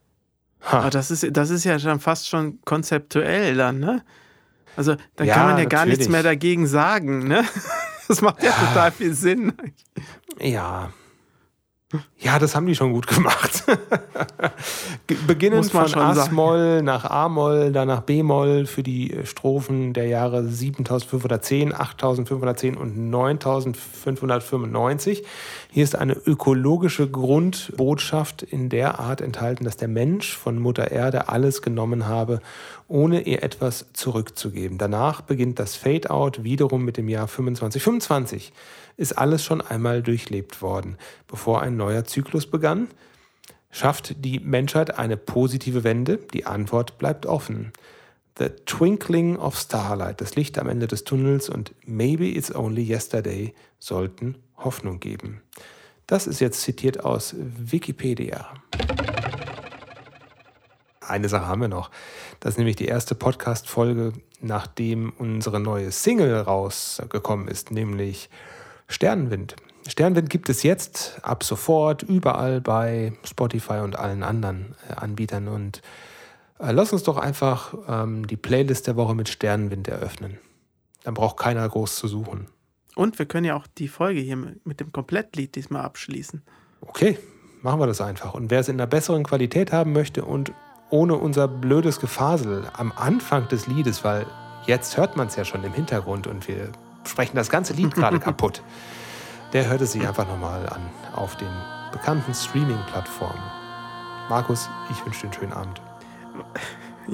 Ha. 0.71 0.79
Aber 0.79 0.89
das 0.89 1.11
ist, 1.11 1.25
das 1.31 1.49
ist 1.49 1.63
ja 1.63 1.77
schon 1.79 1.99
fast 1.99 2.27
schon 2.29 2.59
konzeptuell 2.65 3.55
dann, 3.55 3.79
ne? 3.79 4.03
Also 4.75 4.95
dann 5.15 5.27
Ja, 5.27 5.35
kann 5.35 5.47
man 5.47 5.57
ja 5.59 5.65
gar 5.65 5.85
nichts 5.85 5.99
natürlich. 5.99 6.11
mehr 6.11 6.23
dagegen 6.23 6.67
sagen, 6.67 7.27
ne? 7.27 7.43
Das 8.09 8.21
macht 8.21 8.43
ja, 8.43 8.51
total 8.51 8.91
viel 8.91 9.13
Sinn. 9.13 9.53
Ja. 10.39 10.91
Ja, 12.19 12.39
das 12.39 12.55
haben 12.55 12.65
die 12.65 12.75
schon 12.75 12.93
gut 12.93 13.07
gemacht. 13.07 13.63
Ge- 15.07 15.17
Beginnend 15.27 15.69
von. 15.71 15.93
A-Moll 15.93 16.81
nach 16.81 17.05
A-Moll, 17.05 17.71
dann 17.71 17.87
nach 17.87 18.01
B-Moll 18.01 18.65
für 18.65 18.83
die 18.83 19.13
äh, 19.13 19.25
Strophen 19.25 19.93
der 19.93 20.07
Jahre 20.07 20.43
7510, 20.47 21.73
8510 21.73 22.75
und 22.77 23.09
9595. 23.09 25.23
Hier 25.71 25.83
ist 25.83 25.95
eine 25.95 26.13
ökologische 26.13 27.09
Grundbotschaft 27.09 28.43
in 28.43 28.69
der 28.69 28.99
Art 28.99 29.21
enthalten, 29.21 29.65
dass 29.65 29.77
der 29.77 29.87
Mensch 29.87 30.35
von 30.37 30.59
Mutter 30.59 30.91
Erde 30.91 31.29
alles 31.29 31.61
genommen 31.61 32.07
habe, 32.07 32.41
ohne 32.87 33.21
ihr 33.21 33.43
etwas 33.43 33.85
zurückzugeben. 33.93 34.77
Danach 34.77 35.21
beginnt 35.21 35.59
das 35.59 35.75
Fade-out 35.75 36.43
wiederum 36.43 36.83
mit 36.85 36.97
dem 36.97 37.09
Jahr 37.09 37.27
2525 37.27 38.53
ist 38.97 39.13
alles 39.13 39.43
schon 39.43 39.61
einmal 39.61 40.03
durchlebt 40.03 40.61
worden, 40.61 40.97
bevor 41.27 41.61
ein 41.61 41.77
neuer 41.77 42.05
Zyklus 42.05 42.45
begann? 42.45 42.87
Schafft 43.71 44.23
die 44.23 44.39
Menschheit 44.39 44.99
eine 44.99 45.17
positive 45.17 45.83
Wende? 45.83 46.17
Die 46.17 46.45
Antwort 46.45 46.97
bleibt 46.99 47.25
offen. 47.25 47.73
The 48.37 48.49
Twinkling 48.65 49.35
of 49.37 49.57
Starlight, 49.57 50.21
das 50.21 50.35
Licht 50.35 50.57
am 50.57 50.67
Ende 50.67 50.87
des 50.87 51.03
Tunnels 51.03 51.49
und 51.49 51.73
Maybe 51.85 52.27
It's 52.27 52.53
Only 52.53 52.83
Yesterday 52.83 53.53
sollten 53.79 54.37
Hoffnung 54.57 54.99
geben. 54.99 55.41
Das 56.07 56.27
ist 56.27 56.39
jetzt 56.39 56.61
zitiert 56.61 57.03
aus 57.03 57.35
Wikipedia. 57.37 58.53
Eine 60.99 61.29
Sache 61.29 61.47
haben 61.47 61.61
wir 61.61 61.67
noch. 61.67 61.91
Das 62.39 62.53
ist 62.53 62.57
nämlich 62.57 62.75
die 62.75 62.85
erste 62.85 63.15
Podcast-Folge, 63.15 64.13
nachdem 64.41 65.13
unsere 65.17 65.59
neue 65.59 65.91
Single 65.91 66.41
rausgekommen 66.41 67.47
ist, 67.47 67.71
nämlich 67.71 68.29
Sternenwind. 68.93 69.55
Sternenwind 69.87 70.29
gibt 70.29 70.49
es 70.49 70.63
jetzt 70.63 71.19
ab 71.23 71.43
sofort 71.43 72.03
überall 72.03 72.61
bei 72.61 73.13
Spotify 73.23 73.79
und 73.79 73.97
allen 73.97 74.23
anderen 74.23 74.75
äh, 74.89 74.93
Anbietern. 74.93 75.47
Und 75.47 75.81
äh, 76.59 76.71
lass 76.71 76.93
uns 76.93 77.03
doch 77.03 77.17
einfach 77.17 77.73
ähm, 77.87 78.27
die 78.27 78.37
Playlist 78.37 78.87
der 78.87 78.95
Woche 78.95 79.15
mit 79.15 79.29
Sternenwind 79.29 79.87
eröffnen. 79.87 80.37
Dann 81.03 81.15
braucht 81.15 81.37
keiner 81.37 81.67
groß 81.67 81.97
zu 81.97 82.07
suchen. 82.07 82.47
Und 82.95 83.17
wir 83.17 83.25
können 83.25 83.45
ja 83.45 83.55
auch 83.55 83.67
die 83.77 83.87
Folge 83.87 84.19
hier 84.19 84.37
mit 84.37 84.79
dem 84.79 84.91
Komplettlied 84.91 85.55
diesmal 85.55 85.83
abschließen. 85.83 86.43
Okay, 86.81 87.17
machen 87.61 87.79
wir 87.79 87.87
das 87.87 87.99
einfach. 87.99 88.35
Und 88.35 88.51
wer 88.51 88.59
es 88.59 88.69
in 88.69 88.75
einer 88.75 88.87
besseren 88.87 89.23
Qualität 89.23 89.73
haben 89.73 89.91
möchte 89.91 90.23
und 90.23 90.53
ohne 90.91 91.15
unser 91.15 91.47
blödes 91.47 91.99
Gefasel 91.99 92.69
am 92.73 92.91
Anfang 92.95 93.47
des 93.47 93.65
Liedes, 93.65 94.03
weil 94.03 94.27
jetzt 94.67 94.95
hört 94.95 95.17
man 95.17 95.27
es 95.27 95.35
ja 95.35 95.43
schon 95.43 95.63
im 95.63 95.73
Hintergrund 95.73 96.27
und 96.27 96.47
wir 96.47 96.71
sprechen 97.05 97.35
das 97.35 97.49
ganze 97.49 97.73
Lied 97.73 97.93
gerade 97.93 98.19
kaputt, 98.21 98.61
der 99.53 99.67
hört 99.67 99.81
es 99.81 99.91
sich 99.93 100.07
einfach 100.07 100.27
nochmal 100.27 100.67
an 100.69 100.89
auf 101.15 101.35
den 101.37 101.51
bekannten 101.91 102.33
Streaming-Plattformen. 102.33 103.43
Markus, 104.29 104.69
ich 104.91 105.05
wünsche 105.05 105.21
dir 105.21 105.25
einen 105.25 105.33
schönen 105.33 105.53
Abend. 105.53 105.81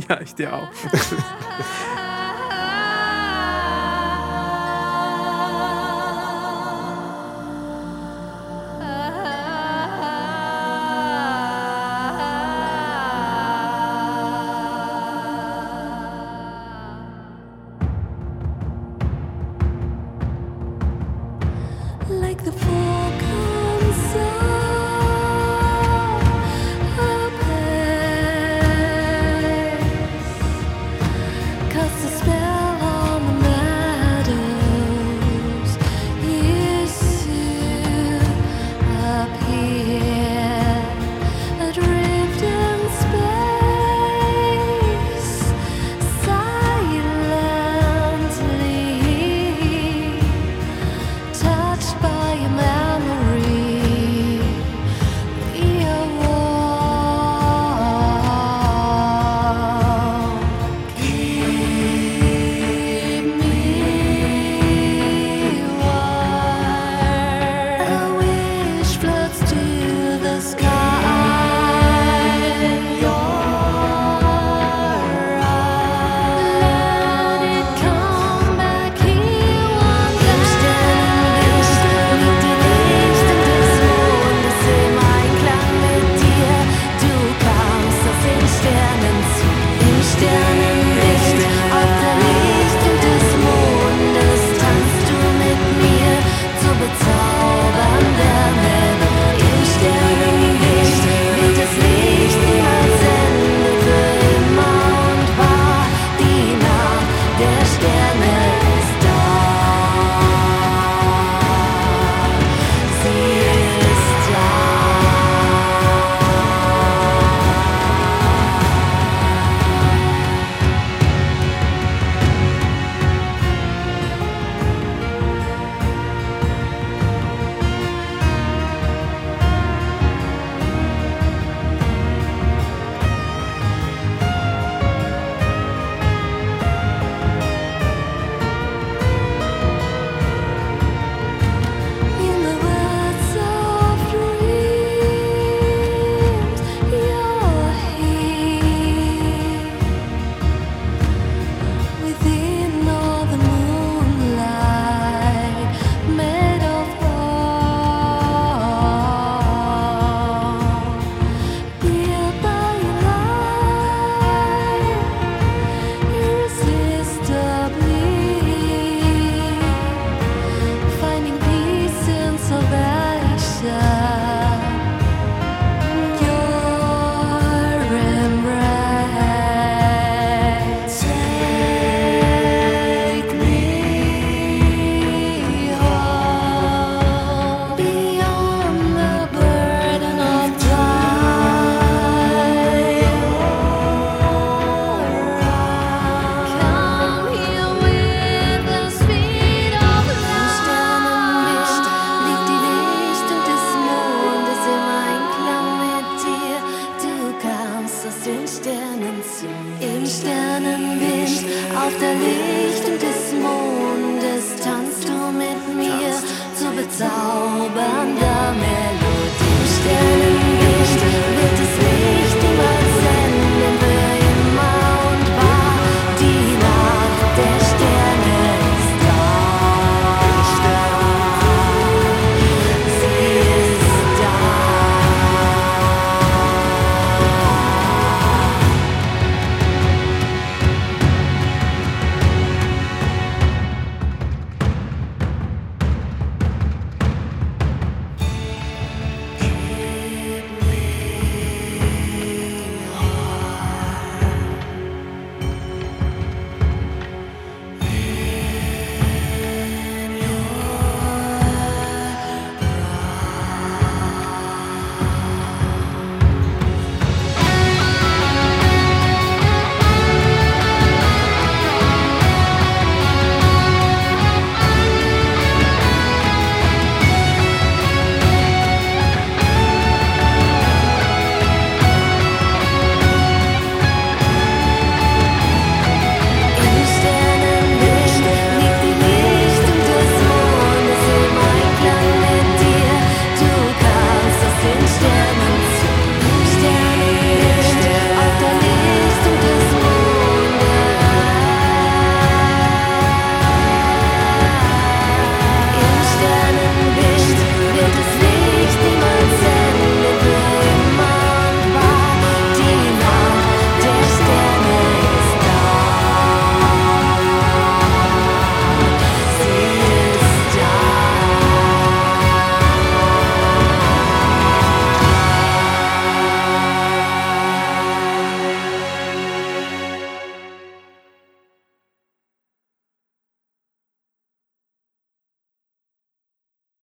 Ja, 0.07 0.21
ich 0.21 0.35
dir 0.35 0.53
auch. 0.53 0.69